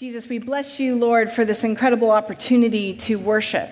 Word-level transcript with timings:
Jesus, 0.00 0.30
we 0.30 0.38
bless 0.38 0.80
you, 0.80 0.96
Lord, 0.96 1.30
for 1.30 1.44
this 1.44 1.62
incredible 1.62 2.10
opportunity 2.10 2.94
to 3.00 3.16
worship, 3.16 3.68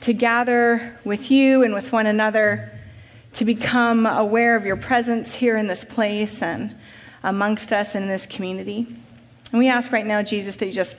to 0.00 0.12
gather 0.12 0.98
with 1.04 1.30
you 1.30 1.62
and 1.62 1.72
with 1.72 1.92
one 1.92 2.06
another, 2.06 2.76
to 3.34 3.44
become 3.44 4.04
aware 4.04 4.56
of 4.56 4.66
your 4.66 4.74
presence 4.74 5.32
here 5.32 5.56
in 5.56 5.68
this 5.68 5.84
place 5.84 6.42
and 6.42 6.74
amongst 7.22 7.72
us 7.72 7.94
in 7.94 8.08
this 8.08 8.26
community. 8.26 8.84
And 9.52 9.60
we 9.60 9.68
ask 9.68 9.92
right 9.92 10.04
now, 10.04 10.22
Jesus, 10.22 10.56
that 10.56 10.66
you 10.66 10.72
just 10.72 10.96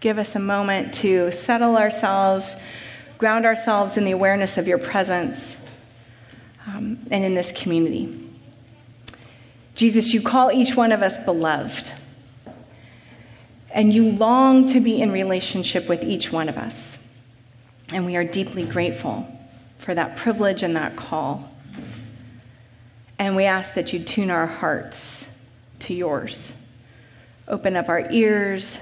give 0.00 0.18
us 0.18 0.34
a 0.34 0.40
moment 0.40 0.92
to 0.94 1.30
settle 1.30 1.76
ourselves, 1.76 2.56
ground 3.16 3.46
ourselves 3.46 3.96
in 3.96 4.04
the 4.04 4.10
awareness 4.10 4.58
of 4.58 4.66
your 4.66 4.78
presence 4.78 5.54
um, 6.66 6.98
and 7.12 7.24
in 7.24 7.36
this 7.36 7.52
community. 7.52 8.29
Jesus, 9.80 10.12
you 10.12 10.20
call 10.20 10.52
each 10.52 10.76
one 10.76 10.92
of 10.92 11.02
us 11.02 11.16
beloved, 11.16 11.90
and 13.70 13.94
you 13.94 14.10
long 14.10 14.68
to 14.68 14.78
be 14.78 15.00
in 15.00 15.10
relationship 15.10 15.88
with 15.88 16.02
each 16.02 16.30
one 16.30 16.50
of 16.50 16.58
us. 16.58 16.98
And 17.90 18.04
we 18.04 18.14
are 18.14 18.22
deeply 18.22 18.66
grateful 18.66 19.26
for 19.78 19.94
that 19.94 20.18
privilege 20.18 20.62
and 20.62 20.76
that 20.76 20.96
call. 20.96 21.50
And 23.18 23.36
we 23.36 23.44
ask 23.44 23.72
that 23.72 23.94
you 23.94 24.00
tune 24.00 24.30
our 24.30 24.44
hearts 24.44 25.24
to 25.78 25.94
yours. 25.94 26.52
Open 27.48 27.74
up 27.74 27.88
our 27.88 28.06
ears, 28.10 28.76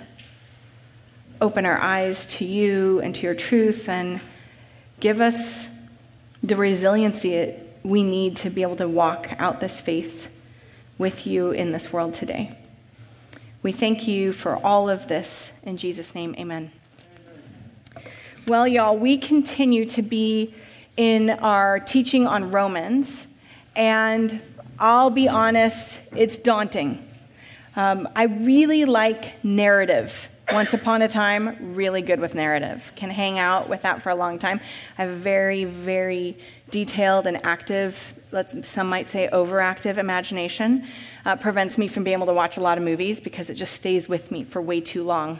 open 1.41 1.64
our 1.64 1.78
eyes 1.78 2.27
to 2.27 2.44
you 2.44 3.00
and 3.02 3.14
to 3.14 3.22
your 3.22 3.36
truth, 3.36 3.88
and 3.88 4.20
give 4.98 5.20
us 5.20 5.64
the 6.42 6.56
resiliency 6.56 7.55
we 7.84 8.02
need 8.02 8.36
to 8.38 8.50
be 8.50 8.62
able 8.62 8.74
to 8.74 8.88
walk 8.88 9.28
out 9.38 9.60
this 9.60 9.80
faith 9.80 10.28
with 10.98 11.26
you 11.26 11.52
in 11.52 11.72
this 11.72 11.92
world 11.92 12.12
today. 12.12 12.56
We 13.62 13.72
thank 13.72 14.06
you 14.06 14.32
for 14.32 14.56
all 14.56 14.90
of 14.90 15.08
this. 15.08 15.52
In 15.62 15.76
Jesus' 15.76 16.14
name, 16.14 16.34
amen. 16.38 16.72
Well, 18.46 18.66
y'all, 18.66 18.96
we 18.96 19.16
continue 19.16 19.84
to 19.86 20.02
be 20.02 20.55
in 20.96 21.30
our 21.30 21.78
teaching 21.78 22.27
on 22.27 22.50
Romans, 22.50 23.27
and 23.77 24.40
I'll 24.78 25.10
be 25.10 25.28
honest, 25.28 26.00
it's 26.16 26.36
daunting. 26.36 27.05
Um, 27.77 28.08
I 28.16 28.24
really 28.24 28.84
like 28.84 29.44
narrative. 29.44 30.28
Once 30.52 30.72
upon 30.72 31.02
a 31.02 31.08
time, 31.08 31.74
really 31.74 32.00
good 32.00 32.20
with 32.20 32.34
narrative. 32.34 32.90
Can 32.96 33.10
hang 33.10 33.38
out 33.38 33.68
with 33.68 33.83
that 33.83 34.02
for 34.02 34.10
a 34.10 34.14
long 34.14 34.38
time. 34.38 34.60
I 34.96 35.02
have 35.02 35.10
a 35.10 35.16
very, 35.16 35.64
very 35.64 36.38
detailed 36.70 37.27
and 37.27 37.44
active 37.44 38.14
some 38.62 38.88
might 38.88 39.08
say 39.08 39.28
overactive 39.32 39.96
imagination 39.96 40.86
uh, 41.24 41.36
prevents 41.36 41.78
me 41.78 41.88
from 41.88 42.04
being 42.04 42.16
able 42.16 42.26
to 42.26 42.34
watch 42.34 42.56
a 42.56 42.60
lot 42.60 42.78
of 42.78 42.84
movies 42.84 43.20
because 43.20 43.50
it 43.50 43.54
just 43.54 43.74
stays 43.74 44.08
with 44.08 44.30
me 44.30 44.44
for 44.44 44.60
way 44.60 44.80
too 44.80 45.02
long. 45.02 45.38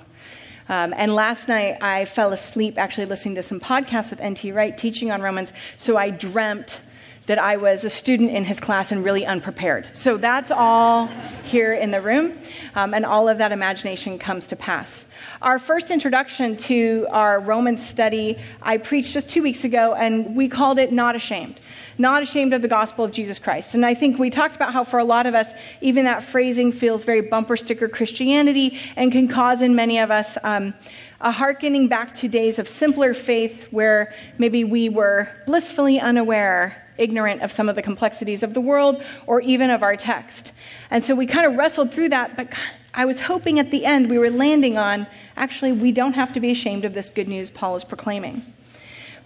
Um, 0.69 0.93
and 0.97 1.15
last 1.15 1.49
night 1.49 1.79
I 1.83 2.05
fell 2.05 2.33
asleep 2.33 2.79
actually 2.79 3.07
listening 3.07 3.35
to 3.37 3.43
some 3.43 3.61
podcasts 3.61 4.11
with 4.11 4.21
N.T. 4.21 4.53
Wright 4.53 4.77
teaching 4.77 5.11
on 5.11 5.23
Romans, 5.23 5.53
so 5.77 5.97
I 5.97 6.11
dreamt 6.11 6.81
that 7.27 7.39
I 7.39 7.57
was 7.57 7.85
a 7.85 7.91
student 7.91 8.31
in 8.31 8.45
his 8.45 8.59
class 8.59 8.91
and 8.91 9.05
really 9.05 9.25
unprepared. 9.25 9.89
So 9.93 10.17
that's 10.17 10.51
all 10.51 11.09
here 11.45 11.75
in 11.75 11.91
the 11.91 12.01
room, 12.01 12.39
um, 12.75 12.95
and 12.95 13.05
all 13.05 13.29
of 13.29 13.39
that 13.39 13.53
imagination 13.53 14.19
comes 14.19 14.47
to 14.49 14.57
pass. 14.57 15.05
Our 15.43 15.59
first 15.59 15.91
introduction 15.91 16.57
to 16.59 17.07
our 17.11 17.41
Romans 17.41 17.87
study 17.87 18.39
I 18.63 18.79
preached 18.79 19.13
just 19.13 19.29
two 19.29 19.43
weeks 19.43 19.65
ago, 19.65 19.95
and 19.95 20.37
we 20.37 20.49
called 20.49 20.79
it 20.79 20.93
Not 20.93 21.17
Ashamed 21.17 21.61
not 21.99 22.23
ashamed 22.23 22.55
of 22.55 22.63
the 22.63 22.69
gospel 22.69 23.05
of 23.05 23.13
Jesus 23.13 23.39
Christ. 23.39 23.75
And 23.75 23.85
I 23.85 23.95
think 23.95 24.19
we 24.19 24.31
talked 24.31 24.55
about 24.55 24.73
how 24.73 24.85
for 24.85 24.99
a 24.99 25.05
lot 25.05 25.27
of 25.27 25.35
us, 25.35 25.53
even 25.81 26.05
that 26.05 26.23
phrasing 26.23 26.71
feels 26.71 27.05
very 27.05 27.21
bumper 27.21 27.57
sticker 27.57 27.89
Christianity 27.89 28.79
and 28.97 29.11
can 29.11 29.27
cause 29.27 29.61
in 29.61 29.75
many 29.75 29.99
of 29.99 30.11
us 30.11 30.39
um, 30.45 30.75
a 31.21 31.33
hearkening 31.33 31.89
back 31.89 32.15
to 32.15 32.29
days 32.29 32.59
of 32.59 32.69
simpler 32.69 33.13
faith 33.13 33.67
where 33.73 34.15
maybe 34.39 34.63
we 34.63 34.89
were 34.89 35.29
blissfully 35.47 35.99
unaware 35.99 36.85
ignorant 36.97 37.43
of 37.43 37.53
some 37.53 37.69
of 37.69 37.77
the 37.77 37.83
complexities 37.83 38.43
of 38.43 38.55
the 38.55 38.61
world 38.61 39.03
or 39.27 39.41
even 39.41 39.71
of 39.71 39.83
our 39.83 39.97
text. 39.97 40.53
And 40.91 41.03
so 41.03 41.15
we 41.15 41.27
kind 41.27 41.47
of 41.47 41.57
wrestled 41.57 41.93
through 41.93 42.11
that, 42.11 42.37
but 42.37 42.53
I 42.99 43.05
was 43.05 43.21
hoping 43.21 43.61
at 43.61 43.71
the 43.71 43.85
end 43.85 44.11
we 44.11 44.19
were 44.19 44.29
landing 44.29 44.77
on 44.77 45.07
actually, 45.37 45.71
we 45.71 45.93
don't 45.93 46.15
have 46.15 46.33
to 46.33 46.41
be 46.41 46.51
ashamed 46.51 46.85
of 46.85 46.95
this 46.95 47.11
good 47.11 47.29
news 47.29 47.49
Paul 47.49 47.77
is 47.77 47.85
proclaiming. 47.85 48.43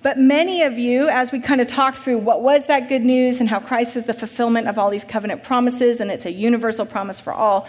But 0.02 0.18
many 0.18 0.62
of 0.62 0.76
you, 0.76 1.08
as 1.08 1.32
we 1.32 1.40
kind 1.40 1.58
of 1.58 1.68
talked 1.68 1.96
through 1.96 2.18
what 2.18 2.42
was 2.42 2.66
that 2.66 2.90
good 2.90 3.00
news 3.00 3.40
and 3.40 3.48
how 3.48 3.60
Christ 3.60 3.96
is 3.96 4.04
the 4.04 4.12
fulfillment 4.12 4.68
of 4.68 4.78
all 4.78 4.90
these 4.90 5.04
covenant 5.04 5.42
promises 5.42 6.00
and 6.00 6.10
it's 6.10 6.26
a 6.26 6.30
universal 6.30 6.84
promise 6.84 7.18
for 7.18 7.32
all, 7.32 7.66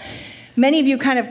many 0.58 0.82
of 0.82 0.88
you 0.88 0.98
kind 0.98 1.20
of 1.20 1.30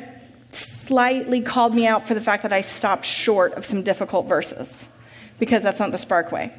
slightly 0.53 1.43
called 1.43 1.75
me 1.75 1.87
out 1.87 2.09
for 2.09 2.15
the 2.15 2.21
fact 2.23 2.43
that 2.43 2.53
I 2.55 2.63
stopped 2.63 3.05
short 3.05 3.53
of 3.53 3.67
some 3.67 3.83
difficult 3.83 4.27
verses 4.27 4.87
because 5.43 5.61
that's 5.61 5.81
not 5.81 5.91
the 5.91 5.99
Spark 5.99 6.31
way. 6.31 6.53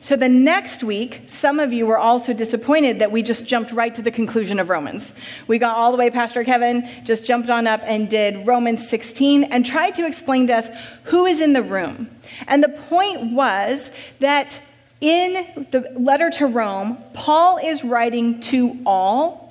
So 0.00 0.16
the 0.16 0.28
next 0.28 0.82
week, 0.82 1.20
some 1.28 1.60
of 1.60 1.72
you 1.72 1.86
were 1.86 1.96
also 1.96 2.32
disappointed 2.32 2.98
that 2.98 3.12
we 3.12 3.22
just 3.22 3.46
jumped 3.46 3.70
right 3.70 3.94
to 3.94 4.02
the 4.02 4.10
conclusion 4.10 4.58
of 4.58 4.68
Romans. 4.68 5.12
We 5.46 5.60
got 5.60 5.76
all 5.76 5.92
the 5.92 5.96
way, 5.96 6.10
Pastor 6.10 6.42
Kevin 6.42 6.90
just 7.04 7.24
jumped 7.24 7.50
on 7.50 7.68
up 7.68 7.82
and 7.84 8.10
did 8.10 8.44
Romans 8.44 8.88
16 8.90 9.44
and 9.44 9.64
tried 9.64 9.94
to 9.94 10.04
explain 10.08 10.48
to 10.48 10.54
us 10.54 10.68
who 11.04 11.24
is 11.24 11.40
in 11.40 11.52
the 11.52 11.62
room. 11.62 12.10
And 12.48 12.64
the 12.64 12.68
point 12.68 13.30
was 13.32 13.92
that 14.18 14.58
in 15.00 15.66
the 15.70 15.88
letter 15.96 16.28
to 16.30 16.48
Rome, 16.48 16.98
Paul 17.14 17.58
is 17.58 17.84
writing 17.84 18.40
to 18.40 18.76
all 18.84 19.45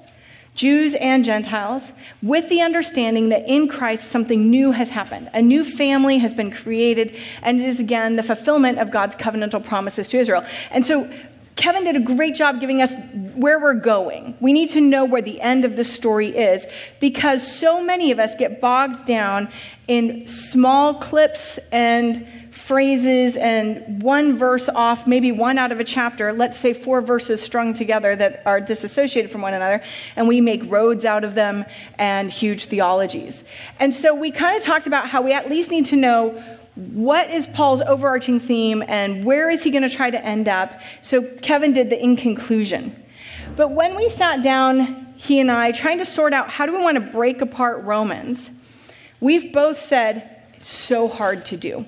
Jews 0.55 0.95
and 0.95 1.23
Gentiles, 1.23 1.91
with 2.23 2.49
the 2.49 2.61
understanding 2.61 3.29
that 3.29 3.47
in 3.47 3.67
Christ 3.67 4.09
something 4.09 4.49
new 4.49 4.71
has 4.71 4.89
happened. 4.89 5.29
A 5.33 5.41
new 5.41 5.63
family 5.63 6.17
has 6.19 6.33
been 6.33 6.49
created, 6.49 7.15
and 7.41 7.61
it 7.61 7.67
is 7.67 7.79
again 7.79 8.15
the 8.15 8.23
fulfillment 8.23 8.79
of 8.79 8.89
God's 8.89 9.15
covenantal 9.15 9.63
promises 9.63 10.07
to 10.07 10.17
Israel. 10.17 10.45
And 10.71 10.85
so 10.85 11.11
Kevin 11.55 11.85
did 11.85 11.95
a 11.95 12.01
great 12.01 12.35
job 12.35 12.59
giving 12.59 12.81
us 12.81 12.93
where 13.35 13.59
we're 13.59 13.75
going. 13.75 14.35
We 14.41 14.51
need 14.51 14.69
to 14.71 14.81
know 14.81 15.05
where 15.05 15.21
the 15.21 15.39
end 15.39 15.63
of 15.63 15.75
the 15.75 15.85
story 15.85 16.35
is 16.35 16.65
because 16.99 17.49
so 17.49 17.81
many 17.81 18.11
of 18.11 18.19
us 18.19 18.35
get 18.35 18.59
bogged 18.59 19.05
down 19.05 19.49
in 19.87 20.27
small 20.27 20.95
clips 20.95 21.57
and 21.71 22.27
phrases 22.55 23.35
and 23.35 24.01
one 24.01 24.37
verse 24.37 24.69
off, 24.69 25.05
maybe 25.05 25.31
one 25.31 25.57
out 25.57 25.71
of 25.71 25.79
a 25.79 25.83
chapter, 25.83 26.31
let's 26.31 26.57
say 26.57 26.73
four 26.73 27.01
verses 27.01 27.41
strung 27.41 27.73
together 27.73 28.15
that 28.15 28.41
are 28.45 28.61
disassociated 28.61 29.29
from 29.29 29.41
one 29.41 29.53
another, 29.53 29.83
and 30.15 30.27
we 30.27 30.39
make 30.39 30.61
roads 30.71 31.03
out 31.03 31.23
of 31.23 31.35
them 31.35 31.65
and 31.99 32.31
huge 32.31 32.65
theologies. 32.65 33.43
And 33.79 33.93
so 33.93 34.15
we 34.15 34.31
kind 34.31 34.57
of 34.57 34.63
talked 34.63 34.87
about 34.87 35.09
how 35.09 35.21
we 35.21 35.33
at 35.33 35.49
least 35.49 35.69
need 35.69 35.85
to 35.87 35.97
know 35.97 36.31
what 36.75 37.29
is 37.29 37.45
Paul's 37.47 37.81
overarching 37.81 38.39
theme 38.39 38.83
and 38.87 39.25
where 39.25 39.49
is 39.49 39.63
he 39.63 39.69
going 39.69 39.87
to 39.87 39.95
try 39.95 40.09
to 40.09 40.25
end 40.25 40.47
up. 40.47 40.81
So 41.01 41.21
Kevin 41.21 41.73
did 41.73 41.89
the 41.89 42.01
in 42.01 42.15
conclusion. 42.15 43.03
But 43.55 43.71
when 43.71 43.95
we 43.95 44.09
sat 44.09 44.41
down, 44.41 45.13
he 45.17 45.39
and 45.39 45.51
I, 45.51 45.71
trying 45.71 45.97
to 45.97 46.05
sort 46.05 46.33
out 46.33 46.49
how 46.49 46.65
do 46.65 46.71
we 46.73 46.81
want 46.81 46.95
to 46.95 47.01
break 47.01 47.41
apart 47.41 47.83
Romans, 47.83 48.49
we've 49.19 49.53
both 49.53 49.79
said 49.79 50.41
so 50.61 51.07
hard 51.07 51.45
to 51.47 51.57
do. 51.57 51.85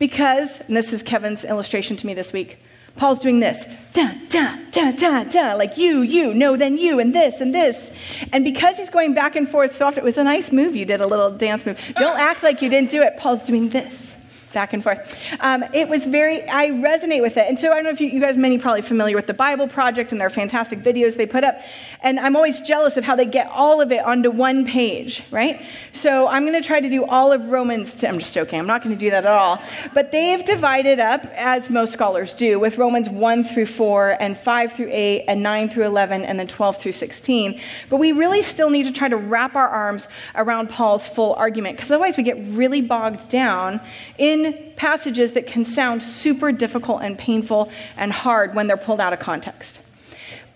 Because, 0.00 0.58
and 0.62 0.74
this 0.74 0.94
is 0.94 1.02
Kevin's 1.02 1.44
illustration 1.44 1.94
to 1.98 2.06
me 2.06 2.14
this 2.14 2.32
week, 2.32 2.58
Paul's 2.96 3.18
doing 3.18 3.40
this, 3.40 3.64
da, 3.92 4.14
da, 4.30 4.56
da, 4.72 4.92
da, 4.92 5.24
da, 5.24 5.54
like 5.54 5.76
you, 5.76 6.00
you, 6.00 6.32
no, 6.32 6.56
then 6.56 6.78
you, 6.78 6.98
and 6.98 7.14
this, 7.14 7.40
and 7.40 7.54
this. 7.54 7.90
And 8.32 8.42
because 8.42 8.78
he's 8.78 8.88
going 8.88 9.12
back 9.12 9.36
and 9.36 9.48
forth 9.48 9.76
so 9.76 9.86
often, 9.86 10.00
it 10.00 10.04
was 10.04 10.16
a 10.16 10.24
nice 10.24 10.50
move. 10.50 10.74
You 10.74 10.86
did 10.86 11.02
a 11.02 11.06
little 11.06 11.30
dance 11.30 11.66
move. 11.66 11.78
Don't 11.96 12.18
act 12.18 12.42
like 12.42 12.62
you 12.62 12.70
didn't 12.70 12.90
do 12.90 13.02
it. 13.02 13.18
Paul's 13.18 13.42
doing 13.42 13.68
this 13.68 14.09
back 14.52 14.72
and 14.72 14.82
forth. 14.82 15.16
Um, 15.40 15.64
it 15.72 15.88
was 15.88 16.04
very, 16.04 16.48
I 16.48 16.70
resonate 16.70 17.22
with 17.22 17.36
it. 17.36 17.46
And 17.48 17.58
so 17.58 17.70
I 17.70 17.76
don't 17.76 17.84
know 17.84 17.90
if 17.90 18.00
you, 18.00 18.08
you, 18.08 18.20
guys, 18.20 18.36
many 18.36 18.58
probably 18.58 18.82
familiar 18.82 19.16
with 19.16 19.26
the 19.26 19.34
Bible 19.34 19.68
Project 19.68 20.12
and 20.12 20.20
their 20.20 20.30
fantastic 20.30 20.80
videos 20.80 21.16
they 21.16 21.26
put 21.26 21.44
up. 21.44 21.60
And 22.02 22.18
I'm 22.18 22.36
always 22.36 22.60
jealous 22.60 22.96
of 22.96 23.04
how 23.04 23.16
they 23.16 23.26
get 23.26 23.48
all 23.48 23.80
of 23.80 23.92
it 23.92 24.04
onto 24.04 24.30
one 24.30 24.64
page, 24.64 25.22
right? 25.30 25.64
So 25.92 26.26
I'm 26.28 26.44
going 26.44 26.60
to 26.60 26.66
try 26.66 26.80
to 26.80 26.88
do 26.88 27.04
all 27.04 27.32
of 27.32 27.50
Romans. 27.50 27.92
To, 27.94 28.08
I'm 28.08 28.18
just 28.18 28.34
joking. 28.34 28.58
I'm 28.58 28.66
not 28.66 28.82
going 28.82 28.94
to 28.94 28.98
do 28.98 29.10
that 29.10 29.24
at 29.24 29.30
all. 29.30 29.62
But 29.94 30.12
they've 30.12 30.44
divided 30.44 30.98
up, 30.98 31.26
as 31.36 31.70
most 31.70 31.92
scholars 31.92 32.32
do, 32.32 32.58
with 32.58 32.78
Romans 32.78 33.08
1 33.08 33.44
through 33.44 33.66
4 33.66 34.16
and 34.20 34.36
5 34.36 34.72
through 34.72 34.88
8 34.90 35.24
and 35.28 35.42
9 35.42 35.68
through 35.68 35.84
11 35.84 36.24
and 36.24 36.38
then 36.38 36.48
12 36.48 36.78
through 36.78 36.92
16. 36.92 37.60
But 37.88 37.98
we 37.98 38.12
really 38.12 38.42
still 38.42 38.70
need 38.70 38.84
to 38.84 38.92
try 38.92 39.08
to 39.08 39.16
wrap 39.16 39.54
our 39.54 39.68
arms 39.68 40.08
around 40.34 40.70
Paul's 40.70 41.06
full 41.06 41.34
argument 41.34 41.76
because 41.76 41.90
otherwise 41.90 42.16
we 42.16 42.22
get 42.22 42.38
really 42.48 42.80
bogged 42.80 43.28
down 43.28 43.80
in 44.18 44.39
in 44.44 44.72
passages 44.76 45.32
that 45.32 45.46
can 45.46 45.64
sound 45.64 46.02
super 46.02 46.52
difficult 46.52 47.02
and 47.02 47.18
painful 47.18 47.70
and 47.96 48.12
hard 48.12 48.54
when 48.54 48.66
they're 48.66 48.76
pulled 48.76 49.00
out 49.00 49.12
of 49.12 49.18
context. 49.18 49.80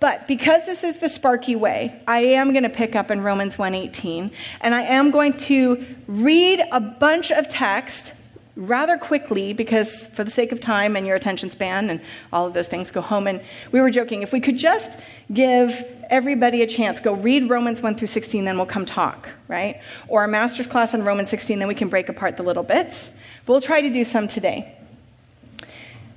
But 0.00 0.28
because 0.28 0.66
this 0.66 0.84
is 0.84 0.98
the 0.98 1.08
Sparky 1.08 1.56
way, 1.56 1.98
I 2.06 2.20
am 2.20 2.52
going 2.52 2.64
to 2.64 2.68
pick 2.68 2.94
up 2.94 3.10
in 3.10 3.22
Romans 3.22 3.56
1:18 3.56 4.30
and 4.60 4.74
I 4.74 4.82
am 4.82 5.10
going 5.10 5.32
to 5.48 5.84
read 6.06 6.62
a 6.70 6.80
bunch 6.80 7.30
of 7.30 7.48
text 7.48 8.12
rather 8.56 8.96
quickly 8.96 9.52
because 9.52 10.06
for 10.08 10.22
the 10.22 10.30
sake 10.30 10.52
of 10.52 10.60
time 10.60 10.94
and 10.94 11.06
your 11.06 11.16
attention 11.16 11.50
span 11.50 11.90
and 11.90 12.00
all 12.32 12.46
of 12.46 12.54
those 12.54 12.68
things 12.68 12.90
go 12.90 13.00
home. 13.00 13.26
And 13.26 13.40
we 13.72 13.80
were 13.80 13.90
joking 13.90 14.22
if 14.22 14.32
we 14.32 14.40
could 14.40 14.58
just 14.58 14.98
give 15.32 15.84
everybody 16.10 16.62
a 16.62 16.66
chance 16.66 17.00
go 17.00 17.14
read 17.14 17.48
romans 17.48 17.80
1 17.80 17.94
through 17.94 18.08
16 18.08 18.44
then 18.44 18.56
we'll 18.56 18.66
come 18.66 18.84
talk 18.84 19.30
right? 19.48 19.80
Or 20.06 20.22
a 20.22 20.28
master's 20.28 20.66
class 20.66 20.92
on 20.92 21.02
romans 21.02 21.30
16 21.30 21.58
then 21.58 21.66
we 21.66 21.74
can 21.74 21.88
break 21.88 22.10
apart 22.10 22.36
the 22.36 22.42
little 22.42 22.62
bits 22.62 23.10
we'll 23.46 23.60
try 23.60 23.80
to 23.80 23.90
do 23.90 24.04
some 24.04 24.28
today. 24.28 24.76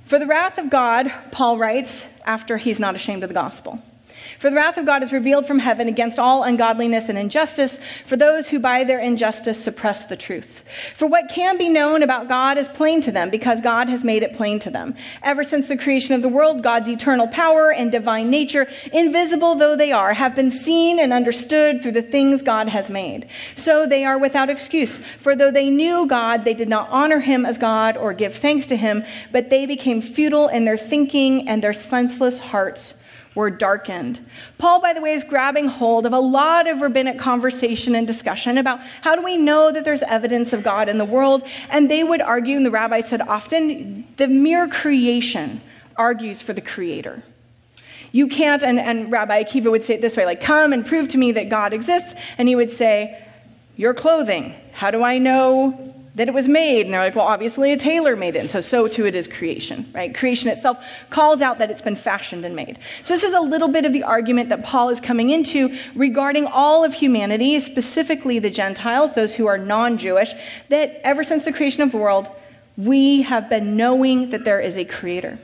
For 0.06 0.18
the 0.18 0.26
wrath 0.26 0.56
of 0.56 0.70
god 0.70 1.12
paul 1.32 1.58
writes 1.58 2.04
after 2.24 2.56
he's 2.56 2.80
not 2.80 2.94
ashamed 2.94 3.22
of 3.22 3.28
the 3.28 3.34
gospel 3.34 3.82
for 4.38 4.50
the 4.50 4.56
wrath 4.56 4.76
of 4.76 4.86
God 4.86 5.02
is 5.02 5.12
revealed 5.12 5.46
from 5.46 5.58
heaven 5.58 5.88
against 5.88 6.18
all 6.18 6.44
ungodliness 6.44 7.08
and 7.08 7.18
injustice 7.18 7.78
for 8.06 8.16
those 8.16 8.48
who 8.48 8.58
by 8.58 8.84
their 8.84 8.98
injustice 8.98 9.62
suppress 9.62 10.04
the 10.04 10.16
truth. 10.16 10.64
For 10.96 11.06
what 11.06 11.28
can 11.28 11.56
be 11.56 11.68
known 11.68 12.02
about 12.02 12.28
God 12.28 12.58
is 12.58 12.68
plain 12.68 13.00
to 13.02 13.12
them 13.12 13.30
because 13.30 13.60
God 13.60 13.88
has 13.88 14.04
made 14.04 14.22
it 14.22 14.36
plain 14.36 14.58
to 14.60 14.70
them. 14.70 14.94
Ever 15.22 15.42
since 15.44 15.68
the 15.68 15.76
creation 15.76 16.14
of 16.14 16.22
the 16.22 16.28
world, 16.28 16.62
God's 16.62 16.88
eternal 16.88 17.28
power 17.28 17.72
and 17.72 17.90
divine 17.90 18.30
nature, 18.30 18.68
invisible 18.92 19.54
though 19.54 19.76
they 19.76 19.92
are, 19.92 20.12
have 20.12 20.34
been 20.34 20.50
seen 20.50 20.98
and 20.98 21.12
understood 21.12 21.82
through 21.82 21.92
the 21.92 22.02
things 22.02 22.42
God 22.42 22.68
has 22.68 22.90
made. 22.90 23.28
So 23.56 23.86
they 23.86 24.04
are 24.04 24.18
without 24.18 24.50
excuse. 24.50 24.98
For 25.18 25.34
though 25.34 25.50
they 25.50 25.70
knew 25.70 26.06
God, 26.06 26.44
they 26.44 26.54
did 26.54 26.68
not 26.68 26.90
honor 26.90 27.20
him 27.20 27.46
as 27.46 27.58
God 27.58 27.96
or 27.96 28.12
give 28.12 28.34
thanks 28.34 28.66
to 28.66 28.76
him, 28.76 29.04
but 29.32 29.50
they 29.50 29.66
became 29.66 30.00
futile 30.00 30.48
in 30.48 30.64
their 30.64 30.78
thinking 30.78 31.48
and 31.48 31.62
their 31.62 31.72
senseless 31.72 32.38
hearts 32.38 32.94
were 33.34 33.50
darkened. 33.50 34.20
Paul, 34.58 34.80
by 34.80 34.92
the 34.92 35.00
way, 35.00 35.12
is 35.12 35.24
grabbing 35.24 35.66
hold 35.66 36.06
of 36.06 36.12
a 36.12 36.18
lot 36.18 36.66
of 36.66 36.80
rabbinic 36.80 37.18
conversation 37.18 37.94
and 37.94 38.06
discussion 38.06 38.58
about 38.58 38.80
how 39.02 39.14
do 39.14 39.22
we 39.22 39.36
know 39.36 39.70
that 39.70 39.84
there's 39.84 40.02
evidence 40.02 40.52
of 40.52 40.62
God 40.62 40.88
in 40.88 40.98
the 40.98 41.04
world. 41.04 41.42
And 41.70 41.90
they 41.90 42.02
would 42.02 42.20
argue, 42.20 42.56
and 42.56 42.66
the 42.66 42.70
rabbi 42.70 43.00
said 43.02 43.22
often, 43.22 44.06
the 44.16 44.28
mere 44.28 44.68
creation 44.68 45.60
argues 45.96 46.42
for 46.42 46.52
the 46.52 46.60
creator. 46.60 47.22
You 48.12 48.28
can't, 48.28 48.62
and, 48.62 48.80
and 48.80 49.12
Rabbi 49.12 49.42
Akiva 49.42 49.70
would 49.70 49.84
say 49.84 49.94
it 49.94 50.00
this 50.00 50.16
way 50.16 50.24
like, 50.24 50.40
come 50.40 50.72
and 50.72 50.86
prove 50.86 51.08
to 51.08 51.18
me 51.18 51.32
that 51.32 51.48
God 51.48 51.72
exists. 51.72 52.14
And 52.38 52.48
he 52.48 52.56
would 52.56 52.70
say, 52.70 53.22
Your 53.76 53.94
clothing. 53.94 54.54
How 54.72 54.90
do 54.90 55.02
I 55.02 55.18
know 55.18 55.94
that 56.18 56.28
it 56.28 56.34
was 56.34 56.48
made. 56.48 56.84
And 56.84 56.92
they're 56.92 57.00
like, 57.00 57.14
well, 57.14 57.26
obviously 57.26 57.72
a 57.72 57.76
tailor 57.76 58.16
made 58.16 58.34
it. 58.34 58.40
And 58.40 58.50
so, 58.50 58.60
so 58.60 58.88
too 58.88 59.06
it 59.06 59.14
is 59.14 59.26
creation, 59.26 59.90
right? 59.94 60.14
Creation 60.14 60.48
itself 60.48 60.84
calls 61.10 61.40
out 61.40 61.58
that 61.58 61.70
it's 61.70 61.80
been 61.80 61.96
fashioned 61.96 62.44
and 62.44 62.54
made. 62.54 62.78
So, 63.04 63.14
this 63.14 63.22
is 63.22 63.34
a 63.34 63.40
little 63.40 63.68
bit 63.68 63.84
of 63.84 63.92
the 63.92 64.02
argument 64.02 64.48
that 64.48 64.64
Paul 64.64 64.90
is 64.90 65.00
coming 65.00 65.30
into 65.30 65.76
regarding 65.94 66.46
all 66.46 66.84
of 66.84 66.92
humanity, 66.92 67.58
specifically 67.60 68.38
the 68.40 68.50
Gentiles, 68.50 69.14
those 69.14 69.34
who 69.34 69.46
are 69.46 69.56
non 69.56 69.96
Jewish, 69.96 70.34
that 70.68 71.00
ever 71.04 71.22
since 71.22 71.44
the 71.44 71.52
creation 71.52 71.82
of 71.82 71.92
the 71.92 71.98
world, 71.98 72.28
we 72.76 73.22
have 73.22 73.48
been 73.48 73.76
knowing 73.76 74.30
that 74.30 74.44
there 74.44 74.60
is 74.60 74.76
a 74.76 74.84
creator. 74.84 75.38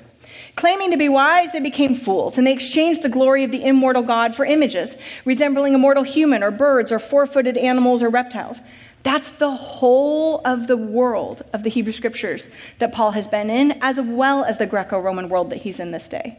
Claiming 0.57 0.91
to 0.91 0.97
be 0.97 1.09
wise, 1.09 1.53
they 1.53 1.61
became 1.61 1.95
fools, 1.95 2.37
and 2.37 2.47
they 2.47 2.53
exchanged 2.53 3.03
the 3.03 3.09
glory 3.09 3.45
of 3.45 3.51
the 3.51 3.65
immortal 3.65 4.03
God 4.03 4.35
for 4.35 4.45
images, 4.45 4.97
resembling 5.25 5.75
a 5.75 5.79
mortal 5.79 6.03
human 6.03 6.43
or 6.43 6.51
birds 6.51 6.93
or 6.93 6.99
four 6.99 7.27
footed 7.27 7.57
animals 7.57 8.03
or 8.03 8.09
reptiles. 8.09 8.61
That's 9.05 9.31
the 9.33 9.51
whole 9.51 10.41
of 10.45 10.67
the 10.67 10.79
world 10.79 11.43
of 11.53 11.63
the 11.63 11.71
Hebrew 11.71 11.93
scriptures 11.93 12.49
that 12.79 12.93
Paul 12.93 13.13
has 13.13 13.29
been 13.29 13.51
in, 13.51 13.79
as 13.81 14.01
well 14.01 14.45
as 14.45 14.59
the 14.59 14.67
Greco 14.67 14.99
Roman 14.99 15.29
world 15.29 15.51
that 15.51 15.59
he's 15.59 15.79
in 15.79 15.93
this 15.93 16.09
day. 16.09 16.39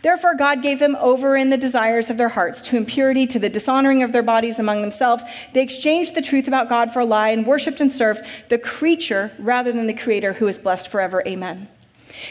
Therefore, 0.00 0.36
God 0.36 0.62
gave 0.62 0.78
them 0.78 0.96
over 1.00 1.36
in 1.36 1.50
the 1.50 1.56
desires 1.56 2.08
of 2.08 2.16
their 2.16 2.28
hearts 2.28 2.62
to 2.62 2.76
impurity, 2.76 3.26
to 3.26 3.40
the 3.40 3.48
dishonoring 3.48 4.04
of 4.04 4.12
their 4.12 4.22
bodies 4.22 4.60
among 4.60 4.80
themselves. 4.80 5.24
They 5.52 5.62
exchanged 5.62 6.14
the 6.14 6.22
truth 6.22 6.46
about 6.46 6.68
God 6.68 6.92
for 6.92 7.00
a 7.00 7.04
lie 7.04 7.30
and 7.30 7.44
worshiped 7.44 7.80
and 7.80 7.90
served 7.90 8.24
the 8.48 8.58
creature 8.58 9.32
rather 9.38 9.72
than 9.72 9.88
the 9.88 9.92
Creator 9.94 10.34
who 10.34 10.46
is 10.46 10.56
blessed 10.56 10.86
forever. 10.86 11.24
Amen. 11.26 11.68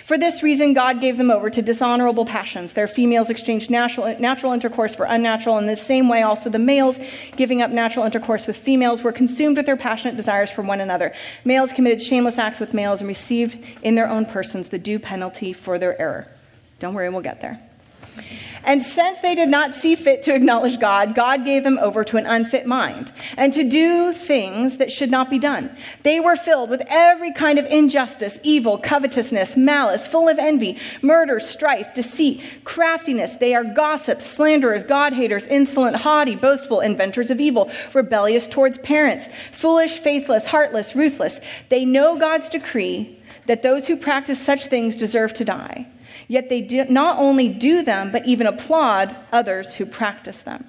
For 0.06 0.18
this 0.18 0.44
reason, 0.44 0.74
God 0.74 1.02
gave 1.02 1.18
them 1.18 1.32
over 1.32 1.50
to 1.50 1.62
dishonorable 1.62 2.26
passions. 2.26 2.74
Their 2.74 2.88
females 2.88 3.30
exchanged 3.30 3.70
natural, 3.70 4.18
natural 4.20 4.54
intercourse 4.54 4.96
for 4.96 5.06
unnatural. 5.06 5.58
In 5.58 5.68
the 5.68 5.76
same 5.76 6.10
way, 6.10 6.22
also 6.22 6.50
the 6.50 6.60
males, 6.60 7.00
giving 7.36 7.62
up 7.62 7.72
natural 7.72 8.06
intercourse 8.06 8.48
with 8.48 8.58
females, 8.58 9.04
were 9.04 9.12
consumed 9.12 9.58
with 9.58 9.66
their 9.66 9.78
passionate 9.78 10.18
desires 10.18 10.52
for 10.52 10.62
one 10.62 10.82
another. 10.82 11.14
Males 11.46 11.72
committed 11.74 12.02
shameless 12.02 12.38
acts 12.38 12.60
with 12.60 12.74
males 12.74 13.02
and 13.02 13.08
received 13.08 13.58
in 13.82 13.96
their 13.96 14.10
own 14.10 14.26
persons 14.26 14.70
the 14.70 14.80
due 14.80 15.00
penalty 15.00 15.54
for 15.54 15.78
their 15.78 16.00
error. 16.02 16.28
Don't 16.80 16.94
worry, 16.94 17.10
we'll 17.10 17.22
get 17.22 17.42
there. 17.42 17.67
And 18.64 18.84
since 18.84 19.20
they 19.20 19.34
did 19.34 19.48
not 19.48 19.74
see 19.74 19.96
fit 19.96 20.24
to 20.24 20.36
acknowledge 20.36 20.78
God, 20.78 21.16
God 21.16 21.46
gave 21.46 21.64
them 21.64 21.80
over 21.80 22.04
to 22.04 22.18
an 22.18 22.26
unfit 22.26 22.66
mind 22.66 23.14
and 23.38 23.54
to 23.54 23.64
do 23.64 24.12
things 24.12 24.76
that 24.78 24.92
should 24.92 25.10
not 25.10 25.30
be 25.30 25.40
done. 25.40 25.76
They 26.04 26.20
were 26.20 26.36
filled 26.36 26.70
with 26.70 26.82
every 26.88 27.32
kind 27.32 27.60
of 27.60 27.66
injustice, 27.68 28.40
evil, 28.44 28.78
covetousness, 28.78 29.56
malice, 29.56 30.06
full 30.06 30.28
of 30.28 30.38
envy, 30.38 30.78
murder, 31.02 31.40
strife, 31.40 31.94
deceit, 31.94 32.42
craftiness. 32.66 33.38
They 33.38 33.56
are 33.56 33.64
gossips, 33.64 34.26
slanderers, 34.26 34.84
God 34.84 35.14
haters, 35.14 35.46
insolent, 35.48 35.96
haughty, 35.96 36.36
boastful, 36.36 36.82
inventors 36.82 37.32
of 37.32 37.40
evil, 37.40 37.72
rebellious 37.94 38.48
towards 38.48 38.78
parents, 38.80 39.30
foolish, 39.54 39.98
faithless, 40.00 40.48
heartless, 40.48 40.94
ruthless. 40.94 41.40
They 41.70 41.86
know 41.86 42.20
God's 42.20 42.50
decree 42.50 43.18
that 43.46 43.62
those 43.64 43.88
who 43.88 43.96
practice 43.96 44.42
such 44.42 44.66
things 44.66 44.96
deserve 44.96 45.34
to 45.36 45.46
die. 45.46 45.88
Yet 46.28 46.50
they 46.50 46.62
do 46.62 46.86
not 46.86 47.18
only 47.20 47.48
do 47.48 47.84
them, 47.84 48.12
but 48.12 48.26
even 48.26 48.48
applaud 48.48 49.16
others 49.32 49.76
who 49.76 49.86
practice 49.86 50.40
them. 50.40 50.66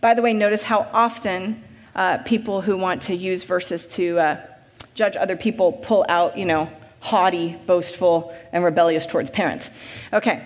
By 0.00 0.14
the 0.14 0.22
way, 0.22 0.32
notice 0.32 0.64
how 0.64 0.88
often 0.92 1.62
uh, 1.94 2.18
people 2.18 2.60
who 2.60 2.76
want 2.76 3.02
to 3.02 3.14
use 3.14 3.44
verses 3.44 3.86
to 3.86 4.18
uh, 4.18 4.46
judge 4.94 5.16
other 5.16 5.36
people 5.36 5.72
pull 5.72 6.04
out, 6.08 6.36
you 6.36 6.44
know, 6.44 6.70
haughty, 7.00 7.56
boastful, 7.66 8.34
and 8.52 8.62
rebellious 8.64 9.06
towards 9.06 9.30
parents. 9.30 9.70
Okay, 10.12 10.44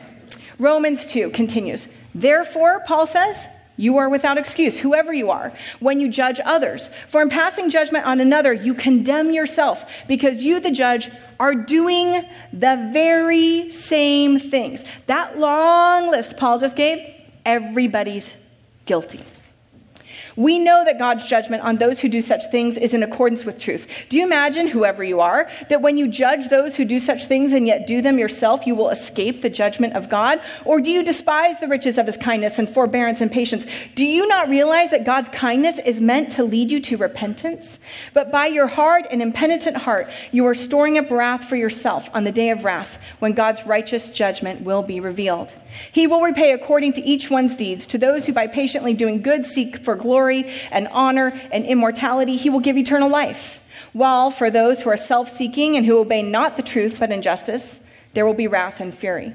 Romans 0.58 1.06
2 1.06 1.30
continues. 1.30 1.88
Therefore, 2.14 2.82
Paul 2.86 3.06
says, 3.06 3.48
you 3.80 3.96
are 3.96 4.10
without 4.10 4.36
excuse, 4.36 4.78
whoever 4.78 5.12
you 5.12 5.30
are, 5.30 5.52
when 5.80 6.00
you 6.00 6.08
judge 6.08 6.38
others. 6.44 6.90
For 7.08 7.22
in 7.22 7.30
passing 7.30 7.70
judgment 7.70 8.06
on 8.06 8.20
another, 8.20 8.52
you 8.52 8.74
condemn 8.74 9.32
yourself, 9.32 9.84
because 10.06 10.44
you, 10.44 10.60
the 10.60 10.70
judge, 10.70 11.10
are 11.38 11.54
doing 11.54 12.24
the 12.52 12.90
very 12.92 13.70
same 13.70 14.38
things. 14.38 14.84
That 15.06 15.38
long 15.38 16.10
list 16.10 16.36
Paul 16.36 16.58
just 16.58 16.76
gave, 16.76 16.98
everybody's 17.46 18.34
guilty. 18.84 19.20
We 20.40 20.58
know 20.58 20.86
that 20.86 20.98
God's 20.98 21.26
judgment 21.26 21.62
on 21.64 21.76
those 21.76 22.00
who 22.00 22.08
do 22.08 22.22
such 22.22 22.50
things 22.50 22.78
is 22.78 22.94
in 22.94 23.02
accordance 23.02 23.44
with 23.44 23.58
truth. 23.58 23.86
Do 24.08 24.16
you 24.16 24.24
imagine, 24.24 24.68
whoever 24.68 25.04
you 25.04 25.20
are, 25.20 25.50
that 25.68 25.82
when 25.82 25.98
you 25.98 26.08
judge 26.08 26.48
those 26.48 26.76
who 26.76 26.86
do 26.86 26.98
such 26.98 27.26
things 27.26 27.52
and 27.52 27.66
yet 27.66 27.86
do 27.86 28.00
them 28.00 28.18
yourself, 28.18 28.66
you 28.66 28.74
will 28.74 28.88
escape 28.88 29.42
the 29.42 29.50
judgment 29.50 29.92
of 29.92 30.08
God? 30.08 30.40
Or 30.64 30.80
do 30.80 30.90
you 30.90 31.02
despise 31.02 31.60
the 31.60 31.68
riches 31.68 31.98
of 31.98 32.06
his 32.06 32.16
kindness 32.16 32.58
and 32.58 32.66
forbearance 32.66 33.20
and 33.20 33.30
patience? 33.30 33.66
Do 33.94 34.06
you 34.06 34.26
not 34.28 34.48
realize 34.48 34.92
that 34.92 35.04
God's 35.04 35.28
kindness 35.28 35.78
is 35.84 36.00
meant 36.00 36.32
to 36.32 36.42
lead 36.42 36.72
you 36.72 36.80
to 36.80 36.96
repentance? 36.96 37.78
But 38.14 38.32
by 38.32 38.46
your 38.46 38.66
hard 38.66 39.06
and 39.10 39.20
impenitent 39.20 39.76
heart, 39.76 40.08
you 40.32 40.46
are 40.46 40.54
storing 40.54 40.96
up 40.96 41.10
wrath 41.10 41.44
for 41.44 41.56
yourself 41.56 42.08
on 42.14 42.24
the 42.24 42.32
day 42.32 42.48
of 42.48 42.64
wrath 42.64 42.96
when 43.18 43.34
God's 43.34 43.66
righteous 43.66 44.08
judgment 44.08 44.62
will 44.62 44.82
be 44.82 45.00
revealed. 45.00 45.52
He 45.92 46.06
will 46.06 46.20
repay 46.20 46.52
according 46.52 46.94
to 46.94 47.02
each 47.02 47.30
one's 47.30 47.56
deeds. 47.56 47.86
To 47.86 47.98
those 47.98 48.26
who 48.26 48.32
by 48.32 48.46
patiently 48.46 48.94
doing 48.94 49.22
good 49.22 49.44
seek 49.46 49.84
for 49.84 49.96
glory 49.96 50.50
and 50.70 50.88
honor 50.88 51.38
and 51.52 51.64
immortality, 51.64 52.36
he 52.36 52.50
will 52.50 52.60
give 52.60 52.76
eternal 52.76 53.08
life. 53.08 53.60
While 53.92 54.30
for 54.30 54.50
those 54.50 54.82
who 54.82 54.90
are 54.90 54.96
self 54.96 55.36
seeking 55.36 55.76
and 55.76 55.86
who 55.86 55.98
obey 55.98 56.22
not 56.22 56.56
the 56.56 56.62
truth 56.62 56.96
but 57.00 57.10
injustice, 57.10 57.80
there 58.14 58.26
will 58.26 58.34
be 58.34 58.48
wrath 58.48 58.80
and 58.80 58.94
fury. 58.94 59.34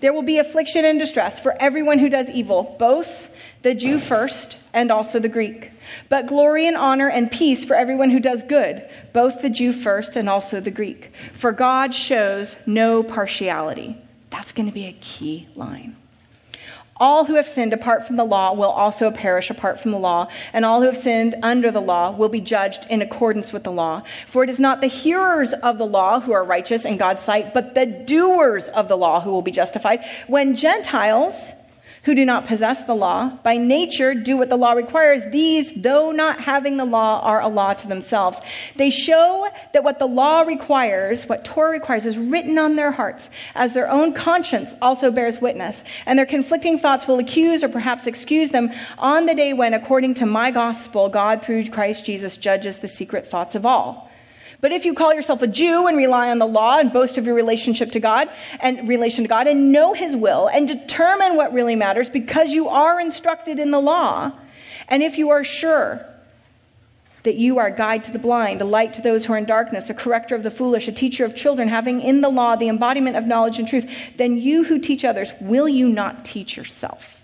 There 0.00 0.12
will 0.12 0.22
be 0.22 0.38
affliction 0.38 0.84
and 0.84 0.98
distress 0.98 1.38
for 1.38 1.56
everyone 1.60 1.98
who 1.98 2.08
does 2.08 2.28
evil, 2.28 2.76
both 2.78 3.30
the 3.62 3.74
Jew 3.74 3.98
first 3.98 4.58
and 4.72 4.90
also 4.90 5.18
the 5.18 5.28
Greek. 5.28 5.70
But 6.08 6.26
glory 6.26 6.66
and 6.66 6.76
honor 6.76 7.08
and 7.08 7.30
peace 7.30 7.64
for 7.64 7.74
everyone 7.74 8.10
who 8.10 8.20
does 8.20 8.42
good, 8.42 8.88
both 9.12 9.40
the 9.40 9.50
Jew 9.50 9.72
first 9.72 10.16
and 10.16 10.28
also 10.28 10.60
the 10.60 10.70
Greek. 10.70 11.12
For 11.32 11.52
God 11.52 11.94
shows 11.94 12.56
no 12.66 13.02
partiality. 13.02 13.96
That's 14.30 14.52
going 14.52 14.66
to 14.66 14.72
be 14.72 14.86
a 14.86 14.92
key 14.92 15.48
line. 15.54 15.96
All 17.00 17.26
who 17.26 17.36
have 17.36 17.46
sinned 17.46 17.72
apart 17.72 18.06
from 18.06 18.16
the 18.16 18.24
law 18.24 18.52
will 18.52 18.70
also 18.70 19.12
perish 19.12 19.50
apart 19.50 19.78
from 19.78 19.92
the 19.92 19.98
law, 19.98 20.28
and 20.52 20.64
all 20.64 20.80
who 20.80 20.86
have 20.86 20.96
sinned 20.96 21.36
under 21.44 21.70
the 21.70 21.80
law 21.80 22.10
will 22.10 22.28
be 22.28 22.40
judged 22.40 22.86
in 22.90 23.02
accordance 23.02 23.52
with 23.52 23.62
the 23.62 23.70
law. 23.70 24.02
For 24.26 24.42
it 24.42 24.50
is 24.50 24.58
not 24.58 24.80
the 24.80 24.88
hearers 24.88 25.52
of 25.52 25.78
the 25.78 25.86
law 25.86 26.18
who 26.18 26.32
are 26.32 26.44
righteous 26.44 26.84
in 26.84 26.96
God's 26.96 27.22
sight, 27.22 27.54
but 27.54 27.76
the 27.76 27.86
doers 27.86 28.68
of 28.70 28.88
the 28.88 28.96
law 28.96 29.20
who 29.20 29.30
will 29.30 29.42
be 29.42 29.52
justified. 29.52 30.04
When 30.26 30.56
Gentiles, 30.56 31.52
who 32.04 32.14
do 32.14 32.24
not 32.24 32.46
possess 32.46 32.84
the 32.84 32.94
law, 32.94 33.28
by 33.42 33.56
nature 33.56 34.14
do 34.14 34.36
what 34.36 34.48
the 34.48 34.56
law 34.56 34.72
requires, 34.72 35.22
these, 35.30 35.72
though 35.76 36.10
not 36.10 36.40
having 36.40 36.76
the 36.76 36.84
law, 36.84 37.20
are 37.20 37.40
a 37.40 37.48
law 37.48 37.74
to 37.74 37.88
themselves. 37.88 38.40
They 38.76 38.90
show 38.90 39.48
that 39.72 39.84
what 39.84 39.98
the 39.98 40.06
law 40.06 40.42
requires, 40.42 41.28
what 41.28 41.44
Torah 41.44 41.70
requires, 41.70 42.06
is 42.06 42.16
written 42.16 42.58
on 42.58 42.76
their 42.76 42.92
hearts, 42.92 43.30
as 43.54 43.74
their 43.74 43.90
own 43.90 44.12
conscience 44.12 44.70
also 44.80 45.10
bears 45.10 45.40
witness. 45.40 45.82
And 46.06 46.18
their 46.18 46.26
conflicting 46.26 46.78
thoughts 46.78 47.06
will 47.06 47.18
accuse 47.18 47.62
or 47.62 47.68
perhaps 47.68 48.06
excuse 48.06 48.50
them 48.50 48.70
on 48.98 49.26
the 49.26 49.34
day 49.34 49.52
when, 49.52 49.74
according 49.74 50.14
to 50.14 50.26
my 50.26 50.50
gospel, 50.50 51.08
God 51.08 51.42
through 51.42 51.68
Christ 51.68 52.04
Jesus 52.04 52.36
judges 52.36 52.78
the 52.78 52.88
secret 52.88 53.26
thoughts 53.26 53.54
of 53.54 53.66
all. 53.66 54.07
But 54.60 54.72
if 54.72 54.84
you 54.84 54.92
call 54.92 55.14
yourself 55.14 55.40
a 55.42 55.46
Jew 55.46 55.86
and 55.86 55.96
rely 55.96 56.30
on 56.30 56.38
the 56.38 56.46
law 56.46 56.78
and 56.78 56.92
boast 56.92 57.16
of 57.16 57.26
your 57.26 57.34
relationship 57.34 57.92
to 57.92 58.00
God 58.00 58.28
and 58.58 58.88
relation 58.88 59.22
to 59.22 59.28
God 59.28 59.46
and 59.46 59.70
know 59.70 59.92
his 59.92 60.16
will 60.16 60.48
and 60.48 60.66
determine 60.66 61.36
what 61.36 61.52
really 61.52 61.76
matters 61.76 62.08
because 62.08 62.52
you 62.52 62.68
are 62.68 63.00
instructed 63.00 63.60
in 63.60 63.70
the 63.70 63.80
law, 63.80 64.32
and 64.88 65.02
if 65.02 65.16
you 65.16 65.30
are 65.30 65.44
sure 65.44 66.04
that 67.22 67.36
you 67.36 67.58
are 67.58 67.66
a 67.66 67.76
guide 67.76 68.04
to 68.04 68.10
the 68.10 68.18
blind, 68.18 68.60
a 68.62 68.64
light 68.64 68.94
to 68.94 69.02
those 69.02 69.24
who 69.24 69.32
are 69.32 69.38
in 69.38 69.44
darkness, 69.44 69.90
a 69.90 69.94
corrector 69.94 70.34
of 70.34 70.42
the 70.42 70.50
foolish, 70.50 70.88
a 70.88 70.92
teacher 70.92 71.24
of 71.24 71.34
children, 71.34 71.68
having 71.68 72.00
in 72.00 72.20
the 72.20 72.28
law 72.28 72.56
the 72.56 72.68
embodiment 72.68 73.16
of 73.16 73.26
knowledge 73.26 73.58
and 73.58 73.68
truth, 73.68 73.88
then 74.16 74.38
you 74.38 74.64
who 74.64 74.78
teach 74.78 75.04
others, 75.04 75.32
will 75.40 75.68
you 75.68 75.88
not 75.88 76.24
teach 76.24 76.56
yourself? 76.56 77.20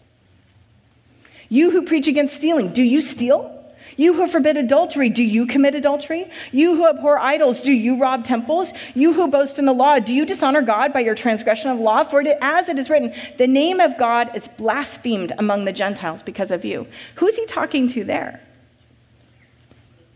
You 1.48 1.70
who 1.70 1.82
preach 1.82 2.06
against 2.06 2.34
stealing, 2.34 2.72
do 2.72 2.82
you 2.82 3.00
steal? 3.00 3.53
You 3.96 4.14
who 4.14 4.26
forbid 4.26 4.56
adultery, 4.56 5.08
do 5.08 5.22
you 5.22 5.46
commit 5.46 5.74
adultery? 5.74 6.30
You 6.52 6.76
who 6.76 6.88
abhor 6.88 7.18
idols, 7.18 7.62
do 7.62 7.72
you 7.72 8.00
rob 8.00 8.24
temples? 8.24 8.72
You 8.94 9.12
who 9.12 9.28
boast 9.28 9.58
in 9.58 9.66
the 9.66 9.72
law, 9.72 9.98
do 9.98 10.14
you 10.14 10.26
dishonor 10.26 10.62
God 10.62 10.92
by 10.92 11.00
your 11.00 11.14
transgression 11.14 11.70
of 11.70 11.78
law? 11.78 12.04
For 12.04 12.20
it, 12.20 12.38
as 12.40 12.68
it 12.68 12.78
is 12.78 12.90
written, 12.90 13.12
the 13.38 13.46
name 13.46 13.80
of 13.80 13.96
God 13.98 14.36
is 14.36 14.48
blasphemed 14.56 15.32
among 15.38 15.64
the 15.64 15.72
Gentiles 15.72 16.22
because 16.22 16.50
of 16.50 16.64
you. 16.64 16.86
Who's 17.16 17.36
he 17.36 17.46
talking 17.46 17.88
to 17.88 18.04
there? 18.04 18.40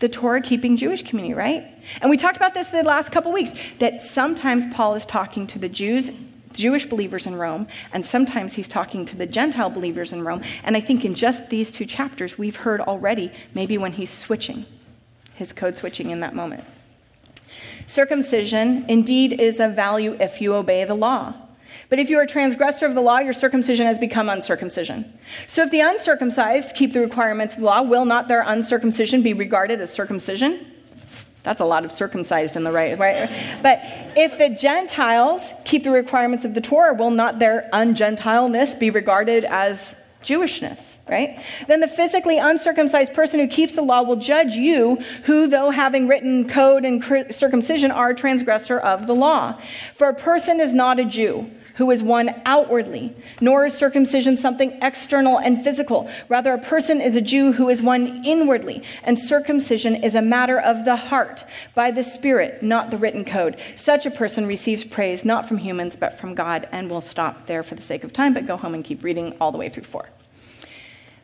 The 0.01 0.09
Torah 0.09 0.41
keeping 0.41 0.77
Jewish 0.77 1.03
community, 1.03 1.35
right? 1.35 1.67
And 2.01 2.11
we 2.11 2.17
talked 2.17 2.37
about 2.37 2.55
this 2.55 2.69
the 2.69 2.83
last 2.85 3.11
couple 3.11 3.33
weeks 3.33 3.51
that 3.81 4.03
sometimes 4.03 4.73
Paul 4.73 4.95
is 4.95 5.05
talking 5.05 5.47
to 5.49 5.59
the 5.59 5.69
Jews 5.69 6.11
Jewish 6.53 6.87
believers 6.87 7.27
in 7.27 7.37
Rome, 7.37 7.67
and 7.93 8.05
sometimes 8.05 8.55
he's 8.55 8.69
talking 8.69 9.05
to 9.07 9.17
the 9.17 9.27
Gentile 9.27 9.71
believers 9.71 10.13
in 10.13 10.25
Rome. 10.25 10.43
And 10.65 10.77
I 10.77 10.81
think 10.81 11.05
in 11.05 11.15
just 11.15 11.51
these 11.51 11.71
two 11.71 11.87
chapters, 11.87 12.39
we've 12.39 12.57
heard 12.57 12.81
already 12.81 13.33
maybe 13.55 13.79
when 13.79 13.93
he's 13.93 14.11
switching, 14.11 14.67
his 15.35 15.53
code 15.53 15.77
switching 15.77 16.11
in 16.11 16.21
that 16.21 16.35
moment. 16.35 16.65
Circumcision 17.87 18.85
indeed 18.89 19.41
is 19.41 19.61
of 19.61 19.75
value 19.75 20.17
if 20.21 20.41
you 20.41 20.55
obey 20.55 20.85
the 20.85 20.95
law. 20.95 21.35
But 21.89 21.99
if 21.99 22.11
you 22.11 22.19
are 22.19 22.23
a 22.23 22.27
transgressor 22.27 22.87
of 22.87 22.95
the 22.95 23.01
law, 23.01 23.19
your 23.19 23.33
circumcision 23.33 23.87
has 23.87 23.99
become 23.99 24.29
uncircumcision. 24.29 25.19
So 25.47 25.63
if 25.63 25.71
the 25.71 25.81
uncircumcised 25.81 26.75
keep 26.75 26.93
the 26.93 27.01
requirements 27.01 27.55
of 27.55 27.61
the 27.61 27.67
law, 27.67 27.83
will 27.83 28.05
not 28.05 28.29
their 28.29 28.43
uncircumcision 28.43 29.23
be 29.23 29.33
regarded 29.33 29.81
as 29.81 29.91
circumcision? 29.93 30.67
That's 31.43 31.61
a 31.61 31.65
lot 31.65 31.85
of 31.85 31.93
circumcised 31.93 32.57
in 32.57 32.65
the 32.65 32.73
right, 32.73 32.99
right? 32.99 33.31
But 33.63 33.81
if 34.17 34.37
the 34.39 34.51
Gentiles 34.51 35.41
keep 35.65 35.85
the 35.85 35.91
requirements 35.91 36.45
of 36.45 36.55
the 36.55 36.61
Torah, 36.61 36.95
will 36.95 37.11
not 37.11 37.39
their 37.39 37.69
ungentileness 37.73 38.79
be 38.79 38.91
regarded 38.91 39.45
as 39.45 39.95
Jewishness, 40.23 40.99
right? 41.09 41.41
Then 41.69 41.79
the 41.81 41.89
physically 41.89 42.39
uncircumcised 42.39 43.15
person 43.15 43.39
who 43.39 43.47
keeps 43.47 43.75
the 43.75 43.83
law 43.83 44.03
will 44.03 44.17
judge 44.17 44.55
you, 44.55 44.97
who, 45.25 45.47
though 45.47 45.71
having 45.71 46.09
written 46.09 46.49
code 46.49 46.85
and 46.85 47.03
circumcision, 47.33 47.93
are 47.93 48.11
a 48.11 48.15
transgressor 48.15 48.79
of 48.79 49.07
the 49.07 49.15
law. 49.15 49.61
For 49.95 50.09
a 50.09 50.15
person 50.15 50.61
is 50.61 50.75
not 50.75 50.99
a 50.99 51.05
Jew 51.05 51.49
who 51.79 51.93
is 51.93 52.03
one 52.03 52.35
outwardly, 52.45 53.15
nor 53.41 53.65
is 53.67 53.73
circumcision 53.73 54.37
something 54.37 54.77
external 54.83 55.39
and 55.39 55.63
physical. 55.63 56.11
Rather, 56.29 56.53
a 56.53 56.59
person 56.59 57.01
is 57.01 57.15
a 57.15 57.21
Jew 57.21 57.53
who 57.53 57.69
is 57.69 57.81
one 57.81 58.21
inwardly, 58.27 58.83
and 59.05 59.19
circumcision 59.19 59.95
is 59.95 60.17
a 60.17 60.21
matter 60.21 60.59
of 60.59 60.85
the 60.85 60.97
heart, 60.97 61.45
by 61.77 61.93
the 61.93 62.03
Spirit, 62.03 62.65
not 62.65 62.91
the 62.91 62.99
written 62.99 63.25
code. 63.25 63.57
Such 63.77 64.07
a 64.07 64.11
person 64.11 64.45
receives 64.45 64.85
praise 64.85 65.25
not 65.25 65.47
from 65.47 65.59
humans, 65.59 65.95
but 65.95 66.19
from 66.19 66.35
God. 66.35 66.69
And 66.73 66.91
we'll 66.91 67.01
stop 67.01 67.47
there 67.47 67.63
for 67.63 67.77
the 67.77 67.83
sake 67.83 68.03
of 68.03 68.13
time, 68.13 68.35
but 68.35 68.45
go 68.45 68.57
home 68.57 68.75
and 68.75 68.85
keep 68.85 69.05
reading 69.05 69.37
all 69.41 69.53
the 69.53 69.59
way 69.59 69.69
through 69.69 69.85
four. 69.85 70.09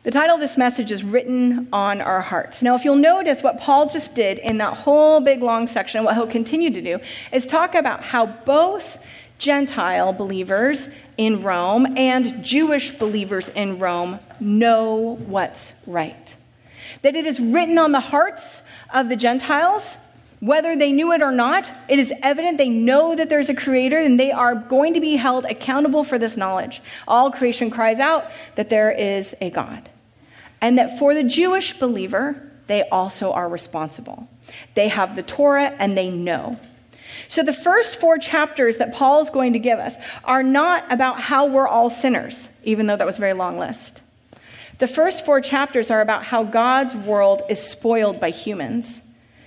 The 0.03 0.11
title 0.11 0.35
of 0.35 0.41
this 0.41 0.55
message 0.55 0.89
is 0.89 1.03
Written 1.03 1.67
on 1.73 1.99
Our 1.99 2.21
Hearts. 2.21 2.61
Now, 2.61 2.75
if 2.75 2.85
you'll 2.85 2.95
notice 2.95 3.43
what 3.43 3.59
Paul 3.59 3.89
just 3.89 4.13
did 4.13 4.37
in 4.37 4.59
that 4.59 4.73
whole 4.73 5.19
big 5.19 5.41
long 5.41 5.67
section, 5.67 6.05
what 6.05 6.15
he'll 6.15 6.27
continue 6.27 6.69
to 6.69 6.81
do 6.81 6.99
is 7.33 7.45
talk 7.45 7.75
about 7.75 8.03
how 8.03 8.27
both 8.27 8.99
Gentile 9.37 10.13
believers 10.13 10.87
in 11.17 11.41
Rome 11.41 11.97
and 11.97 12.43
Jewish 12.43 12.91
believers 12.91 13.49
in 13.49 13.79
Rome 13.79 14.19
know 14.39 15.17
what's 15.27 15.73
right. 15.85 16.35
That 17.01 17.15
it 17.15 17.25
is 17.25 17.39
written 17.39 17.77
on 17.77 17.91
the 17.91 17.99
hearts 17.99 18.61
of 18.93 19.09
the 19.09 19.15
Gentiles, 19.15 19.97
whether 20.39 20.75
they 20.75 20.91
knew 20.91 21.11
it 21.11 21.21
or 21.21 21.31
not, 21.31 21.69
it 21.87 21.97
is 21.97 22.13
evident 22.21 22.57
they 22.57 22.69
know 22.69 23.15
that 23.15 23.29
there's 23.29 23.49
a 23.49 23.55
creator 23.55 23.97
and 23.97 24.19
they 24.19 24.31
are 24.31 24.53
going 24.53 24.93
to 24.93 25.01
be 25.01 25.15
held 25.15 25.45
accountable 25.45 26.03
for 26.03 26.19
this 26.19 26.37
knowledge. 26.37 26.81
All 27.07 27.31
creation 27.31 27.69
cries 27.69 27.99
out 27.99 28.29
that 28.55 28.69
there 28.69 28.91
is 28.91 29.33
a 29.41 29.49
God. 29.49 29.89
And 30.61 30.77
that 30.77 30.99
for 30.99 31.13
the 31.13 31.23
Jewish 31.23 31.73
believer, 31.79 32.51
they 32.67 32.87
also 32.89 33.31
are 33.31 33.47
responsible. 33.47 34.27
They 34.73 34.89
have 34.89 35.15
the 35.15 35.23
Torah 35.23 35.75
and 35.79 35.97
they 35.97 36.09
know. 36.09 36.59
So, 37.27 37.43
the 37.43 37.53
first 37.53 37.97
four 37.97 38.17
chapters 38.17 38.77
that 38.77 38.93
Paul 38.93 39.21
is 39.21 39.29
going 39.29 39.53
to 39.53 39.59
give 39.59 39.79
us 39.79 39.95
are 40.23 40.43
not 40.43 40.91
about 40.91 41.19
how 41.19 41.45
we're 41.45 41.67
all 41.67 41.89
sinners, 41.89 42.49
even 42.63 42.87
though 42.87 42.97
that 42.97 43.05
was 43.05 43.17
a 43.17 43.21
very 43.21 43.33
long 43.33 43.57
list. 43.57 44.01
The 44.79 44.87
first 44.87 45.25
four 45.25 45.39
chapters 45.41 45.89
are 45.89 46.01
about 46.01 46.25
how 46.25 46.43
God's 46.43 46.95
world 46.95 47.41
is 47.49 47.61
spoiled 47.61 48.19
by 48.19 48.29
humans, 48.31 49.01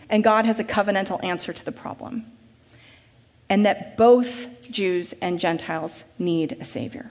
and 0.09 0.25
God 0.25 0.47
has 0.47 0.59
a 0.59 0.65
covenantal 0.65 1.23
answer 1.23 1.53
to 1.53 1.65
the 1.65 1.73
problem, 1.73 2.25
and 3.49 3.67
that 3.67 3.97
both 3.97 4.49
Jews 4.71 5.15
and 5.21 5.39
Gentiles 5.39 6.05
need 6.19 6.53
a 6.61 6.65
Savior. 6.65 7.11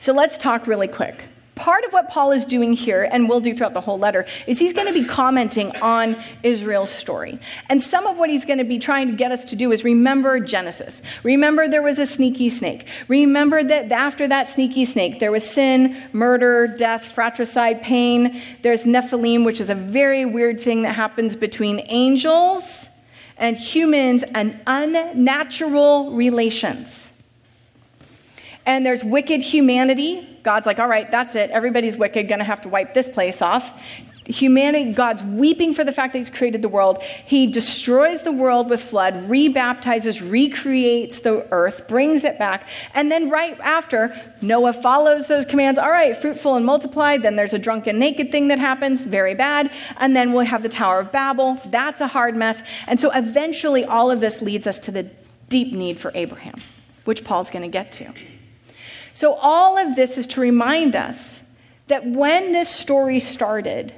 So, 0.00 0.12
let's 0.12 0.38
talk 0.38 0.66
really 0.66 0.88
quick 0.88 1.24
part 1.58 1.84
of 1.84 1.92
what 1.92 2.08
Paul 2.08 2.32
is 2.32 2.44
doing 2.44 2.72
here, 2.72 3.08
and 3.10 3.28
will 3.28 3.40
do 3.40 3.54
throughout 3.54 3.74
the 3.74 3.80
whole 3.80 3.98
letter, 3.98 4.24
is 4.46 4.58
he's 4.58 4.72
going 4.72 4.86
to 4.86 4.92
be 4.92 5.04
commenting 5.04 5.70
on 5.82 6.16
Israel's 6.42 6.90
story. 6.90 7.38
And 7.68 7.82
some 7.82 8.06
of 8.06 8.16
what 8.18 8.30
he's 8.30 8.44
going 8.44 8.58
to 8.58 8.64
be 8.64 8.78
trying 8.78 9.08
to 9.08 9.14
get 9.14 9.32
us 9.32 9.44
to 9.46 9.56
do 9.56 9.72
is 9.72 9.84
remember 9.84 10.40
Genesis. 10.40 11.02
Remember 11.22 11.68
there 11.68 11.82
was 11.82 11.98
a 11.98 12.06
sneaky 12.06 12.50
snake. 12.50 12.86
Remember 13.08 13.62
that 13.62 13.92
after 13.92 14.28
that 14.28 14.48
sneaky 14.48 14.84
snake, 14.84 15.18
there 15.18 15.32
was 15.32 15.44
sin, 15.44 15.96
murder, 16.12 16.66
death, 16.66 17.04
fratricide, 17.04 17.82
pain. 17.82 18.40
There's 18.62 18.84
Nephilim, 18.84 19.44
which 19.44 19.60
is 19.60 19.68
a 19.68 19.74
very 19.74 20.24
weird 20.24 20.60
thing 20.60 20.82
that 20.82 20.94
happens 20.94 21.36
between 21.36 21.84
angels 21.88 22.86
and 23.36 23.56
humans 23.56 24.24
and 24.34 24.60
unnatural 24.66 26.12
relations. 26.12 27.07
And 28.68 28.84
there's 28.84 29.02
wicked 29.02 29.40
humanity, 29.40 30.28
God's 30.42 30.66
like, 30.66 30.78
all 30.78 30.88
right, 30.88 31.10
that's 31.10 31.34
it. 31.34 31.48
Everybody's 31.50 31.96
wicked, 31.96 32.28
gonna 32.28 32.44
have 32.44 32.60
to 32.60 32.68
wipe 32.68 32.92
this 32.92 33.08
place 33.08 33.40
off. 33.40 33.72
Humanity, 34.26 34.92
God's 34.92 35.22
weeping 35.22 35.72
for 35.72 35.84
the 35.84 35.92
fact 35.92 36.12
that 36.12 36.18
He's 36.18 36.28
created 36.28 36.60
the 36.60 36.68
world. 36.68 37.02
He 37.24 37.46
destroys 37.46 38.20
the 38.20 38.30
world 38.30 38.68
with 38.68 38.82
flood, 38.82 39.26
rebaptizes, 39.26 40.20
recreates 40.20 41.20
the 41.20 41.48
earth, 41.50 41.88
brings 41.88 42.24
it 42.24 42.38
back. 42.38 42.68
And 42.92 43.10
then, 43.10 43.30
right 43.30 43.58
after, 43.60 44.14
Noah 44.42 44.74
follows 44.74 45.28
those 45.28 45.46
commands. 45.46 45.78
All 45.78 45.90
right, 45.90 46.14
fruitful 46.14 46.56
and 46.56 46.66
multiply. 46.66 47.16
Then 47.16 47.36
there's 47.36 47.54
a 47.54 47.58
drunken, 47.58 47.98
naked 47.98 48.30
thing 48.30 48.48
that 48.48 48.58
happens, 48.58 49.00
very 49.00 49.34
bad. 49.34 49.70
And 49.96 50.14
then 50.14 50.34
we'll 50.34 50.44
have 50.44 50.62
the 50.62 50.68
Tower 50.68 50.98
of 50.98 51.10
Babel. 51.10 51.58
That's 51.70 52.02
a 52.02 52.06
hard 52.06 52.36
mess. 52.36 52.60
And 52.86 53.00
so, 53.00 53.10
eventually, 53.12 53.86
all 53.86 54.10
of 54.10 54.20
this 54.20 54.42
leads 54.42 54.66
us 54.66 54.78
to 54.80 54.90
the 54.90 55.08
deep 55.48 55.72
need 55.72 55.98
for 55.98 56.12
Abraham, 56.14 56.60
which 57.06 57.24
Paul's 57.24 57.48
going 57.48 57.62
to 57.62 57.68
get 57.68 57.92
to. 57.92 58.12
So, 59.18 59.34
all 59.34 59.76
of 59.78 59.96
this 59.96 60.16
is 60.16 60.28
to 60.28 60.40
remind 60.40 60.94
us 60.94 61.42
that 61.88 62.06
when 62.06 62.52
this 62.52 62.68
story 62.68 63.18
started, 63.18 63.92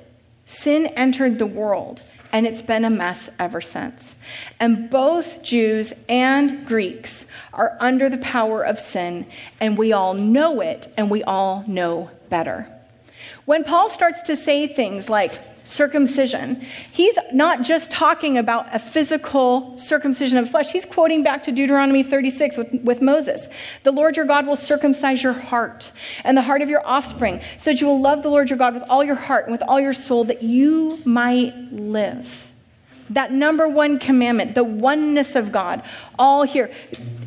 sin 0.46 0.86
entered 0.96 1.38
the 1.38 1.44
world, 1.44 2.00
and 2.32 2.46
it's 2.46 2.62
been 2.62 2.86
a 2.86 2.88
mess 2.88 3.28
ever 3.38 3.60
since. 3.60 4.14
And 4.58 4.88
both 4.88 5.42
Jews 5.42 5.92
and 6.08 6.66
Greeks 6.66 7.26
are 7.52 7.76
under 7.80 8.08
the 8.08 8.16
power 8.16 8.62
of 8.62 8.80
sin, 8.80 9.26
and 9.60 9.76
we 9.76 9.92
all 9.92 10.14
know 10.14 10.62
it, 10.62 10.90
and 10.96 11.10
we 11.10 11.22
all 11.22 11.64
know 11.66 12.10
better. 12.30 12.66
When 13.44 13.62
Paul 13.62 13.90
starts 13.90 14.22
to 14.22 14.36
say 14.36 14.66
things 14.66 15.10
like, 15.10 15.38
circumcision. 15.70 16.66
He's 16.92 17.16
not 17.32 17.62
just 17.62 17.90
talking 17.90 18.36
about 18.36 18.74
a 18.74 18.78
physical 18.78 19.78
circumcision 19.78 20.36
of 20.38 20.50
flesh. 20.50 20.70
He's 20.72 20.84
quoting 20.84 21.22
back 21.22 21.44
to 21.44 21.52
Deuteronomy 21.52 22.02
36 22.02 22.56
with, 22.56 22.74
with 22.82 23.00
Moses. 23.00 23.48
The 23.84 23.92
Lord 23.92 24.16
your 24.16 24.26
God 24.26 24.46
will 24.46 24.56
circumcise 24.56 25.22
your 25.22 25.32
heart 25.32 25.92
and 26.24 26.36
the 26.36 26.42
heart 26.42 26.62
of 26.62 26.68
your 26.68 26.86
offspring, 26.86 27.40
so 27.58 27.70
that 27.70 27.80
you 27.80 27.86
will 27.86 28.00
love 28.00 28.22
the 28.22 28.30
Lord 28.30 28.50
your 28.50 28.58
God 28.58 28.74
with 28.74 28.84
all 28.88 29.04
your 29.04 29.14
heart 29.14 29.44
and 29.44 29.52
with 29.52 29.62
all 29.62 29.80
your 29.80 29.92
soul, 29.92 30.24
that 30.24 30.42
you 30.42 31.00
might 31.04 31.54
live. 31.72 32.49
That 33.10 33.32
number 33.32 33.68
one 33.68 33.98
commandment, 33.98 34.54
the 34.54 34.64
oneness 34.64 35.34
of 35.34 35.50
God, 35.50 35.82
all 36.18 36.44
here. 36.44 36.72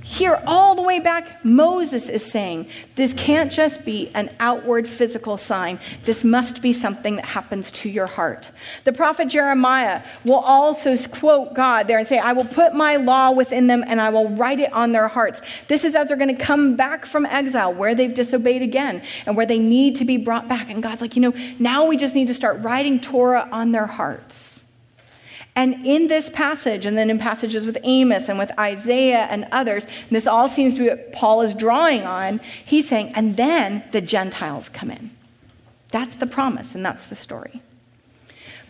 Here, 0.03 0.41
all 0.47 0.75
the 0.75 0.81
way 0.81 0.99
back, 0.99 1.45
Moses 1.45 2.09
is 2.09 2.25
saying 2.25 2.67
this 2.95 3.13
can't 3.13 3.49
just 3.49 3.85
be 3.85 4.11
an 4.13 4.35
outward 4.39 4.85
physical 4.85 5.37
sign. 5.37 5.79
This 6.03 6.25
must 6.25 6.61
be 6.61 6.73
something 6.73 7.15
that 7.15 7.25
happens 7.25 7.71
to 7.71 7.89
your 7.89 8.07
heart. 8.07 8.51
The 8.83 8.91
prophet 8.91 9.29
Jeremiah 9.29 10.03
will 10.25 10.39
also 10.39 10.97
quote 11.07 11.53
God 11.53 11.87
there 11.87 11.99
and 11.99 12.07
say, 12.07 12.19
I 12.19 12.33
will 12.33 12.45
put 12.45 12.73
my 12.73 12.97
law 12.97 13.31
within 13.31 13.67
them 13.67 13.83
and 13.87 14.01
I 14.01 14.09
will 14.09 14.29
write 14.29 14.59
it 14.59 14.73
on 14.73 14.91
their 14.91 15.07
hearts. 15.07 15.41
This 15.69 15.85
is 15.85 15.95
as 15.95 16.09
they're 16.09 16.17
going 16.17 16.35
to 16.35 16.43
come 16.43 16.75
back 16.75 17.05
from 17.05 17.25
exile 17.25 17.73
where 17.73 17.95
they've 17.95 18.13
disobeyed 18.13 18.61
again 18.61 19.01
and 19.25 19.37
where 19.37 19.45
they 19.45 19.59
need 19.59 19.95
to 19.97 20.05
be 20.05 20.17
brought 20.17 20.49
back. 20.49 20.69
And 20.69 20.83
God's 20.83 21.01
like, 21.01 21.15
you 21.15 21.21
know, 21.21 21.33
now 21.59 21.85
we 21.85 21.95
just 21.95 22.13
need 22.13 22.27
to 22.27 22.33
start 22.33 22.59
writing 22.61 22.99
Torah 22.99 23.47
on 23.51 23.71
their 23.71 23.87
hearts. 23.87 24.52
And 25.55 25.85
in 25.85 26.07
this 26.07 26.29
passage, 26.31 26.85
and 26.85 26.97
then 26.97 27.09
in 27.09 27.19
passages 27.19 27.65
with 27.65 27.77
Amos 27.83 28.27
and 28.27 28.39
with 28.39 28.51
Isaiah 28.59 29.27
and 29.29 29.47
others, 29.51 29.85
and 29.85 30.11
this 30.11 30.25
all 30.25 30.49
seems 30.49 30.73
to 30.75 30.79
be 30.79 30.89
what 30.89 31.11
Paul 31.11 31.41
is 31.41 31.53
drawing 31.53 32.03
on, 32.03 32.39
he's 32.65 32.89
saying, 32.89 33.13
and 33.15 33.37
then 33.37 33.83
the 33.91 34.01
Gentiles 34.01 34.69
come 34.69 34.89
in. 34.89 35.11
That's 35.89 36.15
the 36.15 36.25
promise, 36.25 36.73
and 36.73 36.83
that's 36.83 37.07
the 37.07 37.15
story. 37.15 37.61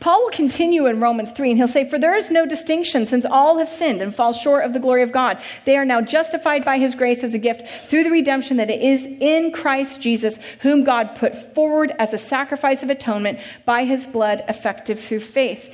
Paul 0.04 0.24
will 0.24 0.32
continue 0.32 0.86
in 0.88 1.00
Romans 1.00 1.32
3 1.32 1.52
and 1.52 1.58
he'll 1.58 1.70
say, 1.70 1.90
For 1.90 1.98
there 1.98 2.14
is 2.14 2.30
no 2.30 2.46
distinction 2.46 3.06
since 3.06 3.24
all 3.24 3.60
have 3.60 3.70
sinned 3.70 4.02
and 4.02 4.14
fall 4.14 4.34
short 4.34 4.66
of 4.66 4.74
the 4.74 4.80
glory 4.82 5.02
of 5.02 5.14
God. 5.14 5.42
They 5.64 5.78
are 5.78 5.86
now 5.86 6.02
justified 6.02 6.66
by 6.66 6.78
his 6.78 6.94
grace 6.94 7.24
as 7.24 7.34
a 7.34 7.38
gift 7.38 7.90
through 7.90 8.04
the 8.04 8.12
redemption 8.12 8.58
that 8.58 8.70
is 8.70 9.06
in 9.06 9.54
Christ 9.54 10.02
Jesus, 10.02 10.40
whom 10.60 10.84
God 10.84 11.16
put 11.16 11.56
forward 11.56 11.94
as 12.00 12.12
a 12.12 12.18
sacrifice 12.18 12.84
of 12.84 12.90
atonement 12.90 13.40
by 13.64 13.86
his 13.86 14.06
blood, 14.06 14.44
effective 14.50 15.00
through 15.00 15.22
faith. 15.22 15.74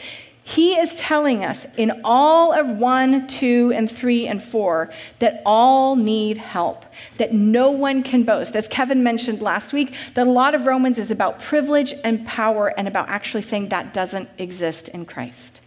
He 0.50 0.74
is 0.80 0.96
telling 0.96 1.46
us 1.46 1.68
in 1.78 2.02
all 2.04 2.54
of 2.54 2.68
1, 2.68 3.28
2, 3.28 3.72
and 3.76 3.90
3, 3.90 4.26
and 4.26 4.44
4 4.44 4.90
that 5.20 5.44
all 5.46 5.96
need 5.96 6.40
help, 6.40 6.88
that 7.18 7.32
no 7.34 7.70
one 7.70 8.02
can 8.02 8.24
boast. 8.24 8.56
As 8.56 8.68
Kevin 8.68 9.04
mentioned 9.04 9.44
last 9.44 9.74
week, 9.74 9.94
that 10.16 10.26
a 10.26 10.32
lot 10.32 10.56
of 10.56 10.66
Romans 10.66 10.98
is 10.98 11.12
about 11.12 11.38
privilege 11.38 11.94
and 12.04 12.26
power 12.26 12.74
and 12.80 12.88
about 12.88 13.10
actually 13.10 13.44
saying 13.44 13.70
that 13.70 13.94
doesn't 13.94 14.28
exist 14.40 14.90
in 14.90 15.06
Christ. 15.06 15.59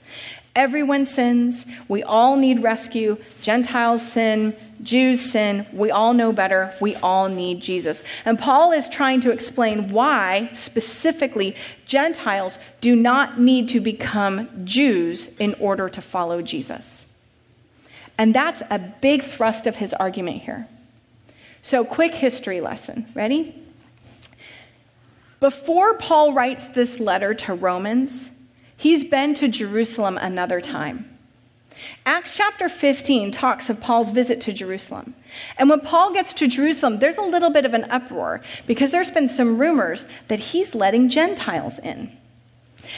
Everyone 0.55 1.07
sins. 1.07 1.65
We 1.89 2.03
all 2.03 2.37
need 2.37 2.63
rescue. 2.63 3.17
Gentiles 3.41 4.07
sin. 4.07 4.55
Jews 4.83 5.21
sin. 5.21 5.67
We 5.73 5.91
all 5.91 6.13
know 6.13 6.33
better. 6.33 6.75
We 6.81 6.95
all 6.97 7.29
need 7.29 7.61
Jesus. 7.61 8.03
And 8.25 8.39
Paul 8.39 8.73
is 8.73 8.89
trying 8.89 9.21
to 9.23 9.31
explain 9.31 9.91
why, 9.91 10.51
specifically, 10.53 11.57
Gentiles 11.87 12.59
do 12.83 12.95
not 12.95 13.41
need 13.41 13.69
to 13.71 13.81
become 13.81 14.67
Jews 14.67 15.29
in 15.39 15.55
order 15.55 15.89
to 15.89 16.03
follow 16.03 16.43
Jesus. 16.43 17.07
And 18.19 18.35
that's 18.35 18.61
a 18.69 18.79
big 18.79 19.23
thrust 19.23 19.67
of 19.67 19.77
his 19.77 19.95
argument 19.95 20.43
here. 20.43 20.69
So, 21.63 21.85
quick 21.85 22.15
history 22.15 22.61
lesson. 22.61 23.07
Ready? 23.15 23.55
Before 25.41 25.95
Paul 25.95 26.35
writes 26.35 26.67
this 26.69 27.01
letter 27.01 27.35
to 27.35 27.55
Romans, 27.55 28.31
He's 28.83 29.05
been 29.05 29.35
to 29.35 29.47
Jerusalem 29.47 30.19
another 30.19 30.61
time. 30.61 31.09
Acts 32.05 32.37
chapter 32.37 32.69
15 32.69 33.31
talks 33.31 33.71
of 33.71 33.79
Paul's 33.79 34.11
visit 34.11 34.41
to 34.41 34.53
Jerusalem. 34.53 35.15
And 35.57 35.71
when 35.71 35.79
Paul 35.79 36.13
gets 36.13 36.33
to 36.33 36.49
Jerusalem, 36.49 36.99
there's 36.99 37.17
a 37.17 37.23
little 37.23 37.51
bit 37.51 37.65
of 37.65 37.75
an 37.75 37.85
uproar 37.85 38.41
because 38.67 38.91
there's 38.91 39.13
been 39.13 39.29
some 39.29 39.57
rumors 39.57 40.05
that 40.27 40.41
he's 40.41 40.75
letting 40.75 41.09
Gentiles 41.09 41.79
in. 41.79 42.11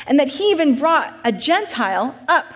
And 0.06 0.18
that 0.18 0.28
he 0.28 0.50
even 0.52 0.76
brought 0.76 1.20
a 1.22 1.30
Gentile 1.30 2.18
up 2.28 2.46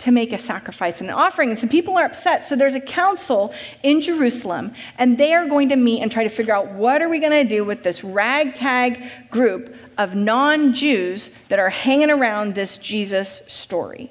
to 0.00 0.10
make 0.10 0.30
a 0.30 0.38
sacrifice 0.38 1.00
and 1.00 1.08
an 1.08 1.16
offering. 1.16 1.48
And 1.48 1.58
some 1.58 1.70
people 1.70 1.96
are 1.96 2.04
upset. 2.04 2.46
So 2.46 2.56
there's 2.56 2.74
a 2.74 2.80
council 2.80 3.54
in 3.82 4.02
Jerusalem, 4.02 4.74
and 4.98 5.16
they 5.16 5.32
are 5.32 5.46
going 5.46 5.70
to 5.70 5.76
meet 5.76 6.02
and 6.02 6.12
try 6.12 6.24
to 6.24 6.28
figure 6.28 6.54
out 6.54 6.72
what 6.72 7.00
are 7.00 7.08
we 7.08 7.20
going 7.20 7.32
to 7.32 7.44
do 7.44 7.64
with 7.64 7.82
this 7.82 8.04
ragtag 8.04 9.30
group 9.30 9.74
of 10.00 10.14
non 10.14 10.72
Jews 10.72 11.30
that 11.48 11.58
are 11.58 11.68
hanging 11.68 12.10
around 12.10 12.54
this 12.54 12.78
Jesus 12.78 13.42
story. 13.46 14.10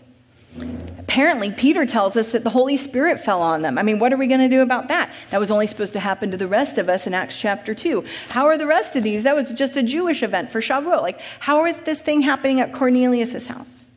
Apparently, 1.00 1.51
Peter 1.51 1.88
tells 1.88 2.15
us 2.15 2.31
that 2.31 2.43
the 2.43 2.51
Holy 2.51 2.77
Spirit 2.77 3.19
fell 3.19 3.41
on 3.41 3.63
them. 3.63 3.79
I 3.79 3.81
mean, 3.81 3.98
what 3.98 4.13
are 4.13 4.17
we 4.17 4.27
going 4.27 4.39
to 4.41 4.50
do 4.50 4.62
about 4.62 4.88
that? 4.89 5.12
That 5.31 5.39
was 5.39 5.50
only 5.50 5.65
supposed 5.65 5.93
to 5.93 6.00
happen 6.00 6.29
to 6.29 6.38
the 6.38 6.48
rest 6.48 6.77
of 6.77 6.89
us 6.89 7.08
in 7.08 7.15
Acts 7.15 7.39
chapter 7.39 7.74
2. 7.74 8.05
How 8.27 8.46
are 8.46 8.58
the 8.58 8.67
rest 8.67 8.96
of 8.96 9.01
these? 9.01 9.24
That 9.24 9.36
was 9.36 9.51
just 9.51 9.77
a 9.77 9.84
Jewish 9.84 10.22
event 10.22 10.51
for 10.51 10.62
Shavuot. 10.62 11.01
Like, 11.01 11.19
how 11.39 11.65
is 11.65 11.75
this 11.77 11.98
thing 11.98 12.22
happening 12.22 12.60
at 12.60 12.72
Cornelius' 12.72 13.48
house? 13.48 13.88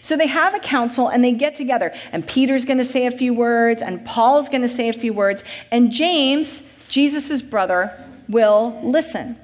So 0.00 0.16
they 0.16 0.28
have 0.28 0.54
a 0.54 0.58
council 0.58 1.08
and 1.08 1.22
they 1.22 1.32
get 1.32 1.54
together, 1.54 1.92
and 2.12 2.26
Peter's 2.26 2.64
going 2.64 2.78
to 2.78 2.84
say 2.84 3.04
a 3.04 3.10
few 3.10 3.34
words, 3.34 3.82
and 3.82 4.02
Paul's 4.06 4.48
going 4.48 4.62
to 4.62 4.68
say 4.68 4.88
a 4.88 4.94
few 4.94 5.12
words, 5.12 5.44
and 5.70 5.92
James, 5.92 6.62
Jesus' 6.88 7.42
brother, 7.42 7.92
will 8.26 8.80
listen. 8.82 9.36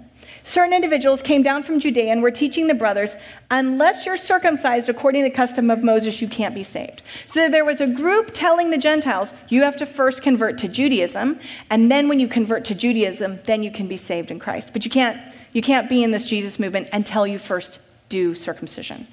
Certain 0.49 0.73
individuals 0.73 1.21
came 1.21 1.43
down 1.43 1.63
from 1.63 1.79
Judea 1.79 2.11
and 2.11 2.23
were 2.23 2.31
teaching 2.31 2.69
the 2.69 2.75
brothers, 2.75 3.15
unless 3.51 4.07
you're 4.07 4.17
circumcised 4.17 4.89
according 4.89 5.23
to 5.23 5.29
the 5.29 5.37
custom 5.37 5.71
of 5.71 5.83
Moses, 5.83 6.23
you 6.23 6.27
can't 6.27 6.55
be 6.55 6.63
saved. 6.63 7.03
So 7.27 7.51
there 7.51 7.67
was 7.67 7.83
a 7.83 7.87
group 7.87 8.31
telling 8.33 8.71
the 8.71 8.79
Gentiles, 8.79 9.35
you 9.49 9.63
have 9.63 9.77
to 9.77 9.85
first 9.85 10.23
convert 10.23 10.57
to 10.59 10.69
Judaism, 10.69 11.39
and 11.69 11.91
then 11.91 12.09
when 12.09 12.19
you 12.19 12.29
convert 12.29 12.65
to 12.65 12.75
Judaism, 12.75 13.41
then 13.45 13.63
you 13.63 13.71
can 13.71 13.89
be 13.89 13.99
saved 13.99 14.31
in 14.31 14.39
Christ. 14.39 14.71
But 14.73 14.87
you 14.87 14.91
can't, 14.91 15.21
you 15.53 15.61
can't 15.61 15.87
be 15.87 16.03
in 16.03 16.13
this 16.13 16.25
Jesus 16.25 16.59
movement 16.59 16.89
until 16.95 17.27
you 17.27 17.39
first 17.39 17.81
do 18.09 18.35
circumcision. 18.35 19.07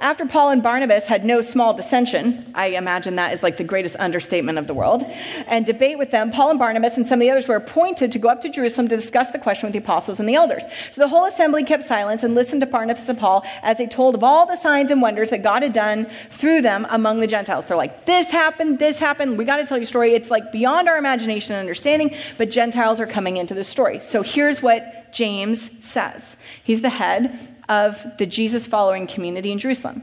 After 0.00 0.26
Paul 0.26 0.50
and 0.50 0.62
Barnabas 0.62 1.06
had 1.06 1.24
no 1.24 1.40
small 1.40 1.74
dissension, 1.74 2.50
I 2.54 2.68
imagine 2.68 3.16
that 3.16 3.32
is 3.32 3.42
like 3.42 3.56
the 3.56 3.64
greatest 3.64 3.94
understatement 3.96 4.58
of 4.58 4.66
the 4.66 4.74
world, 4.74 5.04
and 5.46 5.64
debate 5.64 5.98
with 5.98 6.10
them, 6.10 6.32
Paul 6.32 6.50
and 6.50 6.58
Barnabas 6.58 6.96
and 6.96 7.06
some 7.06 7.18
of 7.18 7.20
the 7.20 7.30
others 7.30 7.46
were 7.46 7.56
appointed 7.56 8.10
to 8.12 8.18
go 8.18 8.28
up 8.28 8.40
to 8.42 8.48
Jerusalem 8.48 8.88
to 8.88 8.96
discuss 8.96 9.30
the 9.30 9.38
question 9.38 9.66
with 9.66 9.72
the 9.72 9.78
apostles 9.78 10.18
and 10.18 10.28
the 10.28 10.34
elders. 10.34 10.62
So 10.90 11.00
the 11.00 11.08
whole 11.08 11.26
assembly 11.26 11.62
kept 11.64 11.84
silence 11.84 12.22
and 12.22 12.34
listened 12.34 12.62
to 12.62 12.66
Barnabas 12.66 13.08
and 13.08 13.18
Paul 13.18 13.44
as 13.62 13.78
they 13.78 13.86
told 13.86 14.14
of 14.14 14.24
all 14.24 14.46
the 14.46 14.56
signs 14.56 14.90
and 14.90 15.00
wonders 15.02 15.30
that 15.30 15.42
God 15.42 15.62
had 15.62 15.72
done 15.72 16.06
through 16.30 16.62
them 16.62 16.86
among 16.90 17.20
the 17.20 17.26
Gentiles. 17.26 17.66
They're 17.66 17.76
like, 17.76 18.06
this 18.06 18.30
happened, 18.30 18.78
this 18.78 18.98
happened, 18.98 19.38
we 19.38 19.44
got 19.44 19.58
to 19.58 19.64
tell 19.64 19.78
you 19.78 19.84
a 19.84 19.86
story. 19.86 20.14
It's 20.14 20.30
like 20.30 20.52
beyond 20.52 20.88
our 20.88 20.96
imagination 20.96 21.54
and 21.54 21.60
understanding, 21.60 22.14
but 22.38 22.50
Gentiles 22.50 23.00
are 23.00 23.06
coming 23.06 23.36
into 23.36 23.54
the 23.54 23.64
story. 23.64 24.00
So 24.00 24.22
here's 24.22 24.62
what 24.62 25.12
James 25.12 25.70
says. 25.80 26.36
He's 26.64 26.80
the 26.80 26.88
head 26.88 27.51
of 27.72 28.04
the 28.18 28.26
Jesus 28.26 28.66
following 28.66 29.06
community 29.06 29.50
in 29.50 29.58
Jerusalem. 29.58 30.02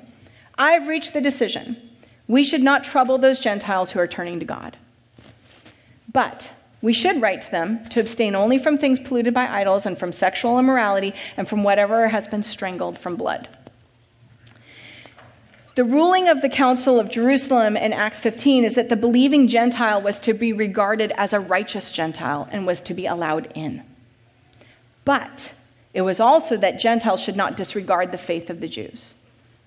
I've 0.58 0.88
reached 0.88 1.14
the 1.14 1.22
decision 1.22 1.78
we 2.28 2.44
should 2.44 2.62
not 2.62 2.84
trouble 2.84 3.18
those 3.18 3.40
Gentiles 3.40 3.92
who 3.92 4.00
are 4.00 4.08
turning 4.08 4.40
to 4.40 4.46
God. 4.46 4.78
But 6.12 6.52
we 6.80 6.94
should 6.94 7.22
write 7.22 7.42
to 7.42 7.52
them 7.52 7.84
to 7.90 8.00
abstain 8.00 8.36
only 8.36 8.60
from 8.60 8.78
things 8.78 9.00
polluted 9.00 9.34
by 9.34 9.48
idols 9.48 9.88
and 9.88 9.98
from 9.98 10.14
sexual 10.14 10.60
immorality 10.60 11.14
and 11.38 11.48
from 11.48 11.64
whatever 11.64 12.08
has 12.08 12.28
been 12.28 12.44
strangled 12.44 13.00
from 13.00 13.16
blood. 13.16 13.48
The 15.74 15.84
ruling 15.84 16.28
of 16.28 16.42
the 16.42 16.50
Council 16.50 17.00
of 17.00 17.10
Jerusalem 17.10 17.76
in 17.76 17.94
Acts 17.94 18.20
15 18.20 18.64
is 18.64 18.76
that 18.76 18.90
the 18.90 18.96
believing 18.96 19.48
Gentile 19.48 20.02
was 20.02 20.20
to 20.20 20.34
be 20.34 20.54
regarded 20.54 21.12
as 21.16 21.34
a 21.34 21.40
righteous 21.40 21.92
Gentile 21.92 22.48
and 22.52 22.66
was 22.66 22.82
to 22.82 22.94
be 22.94 23.08
allowed 23.08 23.52
in. 23.56 23.84
But 25.04 25.54
it 25.94 26.02
was 26.02 26.20
also 26.20 26.56
that 26.58 26.80
Gentiles 26.80 27.22
should 27.22 27.36
not 27.36 27.58
disregard 27.58 28.12
the 28.12 28.18
faith 28.18 28.50
of 28.50 28.60
the 28.60 28.68
Jews 28.68 29.16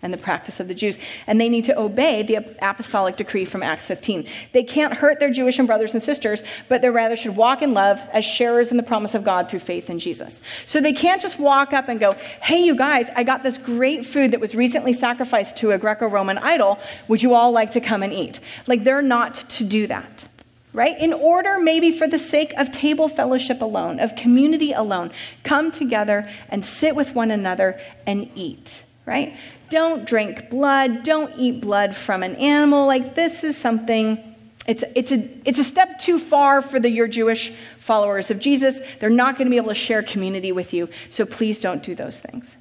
and 0.02 0.12
the 0.12 0.18
practice 0.18 0.58
of 0.58 0.66
the 0.66 0.74
Jews. 0.74 0.98
And 1.26 1.40
they 1.40 1.48
need 1.48 1.64
to 1.66 1.78
obey 1.78 2.22
the 2.24 2.56
apostolic 2.60 3.16
decree 3.16 3.44
from 3.44 3.62
Acts 3.62 3.86
15. 3.86 4.26
They 4.52 4.64
can't 4.64 4.94
hurt 4.94 5.20
their 5.20 5.30
Jewish 5.30 5.58
and 5.58 5.68
brothers 5.68 5.94
and 5.94 6.02
sisters, 6.02 6.42
but 6.68 6.82
they 6.82 6.90
rather 6.90 7.14
should 7.14 7.36
walk 7.36 7.62
in 7.62 7.72
love 7.72 8.02
as 8.12 8.24
sharers 8.24 8.72
in 8.72 8.76
the 8.76 8.82
promise 8.82 9.14
of 9.14 9.22
God 9.22 9.48
through 9.48 9.60
faith 9.60 9.88
in 9.88 10.00
Jesus. 10.00 10.40
So 10.66 10.80
they 10.80 10.92
can't 10.92 11.22
just 11.22 11.38
walk 11.38 11.72
up 11.72 11.88
and 11.88 12.00
go, 12.00 12.12
hey, 12.42 12.58
you 12.58 12.74
guys, 12.74 13.08
I 13.14 13.22
got 13.22 13.44
this 13.44 13.58
great 13.58 14.04
food 14.04 14.32
that 14.32 14.40
was 14.40 14.56
recently 14.56 14.92
sacrificed 14.92 15.56
to 15.58 15.70
a 15.70 15.78
Greco 15.78 16.08
Roman 16.08 16.38
idol. 16.38 16.80
Would 17.06 17.22
you 17.22 17.34
all 17.34 17.52
like 17.52 17.70
to 17.72 17.80
come 17.80 18.02
and 18.02 18.12
eat? 18.12 18.40
Like, 18.66 18.82
they're 18.82 19.02
not 19.02 19.34
to 19.50 19.64
do 19.64 19.86
that 19.86 20.24
right? 20.72 20.98
In 20.98 21.12
order, 21.12 21.58
maybe 21.58 21.90
for 21.90 22.08
the 22.08 22.18
sake 22.18 22.52
of 22.54 22.70
table 22.70 23.08
fellowship 23.08 23.60
alone, 23.60 24.00
of 24.00 24.16
community 24.16 24.72
alone, 24.72 25.10
come 25.44 25.70
together 25.70 26.28
and 26.48 26.64
sit 26.64 26.96
with 26.96 27.14
one 27.14 27.30
another 27.30 27.80
and 28.06 28.30
eat, 28.34 28.82
right? 29.04 29.36
Don't 29.68 30.06
drink 30.06 30.48
blood, 30.48 31.02
don't 31.02 31.32
eat 31.36 31.60
blood 31.60 31.94
from 31.94 32.22
an 32.22 32.36
animal. 32.36 32.86
Like, 32.86 33.14
this 33.14 33.44
is 33.44 33.56
something. 33.56 34.28
It's, 34.66 34.84
it's, 34.94 35.10
a, 35.10 35.28
it's 35.44 35.58
a 35.58 35.64
step 35.64 35.98
too 35.98 36.18
far 36.18 36.62
for 36.62 36.78
the, 36.78 36.88
your 36.88 37.08
Jewish 37.08 37.52
followers 37.80 38.30
of 38.30 38.38
Jesus. 38.38 38.80
They're 39.00 39.10
not 39.10 39.36
going 39.36 39.46
to 39.46 39.50
be 39.50 39.56
able 39.56 39.70
to 39.70 39.74
share 39.74 40.02
community 40.02 40.52
with 40.52 40.72
you, 40.72 40.88
so 41.10 41.26
please 41.26 41.58
don't 41.58 41.82
do 41.82 41.94
those 41.94 42.16
things. 42.16 42.56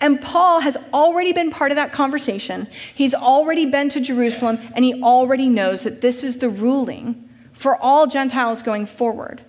And 0.00 0.20
Paul 0.20 0.60
has 0.60 0.76
already 0.92 1.32
been 1.32 1.50
part 1.50 1.72
of 1.72 1.76
that 1.76 1.92
conversation. 1.92 2.68
He's 2.94 3.14
already 3.14 3.66
been 3.66 3.88
to 3.90 4.00
Jerusalem, 4.00 4.58
and 4.74 4.84
he 4.84 5.02
already 5.02 5.48
knows 5.48 5.82
that 5.82 6.00
this 6.00 6.22
is 6.22 6.38
the 6.38 6.48
ruling 6.48 7.25
for 7.56 7.76
all 7.76 8.06
Gentiles 8.06 8.62
going 8.62 8.86
forward. 8.86 9.42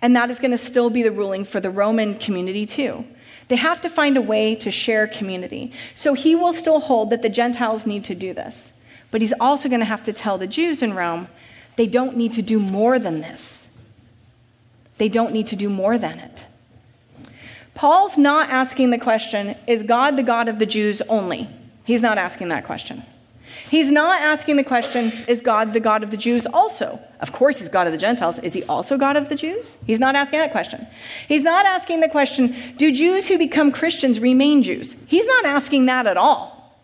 And 0.00 0.14
that 0.16 0.30
is 0.30 0.38
going 0.38 0.50
to 0.50 0.58
still 0.58 0.90
be 0.90 1.02
the 1.02 1.12
ruling 1.12 1.44
for 1.44 1.60
the 1.60 1.70
Roman 1.70 2.18
community, 2.18 2.66
too. 2.66 3.04
They 3.48 3.56
have 3.56 3.80
to 3.82 3.88
find 3.88 4.16
a 4.16 4.22
way 4.22 4.54
to 4.56 4.70
share 4.70 5.06
community. 5.06 5.72
So 5.94 6.14
he 6.14 6.34
will 6.34 6.52
still 6.52 6.80
hold 6.80 7.10
that 7.10 7.22
the 7.22 7.28
Gentiles 7.28 7.86
need 7.86 8.04
to 8.04 8.14
do 8.14 8.34
this. 8.34 8.72
But 9.10 9.20
he's 9.20 9.34
also 9.38 9.68
going 9.68 9.80
to 9.80 9.86
have 9.86 10.02
to 10.04 10.12
tell 10.12 10.38
the 10.38 10.46
Jews 10.46 10.82
in 10.82 10.94
Rome 10.94 11.28
they 11.76 11.86
don't 11.86 12.16
need 12.16 12.32
to 12.34 12.42
do 12.42 12.58
more 12.58 12.98
than 12.98 13.20
this. 13.20 13.68
They 14.98 15.08
don't 15.08 15.32
need 15.32 15.46
to 15.48 15.56
do 15.56 15.68
more 15.68 15.98
than 15.98 16.18
it. 16.18 16.44
Paul's 17.74 18.18
not 18.18 18.50
asking 18.50 18.90
the 18.90 18.98
question, 18.98 19.56
is 19.66 19.82
God 19.82 20.16
the 20.16 20.22
God 20.22 20.48
of 20.48 20.58
the 20.58 20.66
Jews 20.66 21.00
only? 21.08 21.48
He's 21.84 22.02
not 22.02 22.18
asking 22.18 22.48
that 22.48 22.64
question. 22.64 23.02
He's 23.72 23.90
not 23.90 24.20
asking 24.20 24.56
the 24.56 24.64
question, 24.64 25.10
is 25.26 25.40
God 25.40 25.72
the 25.72 25.80
God 25.80 26.02
of 26.02 26.10
the 26.10 26.18
Jews 26.18 26.46
also? 26.52 27.00
Of 27.20 27.32
course, 27.32 27.58
he's 27.58 27.70
God 27.70 27.86
of 27.86 27.94
the 27.94 27.98
Gentiles. 27.98 28.38
Is 28.40 28.52
he 28.52 28.62
also 28.64 28.98
God 28.98 29.16
of 29.16 29.30
the 29.30 29.34
Jews? 29.34 29.78
He's 29.86 29.98
not 29.98 30.14
asking 30.14 30.40
that 30.40 30.52
question. 30.52 30.86
He's 31.26 31.42
not 31.42 31.64
asking 31.64 32.00
the 32.00 32.08
question, 32.10 32.54
do 32.76 32.92
Jews 32.92 33.28
who 33.28 33.38
become 33.38 33.72
Christians 33.72 34.20
remain 34.20 34.62
Jews? 34.62 34.94
He's 35.06 35.24
not 35.24 35.46
asking 35.46 35.86
that 35.86 36.06
at 36.06 36.18
all. 36.18 36.76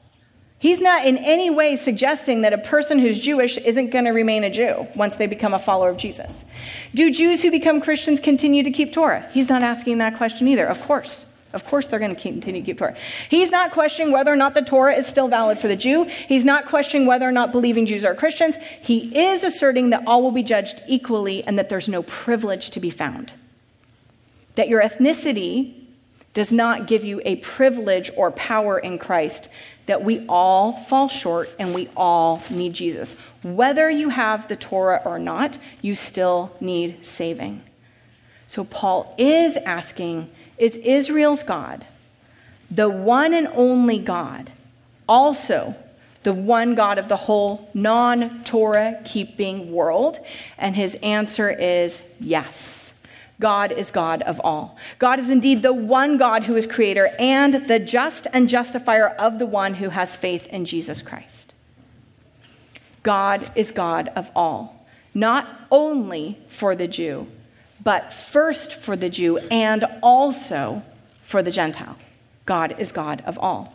He's 0.60 0.80
not 0.80 1.04
in 1.04 1.18
any 1.18 1.50
way 1.50 1.76
suggesting 1.76 2.40
that 2.40 2.54
a 2.54 2.58
person 2.58 2.98
who's 2.98 3.20
Jewish 3.20 3.58
isn't 3.58 3.90
going 3.90 4.06
to 4.06 4.12
remain 4.12 4.42
a 4.42 4.50
Jew 4.50 4.88
once 4.94 5.16
they 5.16 5.26
become 5.26 5.52
a 5.52 5.58
follower 5.58 5.90
of 5.90 5.98
Jesus. 5.98 6.42
Do 6.94 7.10
Jews 7.10 7.42
who 7.42 7.50
become 7.50 7.82
Christians 7.82 8.18
continue 8.18 8.62
to 8.62 8.70
keep 8.70 8.94
Torah? 8.94 9.28
He's 9.34 9.50
not 9.50 9.60
asking 9.60 9.98
that 9.98 10.16
question 10.16 10.48
either, 10.48 10.66
of 10.66 10.80
course. 10.80 11.26
Of 11.52 11.64
course, 11.64 11.86
they're 11.86 11.98
going 11.98 12.14
to 12.14 12.20
continue 12.20 12.60
to 12.60 12.66
keep 12.66 12.78
Torah. 12.78 12.94
He's 13.30 13.50
not 13.50 13.72
questioning 13.72 14.12
whether 14.12 14.30
or 14.30 14.36
not 14.36 14.54
the 14.54 14.62
Torah 14.62 14.94
is 14.94 15.06
still 15.06 15.28
valid 15.28 15.58
for 15.58 15.66
the 15.66 15.76
Jew. 15.76 16.04
He's 16.04 16.44
not 16.44 16.66
questioning 16.66 17.06
whether 17.06 17.26
or 17.26 17.32
not 17.32 17.52
believing 17.52 17.86
Jews 17.86 18.04
are 18.04 18.14
Christians. 18.14 18.56
He 18.82 19.18
is 19.18 19.44
asserting 19.44 19.90
that 19.90 20.02
all 20.06 20.22
will 20.22 20.32
be 20.32 20.42
judged 20.42 20.82
equally 20.86 21.42
and 21.44 21.58
that 21.58 21.70
there's 21.70 21.88
no 21.88 22.02
privilege 22.02 22.68
to 22.70 22.80
be 22.80 22.90
found. 22.90 23.32
That 24.56 24.68
your 24.68 24.82
ethnicity 24.82 25.74
does 26.34 26.52
not 26.52 26.86
give 26.86 27.02
you 27.02 27.22
a 27.24 27.36
privilege 27.36 28.10
or 28.14 28.30
power 28.30 28.78
in 28.78 28.98
Christ, 28.98 29.48
that 29.86 30.04
we 30.04 30.26
all 30.28 30.72
fall 30.72 31.08
short 31.08 31.50
and 31.58 31.74
we 31.74 31.88
all 31.96 32.42
need 32.50 32.74
Jesus. 32.74 33.16
Whether 33.42 33.88
you 33.88 34.10
have 34.10 34.48
the 34.48 34.56
Torah 34.56 35.00
or 35.04 35.18
not, 35.18 35.58
you 35.80 35.94
still 35.94 36.54
need 36.60 37.04
saving. 37.04 37.62
So 38.46 38.64
Paul 38.64 39.14
is 39.18 39.56
asking 39.56 40.30
is 40.58 40.76
Israel's 40.76 41.42
God, 41.42 41.86
the 42.70 42.88
one 42.88 43.32
and 43.34 43.48
only 43.48 43.98
God, 43.98 44.52
also 45.08 45.74
the 46.22 46.32
one 46.32 46.74
God 46.74 46.98
of 46.98 47.08
the 47.08 47.16
whole 47.16 47.70
non 47.74 48.42
Torah 48.44 49.00
keeping 49.04 49.72
world? 49.72 50.18
And 50.58 50.76
his 50.76 50.94
answer 50.96 51.50
is 51.50 52.02
yes. 52.20 52.92
God 53.40 53.70
is 53.70 53.90
God 53.90 54.22
of 54.22 54.40
all. 54.42 54.76
God 54.98 55.20
is 55.20 55.30
indeed 55.30 55.62
the 55.62 55.72
one 55.72 56.16
God 56.18 56.44
who 56.44 56.56
is 56.56 56.66
creator 56.66 57.10
and 57.18 57.68
the 57.68 57.78
just 57.78 58.26
and 58.32 58.48
justifier 58.48 59.08
of 59.08 59.38
the 59.38 59.46
one 59.46 59.74
who 59.74 59.90
has 59.90 60.16
faith 60.16 60.46
in 60.48 60.64
Jesus 60.64 61.02
Christ. 61.02 61.52
God 63.04 63.50
is 63.54 63.70
God 63.70 64.08
of 64.16 64.30
all, 64.34 64.86
not 65.14 65.48
only 65.70 66.38
for 66.48 66.74
the 66.74 66.88
Jew, 66.88 67.28
but 67.82 68.12
first 68.12 68.74
for 68.74 68.96
the 68.96 69.08
Jew 69.08 69.38
and 69.50 69.84
also 70.02 70.82
for 71.22 71.42
the 71.42 71.50
Gentile. 71.50 71.96
God 72.46 72.78
is 72.78 72.92
God 72.92 73.22
of 73.26 73.38
all. 73.38 73.74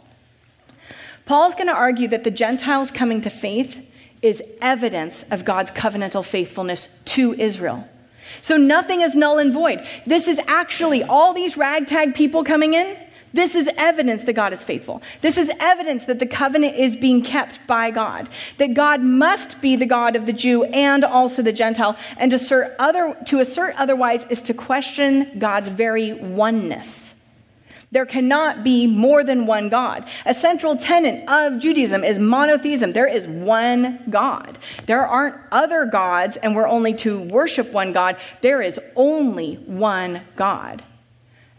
Paul's 1.26 1.54
going 1.56 1.68
to 1.68 1.74
argue 1.74 2.08
that 2.10 2.24
the 2.24 2.32
Gentiles 2.32 2.92
coming 2.92 3.22
to 3.22 3.30
faith 3.30 3.86
is 4.22 4.42
evidence 4.62 5.24
of 5.32 5.46
God's 5.46 5.72
covenantal 5.72 6.26
faithfulness 6.26 6.90
to 7.06 7.34
Israel. 7.34 7.88
So 8.42 8.58
nothing 8.58 9.02
is 9.02 9.16
null 9.16 9.38
and 9.38 9.54
void. 9.54 9.86
This 10.06 10.28
is 10.28 10.40
actually 10.48 11.04
all 11.04 11.34
these 11.34 11.56
ragtag 11.56 12.16
people 12.16 12.44
coming 12.44 12.74
in 12.74 12.98
this 13.34 13.56
is 13.56 13.68
evidence 13.78 14.24
that 14.26 14.34
God 14.34 14.54
is 14.54 14.64
faithful. 14.64 15.02
This 15.22 15.38
is 15.38 15.52
evidence 15.60 16.06
that 16.06 16.20
the 16.20 16.28
covenant 16.28 16.76
is 16.76 16.96
being 16.96 17.24
kept 17.24 17.66
by 17.66 17.90
God. 17.90 18.30
That 18.58 18.76
God 18.76 19.02
must 19.02 19.60
be 19.60 19.76
the 19.76 19.88
God 19.88 20.16
of 20.16 20.28
the 20.28 20.34
Jew 20.34 20.64
and 20.66 21.04
also 21.04 21.42
the 21.42 21.52
Gentile. 21.52 21.98
And 22.18 22.30
to 22.30 22.36
assert, 22.36 22.76
other, 22.78 23.18
to 23.26 23.40
assert 23.40 23.74
otherwise 23.78 24.26
is 24.30 24.42
to 24.44 24.54
question 24.54 25.40
God's 25.40 25.70
very 25.70 26.14
oneness. 26.14 27.16
There 27.92 28.06
cannot 28.06 28.64
be 28.64 28.88
more 28.88 29.24
than 29.24 29.46
one 29.46 29.70
God. 29.70 30.08
A 30.26 30.34
central 30.34 30.76
tenet 30.76 31.28
of 31.28 31.60
Judaism 31.60 32.04
is 32.04 32.18
monotheism. 32.18 32.92
There 32.92 33.08
is 33.08 33.28
one 33.28 34.00
God. 34.10 34.58
There 34.88 35.06
aren't 35.06 35.38
other 35.52 35.86
gods, 35.86 36.38
and 36.38 36.56
we're 36.56 36.68
only 36.68 36.96
to 36.96 37.20
worship 37.20 37.72
one 37.72 37.94
God. 37.94 38.18
There 38.42 38.64
is 38.64 38.80
only 38.96 39.56
one 39.56 40.22
God. 40.36 40.84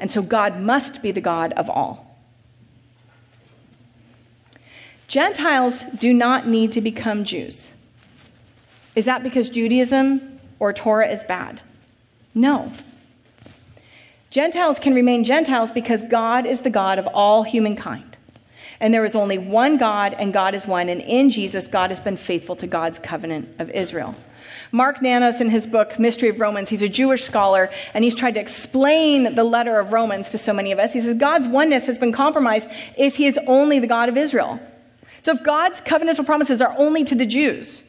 And 0.05 0.11
so 0.11 0.21
God 0.21 0.61
must 0.61 1.01
be 1.01 1.12
the 1.12 1.23
God 1.23 1.55
of 1.55 1.71
all. 1.71 2.19
Gentiles 5.09 5.83
do 5.99 6.12
not 6.12 6.47
need 6.47 6.73
to 6.73 6.83
become 6.83 7.25
Jews. 7.25 7.71
Is 8.95 9.07
that 9.07 9.23
because 9.23 9.49
Judaism 9.49 10.40
or 10.59 10.75
Torah 10.75 11.09
is 11.09 11.25
bad? 11.25 11.62
No. 12.35 12.71
Gentiles 14.29 14.79
can 14.79 14.93
remain 14.93 15.25
Gentiles 15.25 15.71
because 15.71 16.03
God 16.03 16.45
is 16.45 16.61
the 16.61 16.69
God 16.69 16.99
of 16.99 17.07
all 17.07 17.43
humankind. 17.43 18.13
And 18.80 18.92
there 18.92 19.04
is 19.04 19.14
only 19.14 19.38
one 19.38 19.76
God, 19.76 20.14
and 20.18 20.32
God 20.32 20.54
is 20.54 20.66
one. 20.66 20.88
And 20.88 21.00
in 21.00 21.30
Jesus, 21.30 21.66
God 21.66 21.90
has 21.90 22.00
been 22.00 22.16
faithful 22.16 22.56
to 22.56 22.66
God's 22.66 22.98
covenant 22.98 23.48
of 23.58 23.70
Israel. 23.70 24.14
Mark 24.72 25.00
Nanos, 25.00 25.40
in 25.40 25.50
his 25.50 25.68
book, 25.68 26.00
Mystery 26.00 26.28
of 26.30 26.40
Romans, 26.40 26.68
he's 26.68 26.82
a 26.82 26.88
Jewish 26.88 27.22
scholar, 27.22 27.70
and 27.94 28.02
he's 28.02 28.14
tried 28.16 28.34
to 28.34 28.40
explain 28.40 29.37
the 29.37 29.44
letter 29.44 29.78
of 29.78 29.92
Romans 29.92 30.30
to 30.30 30.38
so 30.38 30.52
many 30.52 30.72
of 30.72 30.80
us. 30.80 30.92
He 30.92 31.00
says 31.00 31.16
God's 31.16 31.46
oneness 31.46 31.87
has 31.87 31.96
been 31.96 32.10
compromised 32.10 32.68
if 32.98 33.14
he 33.14 33.26
is 33.26 33.38
only 33.46 33.78
the 33.78 33.87
God 33.87 34.08
of 34.08 34.16
Israel. 34.16 34.58
So 35.20 35.30
if 35.30 35.44
God's 35.44 35.80
covenantal 35.80 36.26
promises 36.26 36.60
are 36.60 36.74
only 36.76 37.04
to 37.04 37.14
the 37.14 37.24
Jews, 37.24 37.84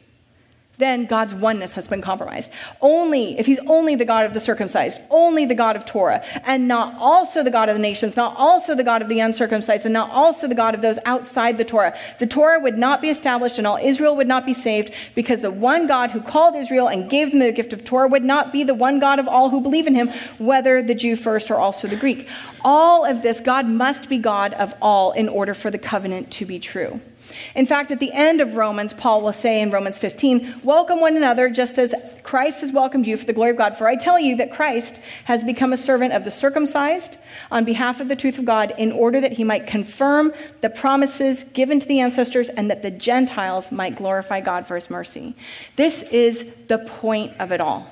then 0.78 1.06
God's 1.06 1.34
oneness 1.34 1.74
has 1.74 1.88
been 1.88 2.02
compromised. 2.02 2.50
Only, 2.80 3.38
if 3.38 3.46
he's 3.46 3.58
only 3.66 3.94
the 3.94 4.04
God 4.04 4.26
of 4.26 4.34
the 4.34 4.40
circumcised, 4.40 4.98
only 5.10 5.46
the 5.46 5.54
God 5.54 5.76
of 5.76 5.84
Torah, 5.84 6.24
and 6.44 6.68
not 6.68 6.94
also 6.98 7.42
the 7.42 7.50
God 7.50 7.68
of 7.68 7.74
the 7.74 7.82
nations, 7.82 8.16
not 8.16 8.34
also 8.36 8.74
the 8.74 8.84
God 8.84 9.02
of 9.02 9.08
the 9.08 9.20
uncircumcised, 9.20 9.86
and 9.86 9.92
not 9.92 10.10
also 10.10 10.46
the 10.46 10.54
God 10.54 10.74
of 10.74 10.82
those 10.82 10.98
outside 11.04 11.58
the 11.58 11.64
Torah, 11.64 11.96
the 12.18 12.26
Torah 12.26 12.60
would 12.60 12.78
not 12.78 13.00
be 13.00 13.08
established 13.08 13.58
and 13.58 13.66
all 13.66 13.78
Israel 13.80 14.16
would 14.16 14.26
not 14.26 14.44
be 14.44 14.54
saved 14.54 14.92
because 15.14 15.40
the 15.40 15.50
one 15.50 15.86
God 15.86 16.10
who 16.10 16.20
called 16.20 16.54
Israel 16.54 16.88
and 16.88 17.10
gave 17.10 17.30
them 17.30 17.40
the 17.40 17.52
gift 17.52 17.72
of 17.72 17.84
Torah 17.84 18.08
would 18.08 18.24
not 18.24 18.52
be 18.52 18.64
the 18.64 18.74
one 18.74 18.98
God 18.98 19.18
of 19.18 19.28
all 19.28 19.50
who 19.50 19.60
believe 19.60 19.86
in 19.86 19.94
him, 19.94 20.08
whether 20.38 20.82
the 20.82 20.94
Jew 20.94 21.16
first 21.16 21.50
or 21.50 21.56
also 21.56 21.88
the 21.88 21.96
Greek. 21.96 22.28
All 22.64 23.04
of 23.04 23.22
this, 23.22 23.40
God 23.40 23.66
must 23.66 24.08
be 24.08 24.18
God 24.18 24.54
of 24.54 24.74
all 24.82 25.12
in 25.12 25.28
order 25.28 25.54
for 25.54 25.70
the 25.70 25.78
covenant 25.78 26.30
to 26.32 26.44
be 26.44 26.58
true. 26.58 27.00
In 27.54 27.66
fact, 27.66 27.90
at 27.90 28.00
the 28.00 28.12
end 28.12 28.40
of 28.40 28.56
Romans, 28.56 28.92
Paul 28.94 29.22
will 29.22 29.32
say 29.32 29.60
in 29.60 29.70
Romans 29.70 29.98
15, 29.98 30.60
Welcome 30.62 31.00
one 31.00 31.16
another 31.16 31.48
just 31.48 31.78
as 31.78 31.94
Christ 32.22 32.60
has 32.60 32.72
welcomed 32.72 33.06
you 33.06 33.16
for 33.16 33.24
the 33.24 33.32
glory 33.32 33.50
of 33.50 33.56
God. 33.56 33.76
For 33.76 33.88
I 33.88 33.96
tell 33.96 34.18
you 34.18 34.36
that 34.36 34.52
Christ 34.52 35.00
has 35.24 35.44
become 35.44 35.72
a 35.72 35.76
servant 35.76 36.12
of 36.12 36.24
the 36.24 36.30
circumcised 36.30 37.16
on 37.50 37.64
behalf 37.64 38.00
of 38.00 38.08
the 38.08 38.16
truth 38.16 38.38
of 38.38 38.44
God 38.44 38.74
in 38.78 38.92
order 38.92 39.20
that 39.20 39.32
he 39.32 39.44
might 39.44 39.66
confirm 39.66 40.32
the 40.60 40.70
promises 40.70 41.44
given 41.52 41.80
to 41.80 41.86
the 41.86 42.00
ancestors 42.00 42.48
and 42.48 42.70
that 42.70 42.82
the 42.82 42.90
Gentiles 42.90 43.70
might 43.70 43.96
glorify 43.96 44.40
God 44.40 44.66
for 44.66 44.74
his 44.74 44.90
mercy. 44.90 45.34
This 45.76 46.02
is 46.02 46.44
the 46.68 46.78
point 46.78 47.32
of 47.38 47.52
it 47.52 47.60
all. 47.60 47.90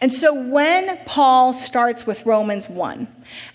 And 0.00 0.12
so 0.12 0.34
when 0.34 0.98
Paul 1.06 1.54
starts 1.54 2.06
with 2.06 2.26
Romans 2.26 2.68
1 2.68 3.08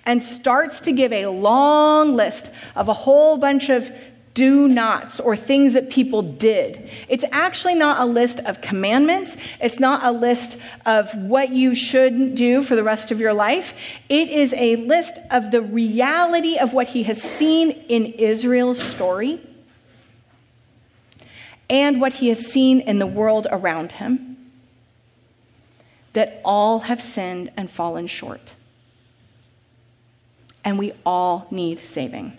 and 0.05 0.23
starts 0.23 0.79
to 0.81 0.91
give 0.91 1.13
a 1.13 1.27
long 1.27 2.15
list 2.15 2.49
of 2.75 2.89
a 2.89 2.93
whole 2.93 3.37
bunch 3.37 3.69
of 3.69 3.91
do 4.33 4.67
nots 4.67 5.19
or 5.19 5.35
things 5.35 5.73
that 5.73 5.89
people 5.89 6.21
did. 6.21 6.89
It's 7.09 7.25
actually 7.31 7.75
not 7.75 8.01
a 8.01 8.05
list 8.05 8.39
of 8.39 8.61
commandments. 8.61 9.35
It's 9.59 9.79
not 9.79 10.03
a 10.03 10.11
list 10.11 10.57
of 10.85 11.13
what 11.15 11.49
you 11.49 11.75
should 11.75 12.35
do 12.35 12.63
for 12.63 12.75
the 12.75 12.83
rest 12.83 13.11
of 13.11 13.19
your 13.19 13.33
life. 13.33 13.73
It 14.09 14.29
is 14.29 14.53
a 14.53 14.77
list 14.77 15.15
of 15.29 15.51
the 15.51 15.61
reality 15.61 16.57
of 16.57 16.73
what 16.73 16.87
he 16.87 17.03
has 17.03 17.21
seen 17.21 17.71
in 17.71 18.05
Israel's 18.05 18.81
story 18.81 19.41
and 21.69 21.99
what 21.99 22.13
he 22.13 22.29
has 22.29 22.39
seen 22.39 22.81
in 22.81 22.99
the 22.99 23.07
world 23.07 23.47
around 23.49 23.93
him. 23.93 24.37
That 26.13 26.41
all 26.43 26.79
have 26.79 27.01
sinned 27.01 27.51
and 27.55 27.71
fallen 27.71 28.07
short. 28.07 28.51
And 30.63 30.77
we 30.77 30.91
all 31.05 31.47
need 31.49 31.79
saving. 31.79 32.37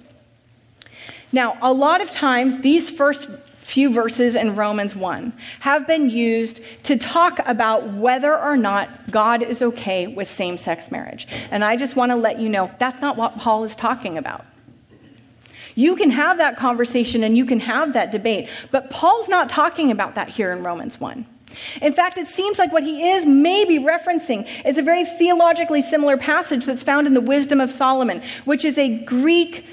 Now, 1.32 1.56
a 1.62 1.72
lot 1.72 2.00
of 2.00 2.10
times, 2.10 2.58
these 2.58 2.90
first 2.90 3.28
few 3.58 3.90
verses 3.90 4.34
in 4.34 4.54
Romans 4.54 4.94
1 4.94 5.32
have 5.60 5.86
been 5.86 6.10
used 6.10 6.60
to 6.82 6.96
talk 6.96 7.38
about 7.46 7.88
whether 7.94 8.38
or 8.38 8.56
not 8.56 9.10
God 9.10 9.42
is 9.42 9.62
okay 9.62 10.06
with 10.06 10.28
same 10.28 10.56
sex 10.56 10.90
marriage. 10.90 11.26
And 11.50 11.64
I 11.64 11.76
just 11.76 11.96
want 11.96 12.10
to 12.10 12.16
let 12.16 12.38
you 12.38 12.48
know 12.48 12.70
that's 12.78 13.00
not 13.00 13.16
what 13.16 13.38
Paul 13.38 13.64
is 13.64 13.74
talking 13.74 14.18
about. 14.18 14.44
You 15.74 15.96
can 15.96 16.10
have 16.10 16.36
that 16.36 16.58
conversation 16.58 17.24
and 17.24 17.36
you 17.36 17.46
can 17.46 17.60
have 17.60 17.94
that 17.94 18.10
debate, 18.12 18.50
but 18.70 18.90
Paul's 18.90 19.28
not 19.28 19.48
talking 19.48 19.90
about 19.90 20.16
that 20.16 20.28
here 20.28 20.52
in 20.52 20.62
Romans 20.62 21.00
1. 21.00 21.24
In 21.80 21.92
fact, 21.92 22.18
it 22.18 22.28
seems 22.28 22.58
like 22.58 22.72
what 22.72 22.82
he 22.82 23.10
is 23.10 23.26
maybe 23.26 23.78
referencing 23.78 24.48
is 24.66 24.78
a 24.78 24.82
very 24.82 25.04
theologically 25.04 25.82
similar 25.82 26.16
passage 26.16 26.66
that's 26.66 26.82
found 26.82 27.06
in 27.06 27.14
the 27.14 27.20
Wisdom 27.20 27.60
of 27.60 27.70
Solomon, 27.70 28.22
which 28.44 28.64
is 28.64 28.78
a 28.78 28.98
Greek 29.04 29.64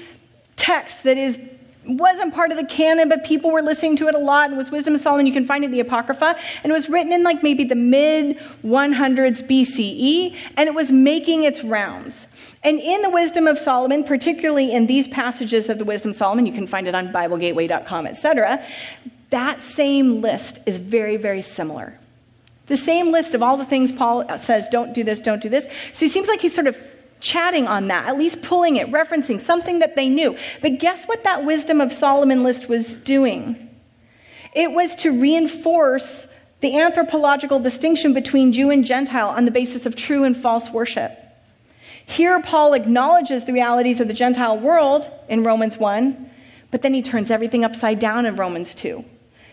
text 0.60 1.04
that 1.04 1.16
is 1.16 1.38
wasn't 1.86 2.34
part 2.34 2.50
of 2.50 2.58
the 2.58 2.64
canon, 2.64 3.08
but 3.08 3.24
people 3.24 3.50
were 3.50 3.62
listening 3.62 3.96
to 3.96 4.06
it 4.06 4.14
a 4.14 4.18
lot 4.18 4.48
and 4.48 4.56
was 4.56 4.70
Wisdom 4.70 4.94
of 4.94 5.00
Solomon. 5.00 5.26
You 5.26 5.32
can 5.32 5.46
find 5.46 5.64
it 5.64 5.68
in 5.68 5.72
the 5.72 5.80
Apocrypha. 5.80 6.36
And 6.62 6.70
it 6.70 6.72
was 6.72 6.88
written 6.88 7.12
in 7.12 7.22
like 7.22 7.42
maybe 7.42 7.64
the 7.64 7.74
mid 7.74 8.38
100s 8.62 9.42
BCE, 9.48 10.36
and 10.56 10.68
it 10.68 10.74
was 10.74 10.92
making 10.92 11.44
its 11.44 11.64
rounds. 11.64 12.26
And 12.62 12.78
in 12.78 13.00
the 13.02 13.10
Wisdom 13.10 13.46
of 13.46 13.58
Solomon, 13.58 14.04
particularly 14.04 14.72
in 14.72 14.86
these 14.86 15.08
passages 15.08 15.68
of 15.68 15.78
the 15.78 15.84
Wisdom 15.84 16.10
of 16.10 16.16
Solomon, 16.18 16.46
you 16.46 16.52
can 16.52 16.66
find 16.66 16.86
it 16.86 16.94
on 16.94 17.08
BibleGateway.com, 17.08 18.06
etc., 18.06 18.64
that 19.30 19.62
same 19.62 20.20
list 20.20 20.58
is 20.66 20.76
very, 20.76 21.16
very 21.16 21.40
similar. 21.40 21.96
The 22.66 22.76
same 22.76 23.12
list 23.12 23.32
of 23.32 23.42
all 23.44 23.56
the 23.56 23.64
things 23.64 23.92
Paul 23.92 24.28
says, 24.38 24.68
don't 24.70 24.92
do 24.92 25.04
this, 25.04 25.20
don't 25.20 25.40
do 25.40 25.48
this. 25.48 25.66
So 25.92 26.04
it 26.04 26.10
seems 26.10 26.26
like 26.26 26.40
he's 26.40 26.54
sort 26.54 26.66
of 26.66 26.76
chatting 27.20 27.66
on 27.66 27.88
that, 27.88 28.06
at 28.06 28.18
least 28.18 28.42
pulling 28.42 28.76
it, 28.76 28.88
referencing 28.88 29.38
something 29.38 29.78
that 29.78 29.96
they 29.96 30.08
knew. 30.08 30.36
But 30.60 30.78
guess 30.78 31.04
what 31.06 31.24
that 31.24 31.44
wisdom 31.44 31.80
of 31.80 31.92
Solomon 31.92 32.42
list 32.42 32.68
was 32.68 32.94
doing? 32.94 33.68
It 34.54 34.72
was 34.72 34.94
to 34.96 35.18
reinforce 35.20 36.26
the 36.60 36.78
anthropological 36.78 37.58
distinction 37.58 38.12
between 38.12 38.52
Jew 38.52 38.70
and 38.70 38.84
Gentile 38.84 39.28
on 39.28 39.44
the 39.44 39.50
basis 39.50 39.86
of 39.86 39.96
true 39.96 40.24
and 40.24 40.36
false 40.36 40.70
worship. 40.70 41.16
Here, 42.04 42.40
Paul 42.40 42.74
acknowledges 42.74 43.44
the 43.44 43.52
realities 43.52 44.00
of 44.00 44.08
the 44.08 44.14
Gentile 44.14 44.58
world 44.58 45.08
in 45.28 45.44
Romans 45.44 45.78
1, 45.78 46.30
but 46.70 46.82
then 46.82 46.92
he 46.92 47.02
turns 47.02 47.30
everything 47.30 47.64
upside 47.64 47.98
down 47.98 48.26
in 48.26 48.36
Romans 48.36 48.74
2, 48.74 49.04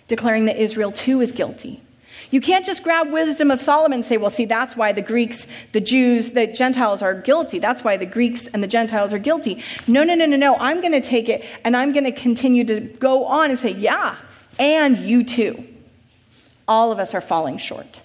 declaring 0.07 0.45
that 0.45 0.57
Israel 0.57 0.91
too 0.91 1.21
is 1.21 1.31
guilty. 1.31 1.81
You 2.31 2.41
can't 2.41 2.65
just 2.65 2.83
grab 2.83 3.11
wisdom 3.11 3.51
of 3.51 3.61
Solomon 3.61 3.99
and 3.99 4.05
say, 4.05 4.17
well, 4.17 4.31
see, 4.31 4.45
that's 4.45 4.75
why 4.75 4.91
the 4.91 5.01
Greeks, 5.01 5.47
the 5.71 5.81
Jews, 5.81 6.31
the 6.31 6.47
Gentiles 6.47 7.01
are 7.01 7.13
guilty. 7.13 7.59
That's 7.59 7.83
why 7.83 7.97
the 7.97 8.05
Greeks 8.05 8.47
and 8.47 8.61
the 8.61 8.67
Gentiles 8.67 9.13
are 9.13 9.19
guilty. 9.19 9.63
No, 9.87 10.03
no, 10.03 10.15
no, 10.15 10.25
no, 10.25 10.35
no. 10.35 10.55
I'm 10.57 10.81
going 10.81 10.93
to 10.93 11.01
take 11.01 11.29
it 11.29 11.45
and 11.63 11.75
I'm 11.75 11.93
going 11.93 12.03
to 12.03 12.11
continue 12.11 12.63
to 12.65 12.79
go 12.79 13.25
on 13.25 13.49
and 13.49 13.59
say, 13.59 13.71
yeah, 13.71 14.17
and 14.59 14.97
you 14.97 15.23
too. 15.23 15.65
All 16.67 16.91
of 16.91 16.99
us 16.99 17.13
are 17.13 17.21
falling 17.21 17.57
short. 17.57 18.01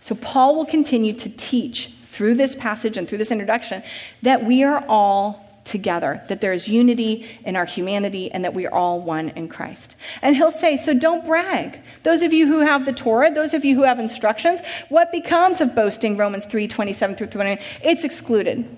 So 0.00 0.14
Paul 0.14 0.56
will 0.56 0.66
continue 0.66 1.12
to 1.12 1.28
teach 1.28 1.92
through 2.10 2.34
this 2.34 2.54
passage 2.54 2.96
and 2.96 3.08
through 3.08 3.18
this 3.18 3.30
introduction 3.30 3.82
that 4.22 4.44
we 4.44 4.64
are 4.64 4.84
all 4.88 5.49
together, 5.70 6.22
that 6.28 6.40
there 6.40 6.52
is 6.52 6.68
unity 6.68 7.26
in 7.44 7.56
our 7.56 7.64
humanity, 7.64 8.30
and 8.32 8.44
that 8.44 8.52
we 8.52 8.66
are 8.66 8.74
all 8.74 9.00
one 9.00 9.30
in 9.30 9.48
Christ. 9.48 9.94
And 10.20 10.36
he'll 10.36 10.50
say, 10.50 10.76
So 10.76 10.92
don't 10.92 11.24
brag. 11.24 11.78
Those 12.02 12.20
of 12.22 12.32
you 12.32 12.46
who 12.46 12.60
have 12.60 12.84
the 12.84 12.92
Torah, 12.92 13.30
those 13.30 13.54
of 13.54 13.64
you 13.64 13.76
who 13.76 13.84
have 13.84 13.98
instructions, 13.98 14.60
what 14.88 15.12
becomes 15.12 15.60
of 15.60 15.74
boasting? 15.74 16.16
Romans 16.16 16.44
3 16.44 16.68
27 16.68 17.16
through 17.16 17.28
29. 17.28 17.58
It's 17.82 18.04
excluded. 18.04 18.76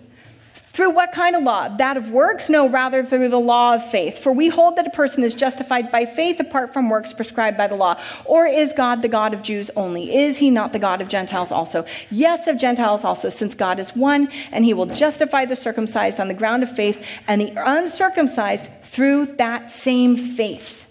Through 0.72 0.92
what 0.92 1.12
kind 1.12 1.36
of 1.36 1.42
law? 1.42 1.68
That 1.68 1.98
of 1.98 2.10
works? 2.10 2.48
No, 2.48 2.66
rather 2.66 3.04
through 3.04 3.28
the 3.28 3.38
law 3.38 3.74
of 3.74 3.90
faith. 3.90 4.18
For 4.18 4.32
we 4.32 4.48
hold 4.48 4.76
that 4.76 4.86
a 4.86 4.90
person 4.90 5.22
is 5.22 5.34
justified 5.34 5.92
by 5.92 6.06
faith 6.06 6.40
apart 6.40 6.72
from 6.72 6.88
works 6.88 7.12
prescribed 7.12 7.58
by 7.58 7.66
the 7.66 7.74
law. 7.74 8.00
Or 8.24 8.46
is 8.46 8.72
God 8.72 9.02
the 9.02 9.08
God 9.08 9.34
of 9.34 9.42
Jews 9.42 9.70
only? 9.76 10.14
Is 10.14 10.38
he 10.38 10.50
not 10.50 10.72
the 10.72 10.78
God 10.78 11.02
of 11.02 11.08
Gentiles 11.08 11.52
also? 11.52 11.84
Yes, 12.10 12.46
of 12.46 12.56
Gentiles 12.56 13.04
also, 13.04 13.28
since 13.28 13.54
God 13.54 13.78
is 13.78 13.94
one, 13.94 14.30
and 14.50 14.64
he 14.64 14.72
will 14.72 14.86
justify 14.86 15.44
the 15.44 15.56
circumcised 15.56 16.18
on 16.18 16.28
the 16.28 16.34
ground 16.34 16.62
of 16.62 16.74
faith, 16.74 17.04
and 17.28 17.42
the 17.42 17.52
uncircumcised 17.54 18.70
through 18.82 19.26
that 19.36 19.68
same 19.68 20.16
faith. 20.16 20.86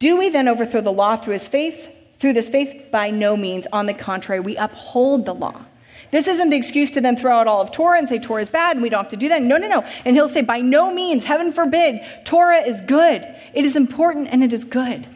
Do 0.00 0.16
we 0.16 0.28
then 0.28 0.48
overthrow 0.48 0.80
the 0.80 0.92
law 0.92 1.14
through 1.14 1.34
his 1.34 1.46
faith? 1.46 1.90
Through 2.18 2.32
this 2.32 2.48
faith? 2.48 2.90
By 2.90 3.10
no 3.10 3.36
means. 3.36 3.68
On 3.72 3.86
the 3.86 3.94
contrary, 3.94 4.40
we 4.40 4.56
uphold 4.56 5.24
the 5.24 5.34
law. 5.34 5.66
This 6.10 6.26
isn't 6.26 6.50
the 6.50 6.56
excuse 6.56 6.90
to 6.92 7.00
then 7.00 7.16
throw 7.16 7.36
out 7.36 7.46
all 7.46 7.60
of 7.60 7.70
Torah 7.70 7.98
and 7.98 8.08
say 8.08 8.18
Torah 8.18 8.42
is 8.42 8.48
bad 8.48 8.76
and 8.76 8.82
we 8.82 8.88
don't 8.88 9.02
have 9.02 9.10
to 9.10 9.16
do 9.16 9.28
that. 9.28 9.42
No, 9.42 9.56
no, 9.56 9.68
no. 9.68 9.84
And 10.04 10.16
he'll 10.16 10.28
say, 10.28 10.40
by 10.40 10.60
no 10.60 10.92
means, 10.92 11.24
heaven 11.24 11.52
forbid, 11.52 12.00
Torah 12.24 12.60
is 12.60 12.80
good. 12.80 13.26
It 13.52 13.64
is 13.64 13.76
important 13.76 14.28
and 14.30 14.42
it 14.42 14.52
is 14.52 14.64
good. 14.64 15.06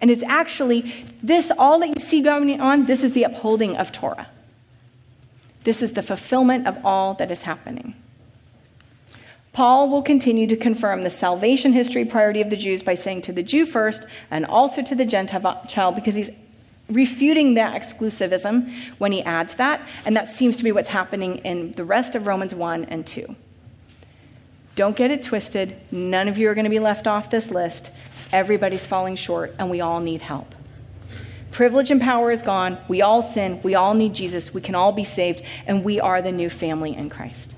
And 0.00 0.10
it's 0.10 0.22
actually 0.24 0.92
this, 1.22 1.50
all 1.58 1.78
that 1.80 1.88
you 1.88 2.00
see 2.00 2.22
going 2.22 2.60
on, 2.60 2.86
this 2.86 3.02
is 3.02 3.12
the 3.12 3.24
upholding 3.24 3.76
of 3.76 3.92
Torah. 3.92 4.28
This 5.64 5.82
is 5.82 5.92
the 5.92 6.02
fulfillment 6.02 6.66
of 6.66 6.78
all 6.84 7.14
that 7.14 7.30
is 7.30 7.42
happening. 7.42 7.94
Paul 9.52 9.88
will 9.88 10.02
continue 10.02 10.46
to 10.46 10.56
confirm 10.56 11.02
the 11.02 11.10
salvation 11.10 11.72
history 11.72 12.04
priority 12.04 12.40
of 12.40 12.48
the 12.48 12.56
Jews 12.56 12.82
by 12.82 12.94
saying 12.94 13.22
to 13.22 13.32
the 13.32 13.42
Jew 13.42 13.66
first 13.66 14.06
and 14.30 14.46
also 14.46 14.82
to 14.82 14.94
the 14.94 15.04
Gentile 15.04 15.64
child, 15.66 15.96
because 15.96 16.14
he's 16.14 16.30
refuting 16.88 17.54
that 17.54 17.80
exclusivism 17.80 18.72
when 18.98 19.12
he 19.12 19.22
adds 19.22 19.54
that, 19.56 19.80
and 20.04 20.16
that 20.16 20.28
seems 20.28 20.56
to 20.56 20.64
be 20.64 20.72
what's 20.72 20.88
happening 20.88 21.36
in 21.38 21.72
the 21.72 21.84
rest 21.84 22.14
of 22.14 22.26
Romans 22.26 22.54
1 22.54 22.84
and 22.86 23.06
2. 23.06 23.36
Don't 24.74 24.96
get 24.96 25.10
it 25.10 25.22
twisted. 25.22 25.76
None 25.90 26.28
of 26.28 26.38
you 26.38 26.48
are 26.48 26.54
going 26.54 26.64
to 26.64 26.70
be 26.70 26.78
left 26.78 27.06
off 27.06 27.30
this 27.30 27.50
list. 27.50 27.90
Everybody's 28.32 28.84
falling 28.84 29.16
short, 29.16 29.54
and 29.58 29.70
we 29.70 29.80
all 29.80 30.00
need 30.00 30.22
help. 30.22 30.54
Privilege 31.50 31.90
and 31.90 32.00
power 32.00 32.30
is 32.30 32.42
gone. 32.42 32.78
We 32.86 33.02
all 33.02 33.22
sin. 33.22 33.60
We 33.62 33.74
all 33.74 33.94
need 33.94 34.14
Jesus. 34.14 34.54
We 34.54 34.60
can 34.60 34.74
all 34.74 34.92
be 34.92 35.04
saved, 35.04 35.42
and 35.66 35.82
we 35.82 35.98
are 35.98 36.22
the 36.22 36.30
new 36.30 36.48
family 36.48 36.94
in 36.94 37.10
Christ. 37.10 37.54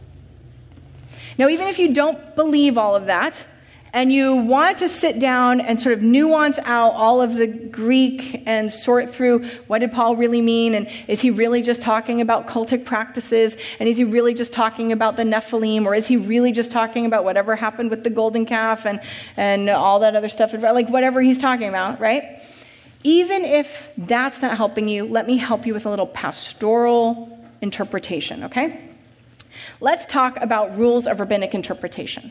Now, 1.37 1.49
even 1.49 1.69
if 1.69 1.79
you 1.79 1.93
don't 1.93 2.35
believe 2.35 2.79
all 2.79 2.97
of 2.97 3.07
that, 3.07 3.39
and 3.93 4.13
you 4.13 4.37
want 4.37 4.79
to 4.79 4.89
sit 4.89 5.19
down 5.19 5.61
and 5.61 5.81
sort 5.81 5.93
of 5.95 6.03
nuance 6.03 6.59
out 6.65 6.93
all 6.93 7.21
of 7.21 7.35
the 7.35 7.47
Greek 7.47 8.43
and 8.47 8.73
sort 8.73 9.13
through 9.13 9.45
what 9.67 9.79
did 9.79 9.93
Paul 9.93 10.17
really 10.17 10.41
mean 10.41 10.75
and 10.75 10.89
is 11.09 11.21
he 11.21 11.31
really 11.31 11.63
just 11.63 11.83
talking 11.83 12.21
about 12.21 12.47
cultic 12.47 12.85
practices 12.85 13.57
and 13.79 13.89
is 13.89 13.97
he 13.97 14.05
really 14.05 14.35
just 14.35 14.53
talking 14.53 14.93
about 14.93 15.17
the 15.17 15.25
Nephilim 15.25 15.85
or 15.87 15.95
is 15.95 16.07
he 16.07 16.17
really 16.17 16.53
just 16.53 16.71
talking 16.71 17.07
about 17.07 17.25
whatever 17.25 17.57
happened 17.57 17.91
with 17.91 18.05
the 18.05 18.11
golden 18.11 18.47
calf 18.47 18.87
and, 18.87 19.01
and 19.37 19.69
all 19.69 20.01
that 20.01 20.15
other 20.15 20.29
stuff 20.29 20.53
like 20.53 20.89
whatever 20.89 21.21
he's 21.21 21.39
talking 21.39 21.69
about, 21.69 22.01
right? 22.01 22.43
Even 23.03 23.45
if 23.45 23.89
that's 23.97 24.43
not 24.43 24.57
helping 24.57 24.89
you, 24.89 25.07
let 25.07 25.27
me 25.27 25.37
help 25.37 25.67
you 25.67 25.73
with 25.73 25.87
a 25.87 25.91
little 25.91 26.07
pastoral 26.07 27.39
interpretation, 27.63 28.45
okay? 28.45 28.89
Let's 29.81 30.07
talk 30.07 30.37
about 30.37 30.77
rules 30.77 31.07
of 31.07 31.19
rabbinic 31.19 31.55
interpretation. 31.55 32.31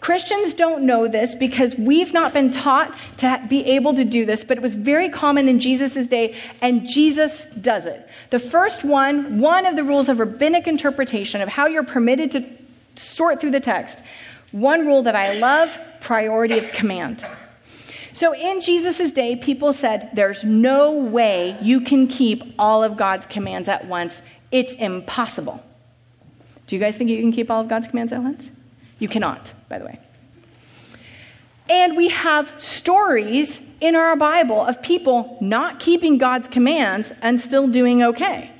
Christians 0.00 0.54
don't 0.54 0.84
know 0.84 1.08
this 1.08 1.34
because 1.34 1.74
we've 1.74 2.12
not 2.12 2.32
been 2.32 2.52
taught 2.52 2.96
to 3.18 3.44
be 3.48 3.64
able 3.64 3.94
to 3.94 4.04
do 4.04 4.24
this, 4.24 4.44
but 4.44 4.56
it 4.56 4.62
was 4.62 4.74
very 4.74 5.08
common 5.08 5.48
in 5.48 5.58
Jesus' 5.58 6.06
day, 6.06 6.36
and 6.60 6.88
Jesus 6.88 7.46
does 7.60 7.84
it. 7.84 8.08
The 8.30 8.38
first 8.38 8.84
one, 8.84 9.40
one 9.40 9.66
of 9.66 9.74
the 9.74 9.82
rules 9.82 10.08
of 10.08 10.20
rabbinic 10.20 10.68
interpretation 10.68 11.40
of 11.40 11.48
how 11.48 11.66
you're 11.66 11.84
permitted 11.84 12.30
to 12.32 12.46
sort 12.94 13.40
through 13.40 13.50
the 13.50 13.60
text, 13.60 13.98
one 14.52 14.86
rule 14.86 15.02
that 15.02 15.16
I 15.16 15.38
love 15.38 15.76
priority 16.00 16.58
of 16.58 16.70
command. 16.72 17.24
So 18.12 18.34
in 18.34 18.60
Jesus' 18.60 19.12
day, 19.12 19.36
people 19.36 19.72
said, 19.72 20.10
There's 20.14 20.42
no 20.44 20.92
way 20.92 21.56
you 21.60 21.80
can 21.80 22.06
keep 22.06 22.42
all 22.58 22.82
of 22.82 22.96
God's 22.96 23.26
commands 23.26 23.68
at 23.68 23.86
once. 23.86 24.22
It's 24.50 24.72
impossible. 24.74 25.62
Do 26.66 26.76
you 26.76 26.80
guys 26.80 26.96
think 26.96 27.10
you 27.10 27.20
can 27.20 27.32
keep 27.32 27.50
all 27.50 27.60
of 27.60 27.68
God's 27.68 27.88
commands 27.88 28.12
at 28.12 28.22
once? 28.22 28.44
You 28.98 29.08
cannot, 29.08 29.52
by 29.68 29.78
the 29.78 29.84
way. 29.84 29.98
And 31.68 31.96
we 31.96 32.08
have 32.08 32.52
stories 32.56 33.60
in 33.80 33.94
our 33.94 34.16
Bible 34.16 34.60
of 34.60 34.82
people 34.82 35.36
not 35.40 35.80
keeping 35.80 36.18
God's 36.18 36.48
commands 36.48 37.12
and 37.22 37.40
still 37.40 37.68
doing 37.68 38.02
okay. 38.02 38.50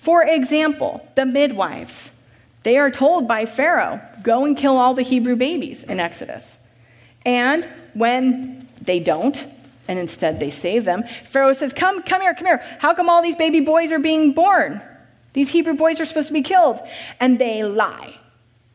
For 0.00 0.24
example, 0.24 1.08
the 1.14 1.24
midwives. 1.24 2.10
They 2.64 2.76
are 2.76 2.90
told 2.90 3.26
by 3.26 3.46
Pharaoh, 3.46 4.00
go 4.22 4.44
and 4.44 4.56
kill 4.56 4.76
all 4.76 4.94
the 4.94 5.02
Hebrew 5.02 5.36
babies 5.36 5.84
in 5.84 6.00
Exodus. 6.00 6.58
And 7.24 7.68
when 7.94 8.68
they 8.80 8.98
don't, 8.98 9.46
and 9.88 9.98
instead 9.98 10.40
they 10.40 10.50
save 10.50 10.84
them, 10.84 11.04
Pharaoh 11.24 11.52
says, 11.52 11.72
Come, 11.72 12.02
come 12.02 12.20
here, 12.20 12.34
come 12.34 12.46
here. 12.46 12.62
How 12.78 12.94
come 12.94 13.08
all 13.08 13.22
these 13.22 13.36
baby 13.36 13.60
boys 13.60 13.92
are 13.92 13.98
being 13.98 14.32
born? 14.32 14.80
These 15.32 15.50
Hebrew 15.50 15.74
boys 15.74 16.00
are 16.00 16.04
supposed 16.04 16.28
to 16.28 16.34
be 16.34 16.42
killed. 16.42 16.80
And 17.20 17.38
they 17.38 17.62
lie. 17.62 18.18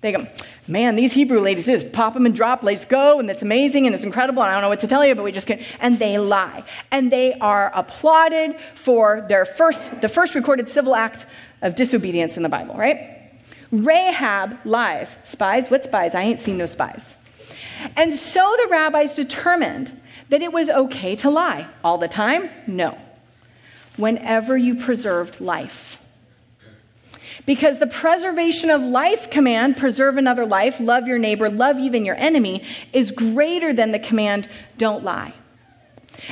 They 0.01 0.12
go, 0.12 0.27
man, 0.67 0.95
these 0.95 1.13
Hebrew 1.13 1.39
ladies 1.39 1.65
just 1.65 1.91
pop 1.91 2.13
them 2.13 2.27
and 2.27 2.36
drop, 2.36 2.62
let's 2.62 2.86
go, 2.86 3.19
and 3.19 3.29
it's 3.31 3.41
amazing 3.41 3.88
and 3.88 3.95
it's 3.95 4.03
incredible, 4.03 4.43
and 4.43 4.51
I 4.51 4.53
don't 4.53 4.62
know 4.62 4.69
what 4.69 4.81
to 4.81 4.88
tell 4.88 5.03
you, 5.03 5.15
but 5.15 5.23
we 5.23 5.31
just 5.31 5.47
can't. 5.47 5.62
And 5.79 5.97
they 5.97 6.19
lie. 6.19 6.63
And 6.91 7.12
they 7.12 7.33
are 7.36 7.71
applauded 7.73 8.57
for 8.75 9.25
their 9.27 9.43
first, 9.43 10.01
the 10.01 10.10
first 10.10 10.36
recorded 10.36 10.69
civil 10.69 10.95
act 10.95 11.25
of 11.63 11.73
disobedience 11.73 12.38
in 12.38 12.43
the 12.43 12.49
Bible, 12.49 12.75
right? 12.75 13.17
Rahab 13.71 14.60
lies. 14.65 15.15
Spies? 15.23 15.71
What 15.71 15.83
spies? 15.83 16.13
I 16.13 16.21
ain't 16.21 16.39
seen 16.39 16.57
no 16.57 16.67
spies. 16.67 17.15
And 17.95 18.13
so 18.13 18.55
the 18.62 18.67
rabbis 18.69 19.13
determined 19.13 19.99
that 20.29 20.41
it 20.41 20.53
was 20.53 20.69
okay 20.69 21.15
to 21.17 21.29
lie. 21.29 21.67
All 21.83 21.97
the 21.97 22.07
time? 22.07 22.49
No. 22.67 22.97
Whenever 23.97 24.55
you 24.57 24.75
preserved 24.75 25.41
life. 25.41 25.99
Because 27.47 27.79
the 27.79 27.88
preservation 27.88 28.69
of 28.69 28.81
life 28.83 29.31
command, 29.31 29.77
preserve 29.77 30.17
another 30.17 30.45
life, 30.45 30.79
love 30.81 31.07
your 31.07 31.17
neighbor, 31.17 31.49
love 31.49 31.79
even 31.79 32.05
your 32.05 32.17
enemy, 32.17 32.62
is 32.91 33.10
greater 33.10 33.71
than 33.73 33.93
the 33.93 33.99
command, 33.99 34.49
don't 34.77 35.03
lie. 35.03 35.33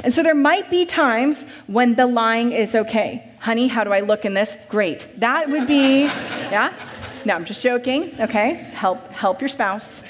And 0.03 0.13
so 0.13 0.21
there 0.21 0.35
might 0.35 0.69
be 0.69 0.85
times 0.85 1.45
when 1.67 1.95
the 1.95 2.05
lying 2.05 2.51
is 2.51 2.75
okay. 2.75 3.31
Honey, 3.39 3.67
how 3.67 3.85
do 3.85 3.93
I 3.93 4.01
look 4.01 4.25
in 4.25 4.33
this? 4.33 4.53
Great. 4.67 5.07
That 5.19 5.49
would 5.49 5.67
be, 5.67 6.03
yeah? 6.03 6.73
No, 7.23 7.33
I'm 7.33 7.45
just 7.45 7.61
joking, 7.61 8.13
okay? 8.19 8.55
Help, 8.73 9.09
help 9.11 9.41
your 9.41 9.47
spouse. 9.47 10.01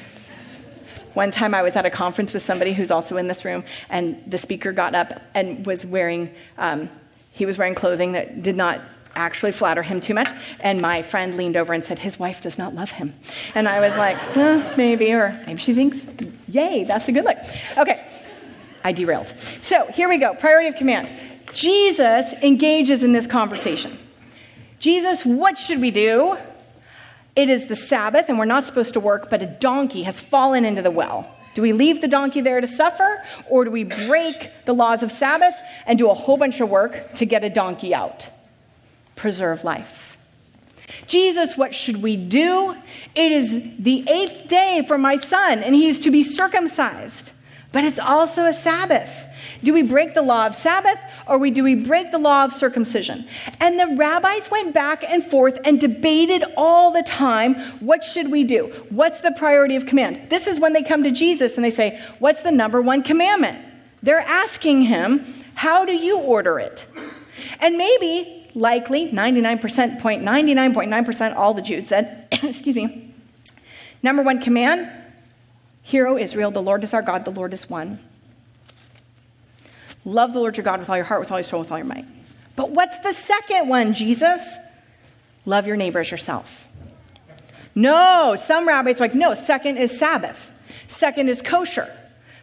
One 1.13 1.29
time 1.29 1.53
I 1.53 1.61
was 1.61 1.75
at 1.75 1.85
a 1.85 1.91
conference 1.91 2.33
with 2.33 2.43
somebody 2.43 2.73
who's 2.73 2.89
also 2.89 3.17
in 3.17 3.27
this 3.27 3.45
room, 3.45 3.63
and 3.89 4.21
the 4.25 4.39
speaker 4.39 4.71
got 4.71 4.95
up 4.95 5.21
and 5.35 5.65
was 5.67 5.85
wearing, 5.85 6.33
um, 6.57 6.89
he 7.31 7.45
was 7.45 7.59
wearing 7.59 7.75
clothing 7.75 8.13
that 8.13 8.41
did 8.41 8.55
not 8.55 8.81
actually 9.15 9.51
flatter 9.51 9.83
him 9.83 9.99
too 9.99 10.13
much. 10.13 10.29
And 10.59 10.81
my 10.81 11.01
friend 11.01 11.37
leaned 11.37 11.57
over 11.57 11.73
and 11.73 11.83
said, 11.83 11.99
His 11.99 12.19
wife 12.19 12.41
does 12.41 12.57
not 12.57 12.75
love 12.75 12.91
him. 12.91 13.13
And 13.53 13.67
I 13.67 13.79
was 13.79 13.95
like, 13.97 14.17
maybe, 14.77 15.11
or 15.13 15.39
maybe 15.45 15.59
she 15.59 15.73
thinks, 15.73 15.97
yay, 16.47 16.83
that's 16.83 17.07
a 17.07 17.11
good 17.11 17.25
look. 17.25 17.37
Okay, 17.77 18.05
I 18.83 18.91
derailed. 18.91 19.33
So 19.61 19.85
here 19.87 20.09
we 20.09 20.17
go 20.17 20.33
priority 20.33 20.69
of 20.69 20.75
command. 20.75 21.09
Jesus 21.53 22.33
engages 22.41 23.03
in 23.03 23.13
this 23.13 23.27
conversation. 23.27 23.97
Jesus, 24.79 25.25
what 25.25 25.57
should 25.57 25.79
we 25.79 25.89
do? 25.89 26.37
It 27.35 27.49
is 27.49 27.67
the 27.67 27.75
Sabbath, 27.75 28.29
and 28.29 28.37
we're 28.37 28.45
not 28.45 28.63
supposed 28.63 28.93
to 28.93 28.99
work, 28.99 29.29
but 29.29 29.41
a 29.41 29.45
donkey 29.45 30.03
has 30.03 30.19
fallen 30.19 30.63
into 30.63 30.81
the 30.81 30.91
well. 30.91 31.29
Do 31.53 31.61
we 31.61 31.71
leave 31.71 32.01
the 32.01 32.07
donkey 32.07 32.41
there 32.41 32.59
to 32.59 32.67
suffer, 32.67 33.23
or 33.49 33.65
do 33.65 33.71
we 33.71 33.85
break 33.85 34.51
the 34.65 34.73
laws 34.73 35.03
of 35.03 35.11
Sabbath 35.11 35.55
and 35.85 35.97
do 35.97 36.09
a 36.09 36.13
whole 36.13 36.37
bunch 36.37 36.59
of 36.59 36.69
work 36.69 37.15
to 37.15 37.25
get 37.25 37.43
a 37.43 37.49
donkey 37.49 37.95
out? 37.95 38.29
Preserve 39.15 39.63
life. 39.63 40.17
Jesus, 41.07 41.57
what 41.57 41.75
should 41.75 42.01
we 42.01 42.15
do? 42.15 42.75
It 43.13 43.31
is 43.31 43.49
the 43.79 44.09
eighth 44.09 44.47
day 44.47 44.83
for 44.87 44.97
my 44.97 45.17
son, 45.17 45.63
and 45.63 45.75
he 45.75 45.87
is 45.87 45.99
to 45.99 46.11
be 46.11 46.23
circumcised. 46.23 47.31
But 47.75 47.83
it's 47.83 47.99
also 47.99 48.45
a 48.45 48.53
Sabbath. 48.53 49.27
Do 49.61 49.73
we 49.73 49.81
break 49.81 50.13
the 50.13 50.21
law 50.21 50.45
of 50.45 50.55
Sabbath 50.55 50.97
or 51.27 51.45
do 51.49 51.61
we 51.61 51.75
break 51.75 52.09
the 52.09 52.17
law 52.17 52.45
of 52.45 52.53
circumcision? 52.53 53.27
And 53.59 53.77
the 53.77 53.97
rabbis 53.97 54.49
went 54.49 54.73
back 54.73 55.03
and 55.03 55.21
forth 55.21 55.59
and 55.65 55.77
debated 55.77 56.45
all 56.55 56.91
the 56.91 57.03
time 57.03 57.55
what 57.81 58.01
should 58.01 58.31
we 58.31 58.45
do? 58.45 58.67
What's 58.89 59.19
the 59.19 59.31
priority 59.31 59.75
of 59.75 59.87
command? 59.87 60.29
This 60.29 60.47
is 60.47 60.57
when 60.57 60.71
they 60.71 60.83
come 60.83 61.03
to 61.03 61.11
Jesus 61.11 61.57
and 61.57 61.65
they 61.65 61.69
say, 61.69 62.01
What's 62.19 62.43
the 62.43 62.51
number 62.51 62.81
one 62.81 63.03
commandment? 63.03 63.59
They're 64.01 64.21
asking 64.21 64.83
him, 64.83 65.25
How 65.55 65.83
do 65.83 65.93
you 65.93 66.17
order 66.19 66.59
it? 66.59 66.85
And 67.59 67.77
maybe, 67.77 68.44
likely, 68.55 69.11
99%, 69.11 70.01
99.9% 70.01 71.35
all 71.35 71.53
the 71.53 71.61
Jews 71.61 71.87
said, 71.87 72.27
Excuse 72.31 72.75
me, 72.75 73.13
number 74.01 74.23
one 74.23 74.41
command, 74.41 74.89
Hear, 75.81 76.07
O 76.07 76.17
Israel, 76.17 76.49
the 76.49 76.63
Lord 76.63 76.83
is 76.83 76.95
our 76.95 77.03
God, 77.03 77.25
the 77.25 77.31
Lord 77.31 77.53
is 77.53 77.69
one. 77.69 77.99
Love 80.03 80.33
the 80.33 80.39
Lord 80.39 80.57
your 80.57 80.63
God 80.63 80.79
with 80.79 80.89
all 80.89 80.95
your 80.95 81.05
heart, 81.05 81.19
with 81.19 81.31
all 81.31 81.37
your 81.37 81.43
soul, 81.43 81.59
with 81.59 81.71
all 81.71 81.77
your 81.77 81.85
might. 81.85 82.05
But 82.55 82.71
what's 82.71 82.97
the 82.99 83.13
second 83.13 83.69
one, 83.69 83.93
Jesus? 83.93 84.41
Love 85.45 85.67
your 85.67 85.75
neighbor 85.75 85.99
as 85.99 86.09
yourself. 86.09 86.67
No, 87.75 88.35
some 88.39 88.67
rabbis 88.67 88.99
are 88.99 89.03
like, 89.03 89.13
no, 89.13 89.35
second 89.35 89.77
is 89.77 89.95
Sabbath. 89.95 90.51
Second 90.87 91.29
is 91.29 91.41
kosher. 91.41 91.93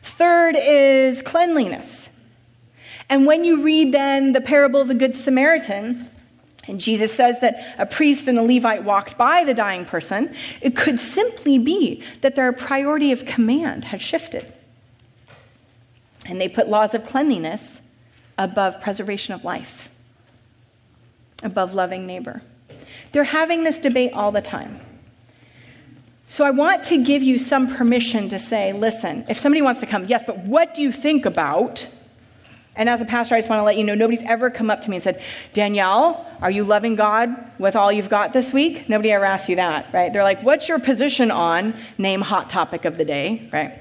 Third 0.02 0.56
is 0.56 1.22
cleanliness. 1.22 2.08
And 3.12 3.26
when 3.26 3.44
you 3.44 3.62
read 3.62 3.92
then 3.92 4.32
the 4.32 4.40
parable 4.40 4.80
of 4.80 4.88
the 4.88 4.94
Good 4.94 5.18
Samaritan, 5.18 6.08
and 6.66 6.80
Jesus 6.80 7.12
says 7.12 7.40
that 7.40 7.74
a 7.76 7.84
priest 7.84 8.26
and 8.26 8.38
a 8.38 8.42
Levite 8.42 8.84
walked 8.84 9.18
by 9.18 9.44
the 9.44 9.52
dying 9.52 9.84
person, 9.84 10.34
it 10.62 10.74
could 10.74 10.98
simply 10.98 11.58
be 11.58 12.02
that 12.22 12.36
their 12.36 12.50
priority 12.54 13.12
of 13.12 13.26
command 13.26 13.84
had 13.84 14.00
shifted. 14.00 14.50
And 16.24 16.40
they 16.40 16.48
put 16.48 16.70
laws 16.70 16.94
of 16.94 17.04
cleanliness 17.04 17.82
above 18.38 18.80
preservation 18.80 19.34
of 19.34 19.44
life, 19.44 19.90
above 21.42 21.74
loving 21.74 22.06
neighbor. 22.06 22.40
They're 23.12 23.24
having 23.24 23.62
this 23.62 23.78
debate 23.78 24.14
all 24.14 24.32
the 24.32 24.40
time. 24.40 24.80
So 26.30 26.46
I 26.46 26.50
want 26.50 26.82
to 26.84 27.04
give 27.04 27.22
you 27.22 27.36
some 27.36 27.76
permission 27.76 28.30
to 28.30 28.38
say, 28.38 28.72
listen, 28.72 29.26
if 29.28 29.38
somebody 29.38 29.60
wants 29.60 29.80
to 29.80 29.86
come, 29.86 30.06
yes, 30.06 30.22
but 30.26 30.38
what 30.38 30.72
do 30.72 30.80
you 30.80 30.90
think 30.90 31.26
about? 31.26 31.86
And 32.74 32.88
as 32.88 33.02
a 33.02 33.04
pastor, 33.04 33.34
I 33.34 33.38
just 33.38 33.50
want 33.50 33.60
to 33.60 33.64
let 33.64 33.76
you 33.76 33.84
know 33.84 33.94
nobody's 33.94 34.22
ever 34.22 34.48
come 34.50 34.70
up 34.70 34.80
to 34.82 34.90
me 34.90 34.96
and 34.96 35.02
said, 35.02 35.22
Danielle, 35.52 36.26
are 36.40 36.50
you 36.50 36.64
loving 36.64 36.94
God 36.94 37.28
with 37.58 37.76
all 37.76 37.92
you've 37.92 38.08
got 38.08 38.32
this 38.32 38.52
week? 38.52 38.88
Nobody 38.88 39.12
ever 39.12 39.26
asked 39.26 39.48
you 39.48 39.56
that, 39.56 39.92
right? 39.92 40.12
They're 40.12 40.22
like, 40.22 40.42
what's 40.42 40.68
your 40.68 40.78
position 40.78 41.30
on 41.30 41.78
name 41.98 42.22
hot 42.22 42.48
topic 42.48 42.84
of 42.84 42.96
the 42.96 43.04
day, 43.04 43.48
right? 43.52 43.78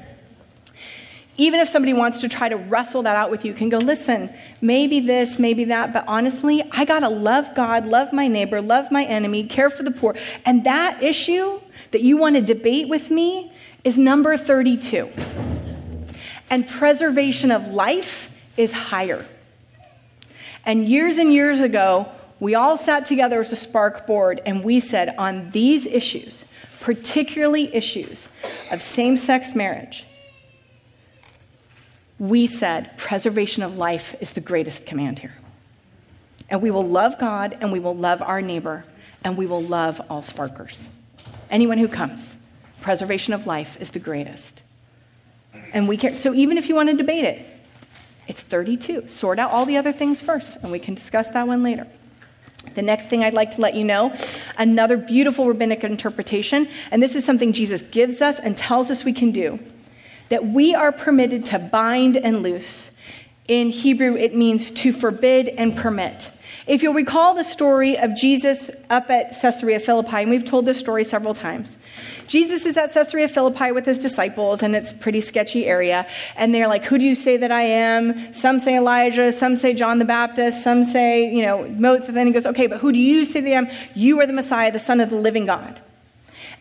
even 1.37 1.59
if 1.59 1.69
somebody 1.69 1.93
wants 1.93 2.19
to 2.21 2.29
try 2.29 2.49
to 2.49 2.55
wrestle 2.55 3.01
that 3.03 3.15
out 3.15 3.31
with 3.31 3.45
you, 3.45 3.53
can 3.53 3.67
go, 3.69 3.77
listen, 3.79 4.29
maybe 4.61 4.99
this, 4.99 5.39
maybe 5.39 5.63
that, 5.65 5.91
but 5.93 6.03
honestly, 6.07 6.61
I 6.71 6.85
got 6.85 6.99
to 6.99 7.09
love 7.09 7.55
God, 7.55 7.87
love 7.87 8.13
my 8.13 8.27
neighbor, 8.27 8.61
love 8.61 8.91
my 8.91 9.05
enemy, 9.05 9.45
care 9.45 9.69
for 9.69 9.83
the 9.83 9.91
poor. 9.91 10.15
And 10.45 10.63
that 10.65 11.01
issue 11.01 11.59
that 11.91 12.01
you 12.01 12.17
want 12.17 12.35
to 12.35 12.41
debate 12.41 12.89
with 12.89 13.09
me 13.09 13.51
is 13.83 13.97
number 13.97 14.37
32. 14.37 15.09
And 16.49 16.67
preservation 16.67 17.49
of 17.49 17.67
life 17.69 18.29
is 18.57 18.71
higher. 18.71 19.25
And 20.65 20.87
years 20.87 21.17
and 21.17 21.33
years 21.33 21.61
ago, 21.61 22.09
we 22.39 22.55
all 22.55 22.77
sat 22.77 23.05
together 23.05 23.39
as 23.39 23.51
a 23.51 23.55
Spark 23.55 24.07
board 24.07 24.41
and 24.45 24.63
we 24.63 24.79
said 24.79 25.15
on 25.17 25.51
these 25.51 25.85
issues, 25.85 26.45
particularly 26.79 27.73
issues 27.73 28.29
of 28.71 28.81
same 28.81 29.15
sex 29.17 29.53
marriage, 29.55 30.05
we 32.17 32.45
said 32.47 32.97
preservation 32.97 33.63
of 33.63 33.77
life 33.77 34.15
is 34.19 34.33
the 34.33 34.41
greatest 34.41 34.85
command 34.85 35.19
here. 35.19 35.33
And 36.49 36.61
we 36.61 36.69
will 36.69 36.85
love 36.85 37.17
God 37.19 37.57
and 37.61 37.71
we 37.71 37.79
will 37.79 37.95
love 37.95 38.21
our 38.21 38.41
neighbor 38.41 38.85
and 39.23 39.37
we 39.37 39.45
will 39.45 39.61
love 39.61 40.01
all 40.09 40.21
sparkers. 40.21 40.89
Anyone 41.49 41.77
who 41.77 41.87
comes, 41.87 42.35
preservation 42.81 43.33
of 43.33 43.47
life 43.47 43.77
is 43.79 43.91
the 43.91 43.99
greatest. 43.99 44.63
And 45.73 45.87
we 45.87 45.97
care. 45.97 46.15
So 46.15 46.33
even 46.33 46.57
if 46.57 46.69
you 46.69 46.75
want 46.75 46.89
to 46.89 46.95
debate 46.95 47.23
it, 47.23 47.45
it's 48.31 48.41
32. 48.41 49.09
Sort 49.09 49.39
out 49.39 49.51
all 49.51 49.65
the 49.65 49.75
other 49.75 49.91
things 49.91 50.21
first, 50.21 50.55
and 50.63 50.71
we 50.71 50.79
can 50.79 50.93
discuss 50.93 51.27
that 51.27 51.47
one 51.49 51.63
later. 51.63 51.85
The 52.75 52.81
next 52.81 53.09
thing 53.09 53.25
I'd 53.25 53.33
like 53.33 53.55
to 53.55 53.61
let 53.61 53.75
you 53.75 53.83
know 53.83 54.17
another 54.57 54.95
beautiful 54.95 55.47
rabbinic 55.47 55.83
interpretation, 55.83 56.69
and 56.91 57.03
this 57.03 57.13
is 57.13 57.25
something 57.25 57.51
Jesus 57.51 57.81
gives 57.81 58.21
us 58.21 58.39
and 58.39 58.55
tells 58.55 58.89
us 58.89 59.03
we 59.03 59.11
can 59.11 59.31
do 59.31 59.59
that 60.29 60.47
we 60.47 60.73
are 60.73 60.93
permitted 60.93 61.43
to 61.47 61.59
bind 61.59 62.15
and 62.15 62.41
loose. 62.41 62.91
In 63.49 63.69
Hebrew, 63.69 64.15
it 64.15 64.33
means 64.33 64.71
to 64.71 64.93
forbid 64.93 65.49
and 65.49 65.75
permit. 65.75 66.29
If 66.71 66.81
you'll 66.81 66.93
recall 66.93 67.33
the 67.33 67.43
story 67.43 67.97
of 67.97 68.15
Jesus 68.15 68.71
up 68.89 69.09
at 69.09 69.37
Caesarea 69.41 69.77
Philippi, 69.77 70.15
and 70.15 70.29
we've 70.29 70.45
told 70.45 70.65
this 70.65 70.79
story 70.79 71.03
several 71.03 71.33
times. 71.33 71.75
Jesus 72.27 72.65
is 72.65 72.77
at 72.77 72.93
Caesarea 72.93 73.27
Philippi 73.27 73.73
with 73.73 73.85
his 73.85 73.99
disciples, 73.99 74.63
and 74.63 74.73
it's 74.73 74.93
a 74.93 74.95
pretty 74.95 75.19
sketchy 75.19 75.65
area. 75.65 76.07
And 76.37 76.55
they're 76.55 76.69
like, 76.69 76.85
Who 76.85 76.97
do 76.97 77.03
you 77.03 77.13
say 77.13 77.35
that 77.35 77.51
I 77.51 77.63
am? 77.63 78.33
Some 78.33 78.61
say 78.61 78.77
Elijah, 78.77 79.33
some 79.33 79.57
say 79.57 79.73
John 79.73 79.99
the 79.99 80.05
Baptist, 80.05 80.63
some 80.63 80.85
say, 80.85 81.29
you 81.35 81.41
know, 81.41 81.67
Moses. 81.67 82.07
And 82.07 82.15
then 82.15 82.27
he 82.27 82.31
goes, 82.31 82.45
Okay, 82.45 82.67
but 82.67 82.79
who 82.79 82.93
do 82.93 82.99
you 82.99 83.25
say 83.25 83.41
that 83.41 83.49
I 83.49 83.51
am? 83.51 83.69
You 83.93 84.21
are 84.21 84.25
the 84.25 84.31
Messiah, 84.31 84.71
the 84.71 84.79
Son 84.79 85.01
of 85.01 85.09
the 85.09 85.17
living 85.17 85.45
God. 85.45 85.81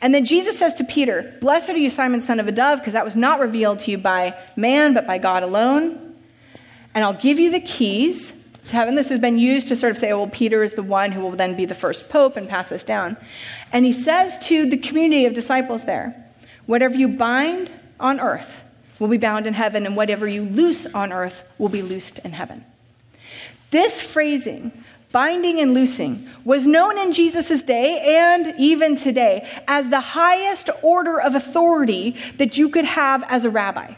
And 0.01 0.12
then 0.12 0.25
Jesus 0.25 0.59
says 0.59 0.75
to 0.75 0.83
Peter, 0.83 1.37
Blessed 1.40 1.70
are 1.70 1.79
you, 1.79 1.88
Simon, 1.88 2.20
son 2.20 2.40
of 2.40 2.49
a 2.49 2.53
dove, 2.53 2.81
because 2.81 2.94
that 2.94 3.05
was 3.05 3.14
not 3.14 3.38
revealed 3.38 3.79
to 3.79 3.92
you 3.92 3.99
by 3.99 4.37
man, 4.57 4.92
but 4.92 5.07
by 5.07 5.18
God 5.18 5.44
alone. 5.44 6.16
And 6.96 7.05
I'll 7.05 7.12
give 7.12 7.38
you 7.38 7.53
the 7.53 7.61
keys 7.61 8.33
heaven. 8.70 8.94
This 8.94 9.09
has 9.09 9.18
been 9.18 9.38
used 9.38 9.68
to 9.68 9.76
sort 9.76 9.92
of 9.92 9.98
say, 9.98 10.12
oh, 10.12 10.18
well, 10.18 10.28
Peter 10.28 10.62
is 10.62 10.74
the 10.74 10.83
one 10.83 11.12
who 11.12 11.20
will 11.20 11.33
then 11.33 11.56
be 11.56 11.64
the 11.64 11.74
first 11.74 12.09
pope 12.09 12.37
and 12.37 12.48
pass 12.48 12.68
this 12.68 12.85
down. 12.85 13.16
And 13.72 13.85
he 13.85 13.92
says 13.92 14.38
to 14.48 14.68
the 14.68 14.76
community 14.76 15.26
of 15.26 15.35
disciples 15.35 15.85
there, 15.85 16.26
Whatever 16.66 16.96
you 16.96 17.09
bind 17.09 17.70
on 17.98 18.20
earth 18.20 18.62
will 18.98 19.09
be 19.09 19.18
bound 19.18 19.46
in 19.46 19.54
heaven, 19.54 19.87
and 19.87 19.96
whatever 19.96 20.28
you 20.28 20.42
loose 20.42 20.87
on 20.87 21.12
earth 21.12 21.42
will 21.59 21.68
be 21.68 21.83
loosed 21.83 22.18
in 22.20 22.33
heaven. 22.33 22.64
This 23.70 24.00
phrasing 24.00 24.72
binding 25.12 25.61
and 25.61 25.74
loosing, 25.74 26.28
was 26.44 26.66
known 26.66 26.98
in 26.98 27.12
Jesus' 27.12 27.62
day 27.62 28.16
and 28.16 28.54
even 28.59 28.96
today 28.96 29.48
as 29.66 29.88
the 29.90 30.00
highest 30.00 30.70
order 30.83 31.20
of 31.20 31.35
authority 31.35 32.16
that 32.37 32.56
you 32.56 32.68
could 32.68 32.85
have 32.85 33.24
as 33.28 33.44
a 33.44 33.50
rabbi. 33.50 33.94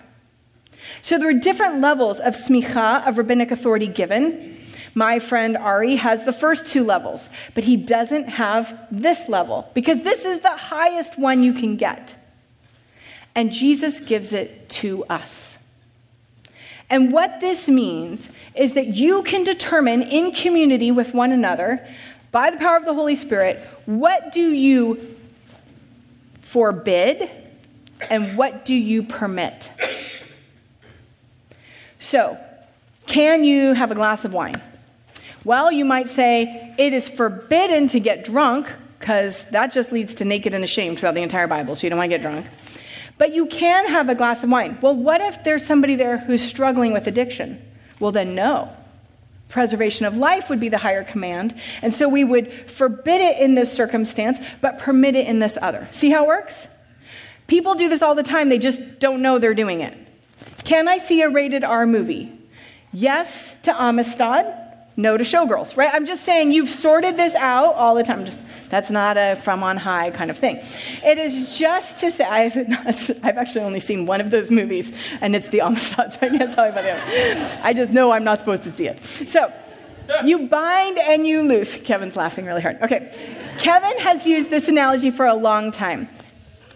So 1.02 1.18
there 1.18 1.28
are 1.28 1.34
different 1.34 1.80
levels 1.80 2.18
of 2.20 2.36
smicha, 2.36 3.06
of 3.06 3.18
rabbinic 3.18 3.50
authority 3.50 3.88
given. 3.88 4.51
My 4.94 5.18
friend 5.18 5.56
Ari 5.56 5.96
has 5.96 6.24
the 6.24 6.32
first 6.32 6.66
two 6.66 6.84
levels, 6.84 7.30
but 7.54 7.64
he 7.64 7.76
doesn't 7.76 8.28
have 8.28 8.78
this 8.90 9.28
level 9.28 9.70
because 9.74 10.02
this 10.02 10.24
is 10.24 10.40
the 10.40 10.56
highest 10.56 11.18
one 11.18 11.42
you 11.42 11.54
can 11.54 11.76
get. 11.76 12.14
And 13.34 13.50
Jesus 13.50 14.00
gives 14.00 14.32
it 14.32 14.68
to 14.70 15.04
us. 15.06 15.56
And 16.90 17.12
what 17.12 17.40
this 17.40 17.68
means 17.68 18.28
is 18.54 18.74
that 18.74 18.88
you 18.88 19.22
can 19.22 19.44
determine 19.44 20.02
in 20.02 20.32
community 20.32 20.90
with 20.90 21.14
one 21.14 21.32
another, 21.32 21.86
by 22.30 22.50
the 22.50 22.58
power 22.58 22.76
of 22.76 22.84
the 22.84 22.92
Holy 22.92 23.14
Spirit, 23.14 23.58
what 23.86 24.32
do 24.32 24.52
you 24.52 25.16
forbid 26.52 27.30
and 28.10 28.36
what 28.36 28.66
do 28.66 28.74
you 28.74 29.02
permit. 29.02 29.70
So, 31.98 32.36
can 33.06 33.44
you 33.44 33.72
have 33.72 33.90
a 33.90 33.94
glass 33.94 34.24
of 34.24 34.34
wine? 34.34 34.54
Well, 35.44 35.72
you 35.72 35.84
might 35.84 36.08
say 36.08 36.74
it 36.78 36.92
is 36.92 37.08
forbidden 37.08 37.88
to 37.88 38.00
get 38.00 38.24
drunk 38.24 38.70
because 38.98 39.44
that 39.46 39.72
just 39.72 39.90
leads 39.90 40.14
to 40.14 40.24
naked 40.24 40.54
and 40.54 40.62
ashamed 40.62 40.98
throughout 40.98 41.14
the 41.14 41.22
entire 41.22 41.48
Bible, 41.48 41.74
so 41.74 41.84
you 41.84 41.90
don't 41.90 41.98
want 41.98 42.10
to 42.10 42.16
get 42.16 42.22
drunk. 42.22 42.46
But 43.18 43.34
you 43.34 43.46
can 43.46 43.88
have 43.88 44.08
a 44.08 44.14
glass 44.14 44.44
of 44.44 44.50
wine. 44.50 44.78
Well, 44.80 44.94
what 44.94 45.20
if 45.20 45.42
there's 45.42 45.66
somebody 45.66 45.96
there 45.96 46.18
who's 46.18 46.42
struggling 46.42 46.92
with 46.92 47.06
addiction? 47.08 47.60
Well, 47.98 48.12
then, 48.12 48.34
no. 48.34 48.72
Preservation 49.48 50.06
of 50.06 50.16
life 50.16 50.48
would 50.48 50.60
be 50.60 50.68
the 50.68 50.78
higher 50.78 51.04
command. 51.04 51.54
And 51.82 51.92
so 51.92 52.08
we 52.08 52.24
would 52.24 52.70
forbid 52.70 53.20
it 53.20 53.38
in 53.38 53.54
this 53.54 53.72
circumstance, 53.72 54.38
but 54.60 54.78
permit 54.78 55.16
it 55.16 55.26
in 55.26 55.40
this 55.40 55.58
other. 55.60 55.88
See 55.90 56.10
how 56.10 56.24
it 56.24 56.28
works? 56.28 56.68
People 57.48 57.74
do 57.74 57.88
this 57.88 58.02
all 58.02 58.14
the 58.14 58.22
time, 58.22 58.48
they 58.48 58.58
just 58.58 58.98
don't 58.98 59.20
know 59.20 59.38
they're 59.38 59.52
doing 59.52 59.80
it. 59.80 59.96
Can 60.64 60.88
I 60.88 60.98
see 60.98 61.22
a 61.22 61.28
rated 61.28 61.64
R 61.64 61.86
movie? 61.86 62.32
Yes 62.92 63.54
to 63.64 63.72
Amistad, 63.72 64.46
no 64.96 65.16
to 65.16 65.24
Showgirls, 65.24 65.76
right? 65.76 65.90
I'm 65.92 66.06
just 66.06 66.22
saying 66.24 66.52
you've 66.52 66.68
sorted 66.68 67.16
this 67.16 67.34
out 67.34 67.74
all 67.74 67.94
the 67.94 68.02
time. 68.02 68.24
Just 68.24 68.38
That's 68.68 68.90
not 68.90 69.16
a 69.16 69.36
from 69.36 69.62
on 69.62 69.76
high 69.76 70.10
kind 70.10 70.30
of 70.30 70.38
thing. 70.38 70.60
It 71.04 71.18
is 71.18 71.58
just 71.58 71.98
to 72.00 72.10
say, 72.10 72.24
I've, 72.24 72.56
not, 72.68 72.86
I've 73.22 73.38
actually 73.38 73.62
only 73.62 73.80
seen 73.80 74.06
one 74.06 74.20
of 74.20 74.30
those 74.30 74.50
movies, 74.50 74.92
and 75.20 75.34
it's 75.34 75.48
the 75.48 75.60
Amistad, 75.60 76.12
so 76.14 76.18
I 76.22 76.28
can't 76.28 76.52
tell 76.52 76.66
you 76.66 76.72
about 76.72 76.84
it. 76.84 77.64
I 77.64 77.72
just 77.72 77.92
know 77.92 78.12
I'm 78.12 78.24
not 78.24 78.40
supposed 78.40 78.64
to 78.64 78.72
see 78.72 78.88
it. 78.88 79.02
So, 79.04 79.52
you 80.24 80.46
bind 80.48 80.98
and 80.98 81.26
you 81.26 81.42
loose. 81.42 81.76
Kevin's 81.76 82.16
laughing 82.16 82.44
really 82.44 82.60
hard. 82.60 82.82
Okay. 82.82 83.14
Kevin 83.58 83.96
has 83.98 84.26
used 84.26 84.50
this 84.50 84.68
analogy 84.68 85.10
for 85.10 85.26
a 85.26 85.34
long 85.34 85.70
time 85.70 86.08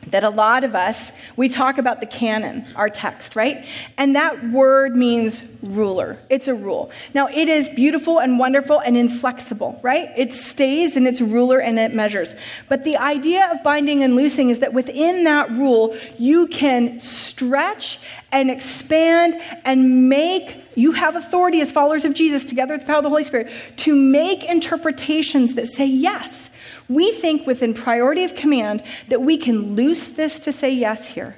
that 0.09 0.25
a 0.25 0.31
lot 0.31 0.65
of 0.65 0.75
us, 0.75 1.11
we 1.37 1.49
talk 1.49 1.79
about 1.79 2.01
the 2.01 2.07
canon, 2.07 2.67
our 2.77 2.89
text, 2.89 3.35
right? 3.35 3.67
And 3.99 4.15
that 4.17 4.51
word 4.51 4.95
means 4.95 5.43
ruler. 5.63 6.19
It's 6.31 6.49
a 6.49 6.55
rule. 6.55 6.91
Now, 7.15 7.29
it 7.29 7.49
is 7.49 7.69
beautiful 7.69 8.19
and 8.19 8.39
wonderful 8.39 8.79
and 8.81 8.97
inflexible, 8.97 9.81
right? 9.83 10.11
It 10.17 10.33
stays 10.33 10.97
and 10.97 11.07
it's 11.07 11.21
ruler 11.21 11.61
and 11.61 11.79
it 11.79 11.93
measures. 11.93 12.35
But 12.69 12.85
the 12.85 12.97
idea 12.97 13.51
of 13.51 13.63
binding 13.63 14.03
and 14.03 14.15
loosing 14.15 14.51
is 14.51 14.61
that 14.61 14.73
within 14.73 15.25
that 15.25 15.51
rule, 15.51 15.97
you 16.19 16.47
can 16.47 17.01
stretch 17.01 17.99
and 18.31 18.51
expand 18.51 19.41
and 19.65 20.09
make, 20.09 20.57
you 20.77 20.93
have 20.93 21.17
authority 21.17 21.61
as 21.61 21.73
followers 21.73 22.05
of 22.05 22.15
Jesus, 22.15 22.45
together 22.45 22.75
with 22.75 22.83
the 22.83 22.87
power 22.87 22.99
of 22.99 23.05
the 23.05 23.11
Holy 23.11 23.25
Spirit, 23.25 23.51
to 23.77 23.95
make 23.95 24.45
interpretations 24.45 25.55
that 25.55 25.69
say 25.69 25.87
yes 25.87 26.46
we 26.89 27.13
think 27.13 27.47
within 27.47 27.75
priority 27.75 28.25
of 28.25 28.35
command 28.35 28.83
that 29.09 29.21
we 29.21 29.37
can 29.37 29.75
loose 29.75 30.09
this 30.09 30.41
to 30.41 30.53
say 30.53 30.71
yes 30.73 31.09
here, 31.09 31.37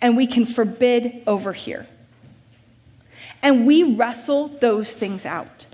and 0.00 0.16
we 0.16 0.26
can 0.26 0.46
forbid 0.46 1.22
over 1.26 1.52
here. 1.52 1.86
And 3.42 3.66
we 3.66 3.82
wrestle 3.82 4.48
those 4.48 4.90
things 4.90 5.26
out. 5.26 5.66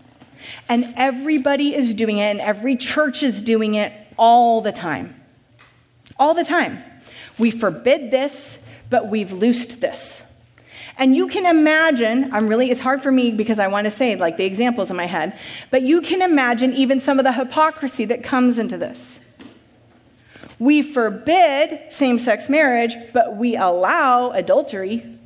And 0.69 0.93
everybody 0.97 1.75
is 1.75 1.95
doing 1.95 2.19
it, 2.19 2.31
and 2.31 2.41
every 2.41 2.77
church 2.77 3.23
is 3.23 3.41
doing 3.41 3.75
it 3.75 3.93
all 4.17 4.61
the 4.61 4.73
time. 4.73 5.15
All 6.19 6.35
the 6.35 6.45
time. 6.45 6.83
We 7.39 7.51
forbid 7.51 8.11
this, 8.11 8.59
but 8.91 9.09
we've 9.09 9.33
loosed 9.33 9.81
this. 9.81 10.21
And 10.99 11.17
you 11.17 11.29
can 11.29 11.47
imagine, 11.47 12.33
I'm 12.33 12.47
really, 12.47 12.71
it's 12.71 12.81
hard 12.81 13.03
for 13.03 13.11
me 13.11 13.31
because 13.33 13.59
I 13.59 13.69
want 13.69 13.87
to 13.87 13.91
say 13.91 14.17
like 14.17 14.37
the 14.37 14.45
examples 14.45 14.91
in 14.91 14.97
my 14.97 15.07
head, 15.07 15.39
but 15.71 15.83
you 15.83 16.01
can 16.01 16.23
imagine 16.23 16.73
even 16.75 17.01
some 17.01 17.19
of 17.19 17.25
the 17.25 17.33
hypocrisy 17.33 18.05
that 18.07 18.23
comes 18.23 18.59
into 18.59 18.77
this. 18.77 19.19
We 20.59 20.83
forbid 20.83 21.91
same 21.91 22.19
sex 22.19 22.49
marriage, 22.51 22.95
but 23.15 23.37
we 23.37 23.57
allow 23.57 24.31
adultery. 24.33 25.19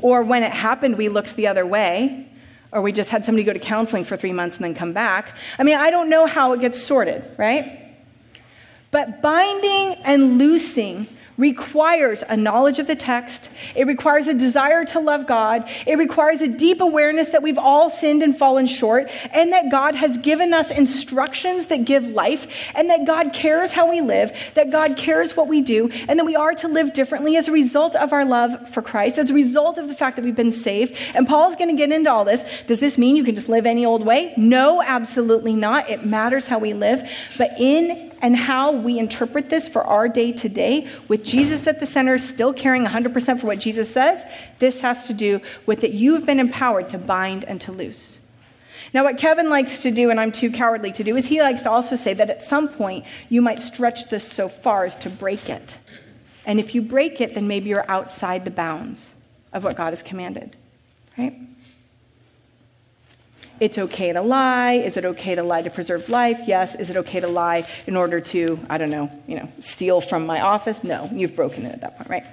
Or 0.00 0.22
when 0.22 0.44
it 0.44 0.52
happened, 0.52 0.96
we 0.96 1.08
looked 1.08 1.34
the 1.34 1.48
other 1.48 1.66
way, 1.66 2.28
or 2.70 2.82
we 2.82 2.92
just 2.92 3.10
had 3.10 3.24
somebody 3.24 3.42
go 3.42 3.52
to 3.52 3.58
counseling 3.58 4.04
for 4.04 4.16
three 4.16 4.32
months 4.32 4.56
and 4.56 4.64
then 4.64 4.74
come 4.74 4.92
back. 4.92 5.34
I 5.58 5.64
mean, 5.64 5.76
I 5.76 5.90
don't 5.90 6.08
know 6.08 6.26
how 6.26 6.52
it 6.52 6.60
gets 6.60 6.80
sorted, 6.80 7.24
right? 7.36 7.96
But 8.92 9.22
binding 9.22 9.94
and 10.04 10.38
loosing 10.38 11.08
requires 11.36 12.24
a 12.28 12.36
knowledge 12.36 12.78
of 12.78 12.86
the 12.86 12.96
text. 12.96 13.50
It 13.74 13.86
requires 13.86 14.26
a 14.26 14.34
desire 14.34 14.84
to 14.86 15.00
love 15.00 15.26
God. 15.26 15.68
It 15.86 15.98
requires 15.98 16.40
a 16.40 16.48
deep 16.48 16.80
awareness 16.80 17.30
that 17.30 17.42
we've 17.42 17.58
all 17.58 17.90
sinned 17.90 18.22
and 18.22 18.36
fallen 18.36 18.66
short, 18.66 19.10
and 19.32 19.52
that 19.52 19.70
God 19.70 19.94
has 19.94 20.16
given 20.18 20.54
us 20.54 20.70
instructions 20.70 21.66
that 21.66 21.84
give 21.84 22.06
life, 22.06 22.46
and 22.74 22.90
that 22.90 23.06
God 23.06 23.32
cares 23.32 23.72
how 23.72 23.90
we 23.90 24.00
live, 24.00 24.32
that 24.54 24.70
God 24.70 24.96
cares 24.96 25.36
what 25.36 25.48
we 25.48 25.60
do, 25.60 25.90
and 26.08 26.18
that 26.18 26.24
we 26.24 26.36
are 26.36 26.54
to 26.54 26.68
live 26.68 26.92
differently 26.92 27.36
as 27.36 27.48
a 27.48 27.52
result 27.52 27.94
of 27.96 28.12
our 28.12 28.24
love 28.24 28.68
for 28.70 28.82
Christ, 28.82 29.18
as 29.18 29.30
a 29.30 29.34
result 29.34 29.78
of 29.78 29.88
the 29.88 29.94
fact 29.94 30.16
that 30.16 30.24
we've 30.24 30.34
been 30.34 30.52
saved. 30.52 30.96
And 31.14 31.26
Paul's 31.26 31.56
going 31.56 31.68
to 31.68 31.76
get 31.76 31.92
into 31.92 32.10
all 32.10 32.24
this. 32.24 32.44
Does 32.66 32.80
this 32.80 32.96
mean 32.96 33.16
you 33.16 33.24
can 33.24 33.34
just 33.34 33.48
live 33.48 33.66
any 33.66 33.84
old 33.84 34.04
way? 34.04 34.32
No, 34.36 34.82
absolutely 34.82 35.54
not. 35.54 35.90
It 35.90 36.04
matters 36.04 36.46
how 36.46 36.58
we 36.58 36.72
live. 36.72 37.08
But 37.36 37.50
in 37.58 38.05
and 38.22 38.36
how 38.36 38.72
we 38.72 38.98
interpret 38.98 39.50
this 39.50 39.68
for 39.68 39.84
our 39.84 40.08
day 40.08 40.32
to 40.32 40.48
day, 40.48 40.88
with 41.08 41.24
Jesus 41.24 41.66
at 41.66 41.80
the 41.80 41.86
center, 41.86 42.18
still 42.18 42.52
caring 42.52 42.84
100% 42.84 43.40
for 43.40 43.46
what 43.46 43.58
Jesus 43.58 43.90
says, 43.90 44.24
this 44.58 44.80
has 44.80 45.06
to 45.08 45.14
do 45.14 45.40
with 45.66 45.80
that 45.80 45.92
you 45.92 46.14
have 46.14 46.26
been 46.26 46.40
empowered 46.40 46.88
to 46.90 46.98
bind 46.98 47.44
and 47.44 47.60
to 47.62 47.72
loose. 47.72 48.18
Now, 48.94 49.04
what 49.04 49.18
Kevin 49.18 49.50
likes 49.50 49.82
to 49.82 49.90
do, 49.90 50.10
and 50.10 50.18
I'm 50.18 50.32
too 50.32 50.50
cowardly 50.50 50.92
to 50.92 51.04
do, 51.04 51.16
is 51.16 51.26
he 51.26 51.42
likes 51.42 51.62
to 51.62 51.70
also 51.70 51.96
say 51.96 52.14
that 52.14 52.30
at 52.30 52.42
some 52.42 52.68
point 52.68 53.04
you 53.28 53.42
might 53.42 53.58
stretch 53.58 54.08
this 54.08 54.24
so 54.26 54.48
far 54.48 54.84
as 54.84 54.96
to 54.96 55.10
break 55.10 55.48
it. 55.50 55.76
And 56.46 56.60
if 56.60 56.74
you 56.74 56.82
break 56.82 57.20
it, 57.20 57.34
then 57.34 57.48
maybe 57.48 57.68
you're 57.68 57.90
outside 57.90 58.44
the 58.44 58.50
bounds 58.50 59.14
of 59.52 59.64
what 59.64 59.76
God 59.76 59.92
has 59.92 60.02
commanded, 60.02 60.56
right? 61.18 61.36
It's 63.60 63.78
okay 63.78 64.12
to 64.12 64.20
lie. 64.20 64.72
Is 64.72 64.96
it 64.96 65.04
okay 65.04 65.34
to 65.34 65.42
lie 65.42 65.62
to 65.62 65.70
preserve 65.70 66.08
life? 66.08 66.40
Yes. 66.46 66.74
Is 66.74 66.90
it 66.90 66.96
okay 66.98 67.20
to 67.20 67.28
lie 67.28 67.68
in 67.86 67.96
order 67.96 68.20
to, 68.20 68.58
I 68.68 68.78
don't 68.78 68.90
know, 68.90 69.10
you 69.26 69.36
know, 69.36 69.48
steal 69.60 70.00
from 70.00 70.26
my 70.26 70.40
office? 70.40 70.84
No. 70.84 71.08
You've 71.12 71.34
broken 71.34 71.64
it 71.64 71.72
at 71.72 71.80
that 71.80 71.96
point, 71.96 72.10
right? 72.10 72.26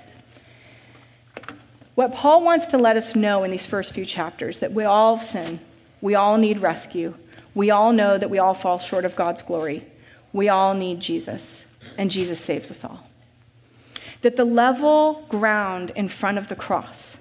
What 1.95 2.13
Paul 2.13 2.43
wants 2.43 2.67
to 2.67 2.77
let 2.77 2.97
us 2.97 3.15
know 3.15 3.43
in 3.43 3.51
these 3.51 3.65
first 3.65 3.93
few 3.93 4.05
chapters 4.05 4.59
that 4.59 4.73
we 4.73 4.83
all 4.83 5.19
sin. 5.19 5.59
We 6.01 6.15
all 6.15 6.37
need 6.37 6.59
rescue. 6.59 7.13
We 7.53 7.69
all 7.69 7.93
know 7.93 8.17
that 8.17 8.29
we 8.29 8.39
all 8.39 8.55
fall 8.55 8.79
short 8.79 9.05
of 9.05 9.15
God's 9.15 9.43
glory. 9.43 9.85
We 10.31 10.49
all 10.49 10.73
need 10.73 10.99
Jesus, 10.99 11.63
and 11.97 12.09
Jesus 12.09 12.39
saves 12.39 12.71
us 12.71 12.83
all. 12.83 13.07
That 14.21 14.35
the 14.35 14.45
level 14.45 15.25
ground 15.29 15.91
in 15.95 16.09
front 16.09 16.39
of 16.39 16.47
the 16.47 16.55
cross 16.55 17.17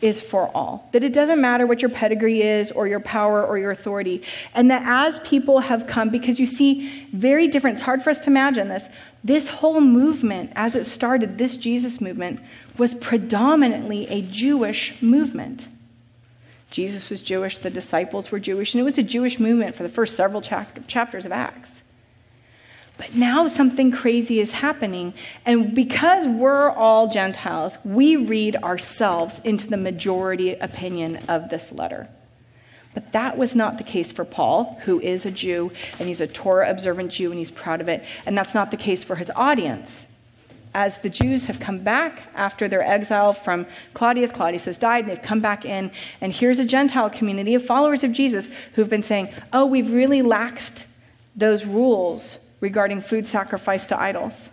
is 0.00 0.22
for 0.22 0.50
all. 0.54 0.88
That 0.92 1.04
it 1.04 1.12
doesn't 1.12 1.40
matter 1.40 1.66
what 1.66 1.82
your 1.82 1.90
pedigree 1.90 2.42
is 2.42 2.70
or 2.72 2.86
your 2.86 3.00
power 3.00 3.44
or 3.44 3.58
your 3.58 3.70
authority. 3.70 4.22
And 4.54 4.70
that 4.70 4.82
as 4.86 5.20
people 5.20 5.60
have 5.60 5.86
come, 5.86 6.08
because 6.08 6.40
you 6.40 6.46
see, 6.46 7.06
very 7.12 7.48
different, 7.48 7.76
it's 7.76 7.84
hard 7.84 8.02
for 8.02 8.10
us 8.10 8.20
to 8.20 8.26
imagine 8.28 8.68
this. 8.68 8.84
This 9.22 9.48
whole 9.48 9.80
movement, 9.80 10.52
as 10.56 10.74
it 10.74 10.84
started, 10.84 11.36
this 11.36 11.56
Jesus 11.56 12.00
movement, 12.00 12.40
was 12.78 12.94
predominantly 12.94 14.06
a 14.08 14.22
Jewish 14.22 15.00
movement. 15.02 15.68
Jesus 16.70 17.10
was 17.10 17.20
Jewish, 17.20 17.58
the 17.58 17.68
disciples 17.68 18.30
were 18.30 18.38
Jewish, 18.38 18.72
and 18.72 18.80
it 18.80 18.84
was 18.84 18.96
a 18.96 19.02
Jewish 19.02 19.38
movement 19.38 19.74
for 19.74 19.82
the 19.82 19.88
first 19.88 20.16
several 20.16 20.40
chapters 20.40 21.24
of 21.24 21.32
Acts. 21.32 21.79
But 23.00 23.14
now 23.14 23.48
something 23.48 23.92
crazy 23.92 24.40
is 24.40 24.52
happening. 24.52 25.14
And 25.46 25.74
because 25.74 26.26
we're 26.26 26.68
all 26.68 27.08
Gentiles, 27.08 27.78
we 27.82 28.16
read 28.16 28.56
ourselves 28.56 29.40
into 29.42 29.66
the 29.68 29.78
majority 29.78 30.52
opinion 30.52 31.16
of 31.26 31.48
this 31.48 31.72
letter. 31.72 32.10
But 32.92 33.12
that 33.12 33.38
was 33.38 33.54
not 33.54 33.78
the 33.78 33.84
case 33.84 34.12
for 34.12 34.26
Paul, 34.26 34.78
who 34.84 35.00
is 35.00 35.24
a 35.24 35.30
Jew, 35.30 35.72
and 35.98 36.08
he's 36.08 36.20
a 36.20 36.26
Torah 36.26 36.68
observant 36.68 37.12
Jew, 37.12 37.30
and 37.30 37.38
he's 37.38 37.50
proud 37.50 37.80
of 37.80 37.88
it. 37.88 38.04
And 38.26 38.36
that's 38.36 38.52
not 38.52 38.70
the 38.70 38.76
case 38.76 39.02
for 39.02 39.16
his 39.16 39.30
audience. 39.34 40.04
As 40.74 40.98
the 40.98 41.08
Jews 41.08 41.46
have 41.46 41.58
come 41.58 41.78
back 41.78 42.24
after 42.34 42.68
their 42.68 42.82
exile 42.82 43.32
from 43.32 43.66
Claudius, 43.94 44.30
Claudius 44.30 44.66
has 44.66 44.76
died, 44.76 45.04
and 45.04 45.10
they've 45.10 45.22
come 45.22 45.40
back 45.40 45.64
in, 45.64 45.90
and 46.20 46.34
here's 46.34 46.58
a 46.58 46.66
Gentile 46.66 47.08
community 47.08 47.54
of 47.54 47.64
followers 47.64 48.04
of 48.04 48.12
Jesus 48.12 48.46
who've 48.74 48.90
been 48.90 49.02
saying, 49.02 49.32
Oh, 49.54 49.64
we've 49.64 49.90
really 49.90 50.20
laxed 50.20 50.84
those 51.34 51.64
rules 51.64 52.36
regarding 52.60 53.00
food 53.00 53.26
sacrifice 53.26 53.86
to 53.86 54.00
idols. 54.00 54.48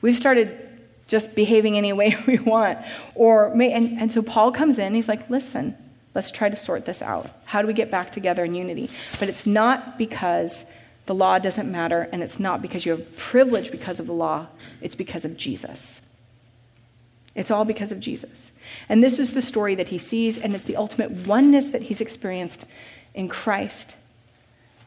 We've 0.00 0.16
started 0.16 0.58
just 1.06 1.34
behaving 1.34 1.76
any 1.78 1.92
way 1.92 2.16
we 2.26 2.38
want. 2.38 2.84
Or, 3.14 3.52
and, 3.52 3.98
and 3.98 4.12
so 4.12 4.22
Paul 4.22 4.52
comes 4.52 4.78
in, 4.78 4.94
he's 4.94 5.08
like, 5.08 5.28
listen, 5.30 5.76
let's 6.14 6.30
try 6.30 6.48
to 6.48 6.56
sort 6.56 6.84
this 6.84 7.02
out. 7.02 7.30
How 7.44 7.60
do 7.62 7.68
we 7.68 7.74
get 7.74 7.90
back 7.90 8.12
together 8.12 8.44
in 8.44 8.54
unity? 8.54 8.90
But 9.18 9.28
it's 9.28 9.46
not 9.46 9.98
because 9.98 10.64
the 11.06 11.14
law 11.14 11.38
doesn't 11.38 11.70
matter, 11.70 12.08
and 12.12 12.22
it's 12.22 12.40
not 12.40 12.62
because 12.62 12.86
you 12.86 12.92
have 12.92 13.16
privilege 13.16 13.70
because 13.70 14.00
of 14.00 14.06
the 14.06 14.12
law, 14.12 14.46
it's 14.80 14.94
because 14.94 15.26
of 15.26 15.36
Jesus. 15.36 16.00
It's 17.34 17.50
all 17.50 17.64
because 17.64 17.92
of 17.92 18.00
Jesus. 18.00 18.52
And 18.88 19.02
this 19.02 19.18
is 19.18 19.34
the 19.34 19.42
story 19.42 19.74
that 19.74 19.88
he 19.88 19.98
sees, 19.98 20.38
and 20.38 20.54
it's 20.54 20.64
the 20.64 20.76
ultimate 20.76 21.10
oneness 21.10 21.66
that 21.66 21.82
he's 21.82 22.00
experienced 22.00 22.64
in 23.12 23.28
Christ 23.28 23.96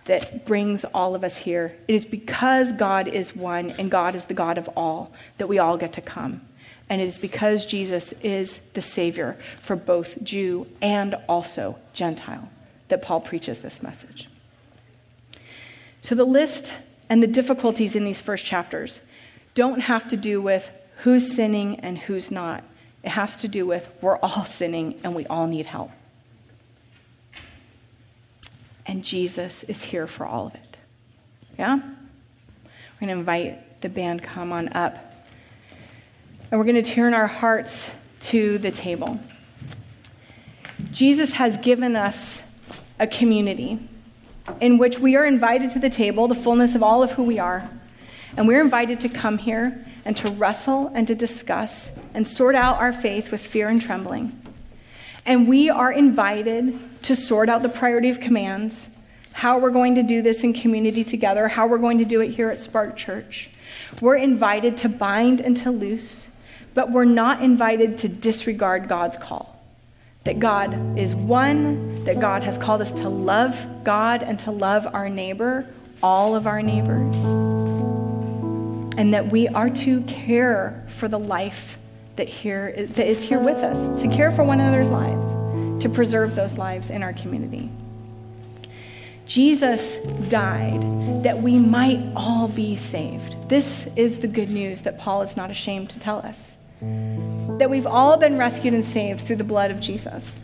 that 0.07 0.45
brings 0.45 0.83
all 0.85 1.15
of 1.15 1.23
us 1.23 1.37
here. 1.37 1.77
It 1.87 1.93
is 1.93 2.05
because 2.05 2.71
God 2.71 3.07
is 3.07 3.35
one 3.35 3.71
and 3.71 3.91
God 3.91 4.15
is 4.15 4.25
the 4.25 4.33
God 4.33 4.57
of 4.57 4.69
all 4.75 5.11
that 5.37 5.47
we 5.47 5.59
all 5.59 5.77
get 5.77 5.93
to 5.93 6.01
come. 6.01 6.41
And 6.89 7.01
it 7.01 7.07
is 7.07 7.17
because 7.17 7.65
Jesus 7.65 8.13
is 8.23 8.59
the 8.73 8.81
Savior 8.81 9.37
for 9.61 9.75
both 9.75 10.23
Jew 10.23 10.67
and 10.81 11.15
also 11.27 11.77
Gentile 11.93 12.49
that 12.87 13.01
Paul 13.01 13.19
preaches 13.19 13.59
this 13.59 13.83
message. 13.83 14.29
So 15.99 16.15
the 16.15 16.23
list 16.23 16.73
and 17.09 17.21
the 17.21 17.27
difficulties 17.27 17.93
in 17.93 18.05
these 18.05 18.21
first 18.21 18.45
chapters 18.45 19.01
don't 19.55 19.81
have 19.81 20.07
to 20.07 20.15
do 20.15 20.41
with 20.41 20.69
who's 20.99 21.35
sinning 21.35 21.81
and 21.81 21.97
who's 21.97 22.31
not. 22.31 22.63
It 23.03 23.09
has 23.09 23.35
to 23.37 23.49
do 23.49 23.65
with 23.65 23.89
we're 24.01 24.17
all 24.17 24.45
sinning 24.59 24.99
and 25.03 25.13
we 25.13 25.25
all 25.25 25.47
need 25.47 25.65
help 25.65 25.91
and 28.87 29.03
Jesus 29.03 29.63
is 29.63 29.83
here 29.83 30.07
for 30.07 30.25
all 30.25 30.47
of 30.47 30.55
it. 30.55 30.77
Yeah? 31.59 31.75
We're 31.75 32.99
going 32.99 33.09
to 33.09 33.19
invite 33.19 33.81
the 33.81 33.89
band 33.89 34.23
come 34.23 34.51
on 34.51 34.69
up. 34.69 34.97
And 36.49 36.59
we're 36.59 36.65
going 36.65 36.81
to 36.81 36.91
turn 36.91 37.13
our 37.13 37.27
hearts 37.27 37.91
to 38.21 38.57
the 38.57 38.71
table. 38.71 39.19
Jesus 40.91 41.33
has 41.33 41.57
given 41.57 41.95
us 41.95 42.41
a 42.99 43.05
community 43.05 43.79
in 44.61 44.77
which 44.77 44.97
we 44.97 45.15
are 45.15 45.25
invited 45.25 45.71
to 45.71 45.79
the 45.79 45.89
table, 45.89 46.27
the 46.27 46.35
fullness 46.35 46.73
of 46.73 46.81
all 46.81 47.03
of 47.03 47.11
who 47.11 47.23
we 47.23 47.37
are. 47.37 47.69
And 48.37 48.47
we're 48.47 48.61
invited 48.61 49.01
to 49.01 49.09
come 49.09 49.37
here 49.37 49.85
and 50.05 50.15
to 50.17 50.29
wrestle 50.31 50.89
and 50.93 51.05
to 51.07 51.15
discuss 51.15 51.91
and 52.13 52.25
sort 52.25 52.55
out 52.55 52.77
our 52.77 52.93
faith 52.93 53.31
with 53.31 53.41
fear 53.41 53.67
and 53.67 53.81
trembling. 53.81 54.46
And 55.27 55.45
we 55.45 55.69
are 55.69 55.91
invited 55.91 57.03
to 57.03 57.13
sort 57.13 57.49
out 57.49 57.61
the 57.61 57.69
priority 57.69 58.09
of 58.09 58.21
commands, 58.21 58.87
how 59.33 59.59
we're 59.59 59.71
going 59.71 59.95
to 59.95 60.03
do 60.03 60.21
this 60.21 60.45
in 60.45 60.53
community 60.53 61.03
together, 61.03 61.49
how 61.49 61.67
we're 61.67 61.79
going 61.79 61.97
to 61.97 62.05
do 62.05 62.21
it 62.21 62.29
here 62.29 62.49
at 62.49 62.61
Spark 62.61 62.95
Church. 62.95 63.49
We're 64.01 64.15
invited 64.15 64.77
to 64.77 64.89
bind 64.89 65.41
and 65.41 65.57
to 65.57 65.69
loose, 65.69 66.29
but 66.73 66.91
we're 66.91 67.03
not 67.03 67.41
invited 67.41 67.97
to 67.99 68.07
disregard 68.07 68.87
God's 68.87 69.17
call. 69.17 69.61
That 70.23 70.39
God 70.39 70.97
is 70.97 71.13
one, 71.13 72.05
that 72.05 72.21
God 72.21 72.43
has 72.43 72.57
called 72.57 72.81
us 72.81 72.93
to 72.93 73.09
love 73.09 73.83
God 73.83 74.23
and 74.23 74.39
to 74.39 74.51
love 74.51 74.87
our 74.93 75.09
neighbor, 75.09 75.67
all 76.01 76.35
of 76.35 76.47
our 76.47 76.61
neighbors, 76.61 77.15
and 78.97 79.13
that 79.13 79.29
we 79.29 79.49
are 79.49 79.69
to 79.69 80.01
care 80.03 80.85
for 80.87 81.09
the 81.09 81.19
life 81.19 81.77
that, 82.17 82.27
here 82.27 82.73
that 82.75 83.07
is 83.07 83.23
here 83.23 83.39
with 83.39 83.57
us, 83.57 84.01
to 84.01 84.07
care 84.07 84.31
for 84.31 84.43
one 84.43 84.59
another's 84.59 84.89
lives, 84.89 85.81
to 85.83 85.89
preserve 85.89 86.35
those 86.35 86.53
lives 86.57 86.89
in 86.89 87.01
our 87.03 87.13
community. 87.13 87.69
Jesus 89.25 89.97
died 90.29 90.81
that 91.23 91.41
we 91.41 91.59
might 91.59 91.99
all 92.15 92.47
be 92.47 92.75
saved. 92.75 93.49
This 93.49 93.87
is 93.95 94.19
the 94.19 94.27
good 94.27 94.49
news 94.49 94.81
that 94.81 94.97
Paul 94.97 95.21
is 95.21 95.35
not 95.35 95.51
ashamed 95.51 95.89
to 95.91 95.99
tell 95.99 96.19
us. 96.19 96.55
That 97.59 97.69
we've 97.69 97.87
all 97.87 98.17
been 98.17 98.37
rescued 98.37 98.73
and 98.73 98.85
saved 98.85 99.25
through 99.25 99.35
the 99.35 99.43
blood 99.43 99.69
of 99.69 99.79
Jesus. 99.79 100.39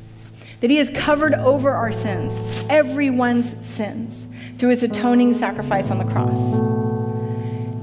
That 0.60 0.70
he 0.70 0.78
has 0.78 0.90
covered 0.90 1.34
over 1.34 1.72
our 1.72 1.92
sins, 1.92 2.34
everyone's 2.70 3.56
sins, 3.66 4.28
through 4.58 4.70
his 4.70 4.84
atoning 4.84 5.34
sacrifice 5.34 5.90
on 5.90 5.98
the 5.98 6.06
cross. 6.06 6.40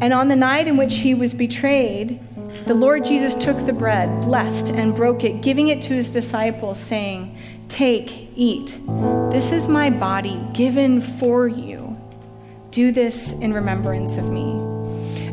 And 0.03 0.13
on 0.13 0.29
the 0.29 0.37
night 0.37 0.67
in 0.67 0.77
which 0.77 0.97
he 0.97 1.15
was 1.15 1.35
betrayed, 1.35 2.21
the 2.67 2.75
Lord 2.75 3.05
Jesus 3.05 3.35
took 3.35 3.65
the 3.67 3.73
bread, 3.73 4.23
blessed, 4.23 4.69
and 4.69 4.95
broke 4.95 5.25
it, 5.25 5.43
giving 5.43 5.69
it 5.69 5.83
to 5.83 5.95
his 5.95 6.11
disciples, 6.11 6.79
saying, 6.79 7.37
Take, 7.69 8.29
eat. 8.37 8.77
This 9.31 9.53
is 9.53 9.69
my 9.69 9.91
body 9.91 10.41
given 10.53 11.01
for 11.01 11.49
you. 11.49 11.97
Do 12.71 12.93
this 12.93 13.33
in 13.33 13.53
remembrance 13.53 14.17
of 14.17 14.31
me. 14.31 14.51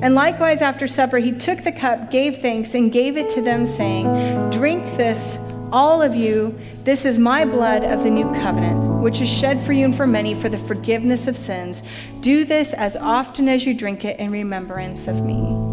And 0.01 0.13
likewise, 0.13 0.61
after 0.61 0.87
supper, 0.87 1.17
he 1.17 1.31
took 1.31 1.63
the 1.63 1.71
cup, 1.71 2.11
gave 2.11 2.37
thanks, 2.37 2.73
and 2.73 2.91
gave 2.91 3.17
it 3.17 3.29
to 3.29 3.41
them, 3.41 3.65
saying, 3.65 4.49
Drink 4.51 4.83
this, 4.97 5.37
all 5.71 6.01
of 6.01 6.15
you. 6.15 6.57
This 6.83 7.05
is 7.05 7.17
my 7.17 7.45
blood 7.45 7.83
of 7.83 8.03
the 8.03 8.09
new 8.09 8.31
covenant, 8.35 9.01
which 9.01 9.21
is 9.21 9.29
shed 9.29 9.65
for 9.65 9.73
you 9.73 9.85
and 9.85 9.95
for 9.95 10.07
many 10.07 10.35
for 10.35 10.49
the 10.49 10.57
forgiveness 10.59 11.27
of 11.27 11.35
sins. 11.35 11.83
Do 12.21 12.45
this 12.45 12.73
as 12.73 12.95
often 12.95 13.49
as 13.49 13.65
you 13.65 13.73
drink 13.73 14.05
it 14.05 14.19
in 14.19 14.31
remembrance 14.31 15.07
of 15.07 15.23
me. 15.23 15.66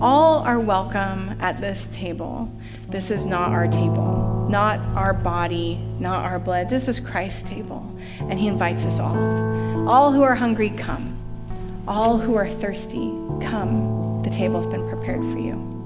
All 0.00 0.38
are 0.38 0.58
welcome 0.58 1.36
at 1.40 1.60
this 1.60 1.86
table. 1.92 2.50
This 2.88 3.10
is 3.10 3.26
not 3.26 3.50
our 3.50 3.68
table, 3.68 4.46
not 4.48 4.80
our 4.96 5.12
body, 5.12 5.76
not 5.98 6.24
our 6.24 6.38
blood. 6.38 6.70
This 6.70 6.88
is 6.88 6.98
Christ's 6.98 7.42
table, 7.42 7.84
and 8.20 8.38
He 8.38 8.46
invites 8.46 8.82
us 8.84 8.98
all. 8.98 9.14
All 9.86 10.10
who 10.10 10.22
are 10.22 10.34
hungry, 10.34 10.70
come. 10.70 11.18
All 11.86 12.16
who 12.16 12.34
are 12.36 12.48
thirsty, 12.48 13.12
come. 13.42 14.22
The 14.24 14.30
table's 14.30 14.64
been 14.64 14.88
prepared 14.88 15.20
for 15.20 15.38
you. 15.38 15.79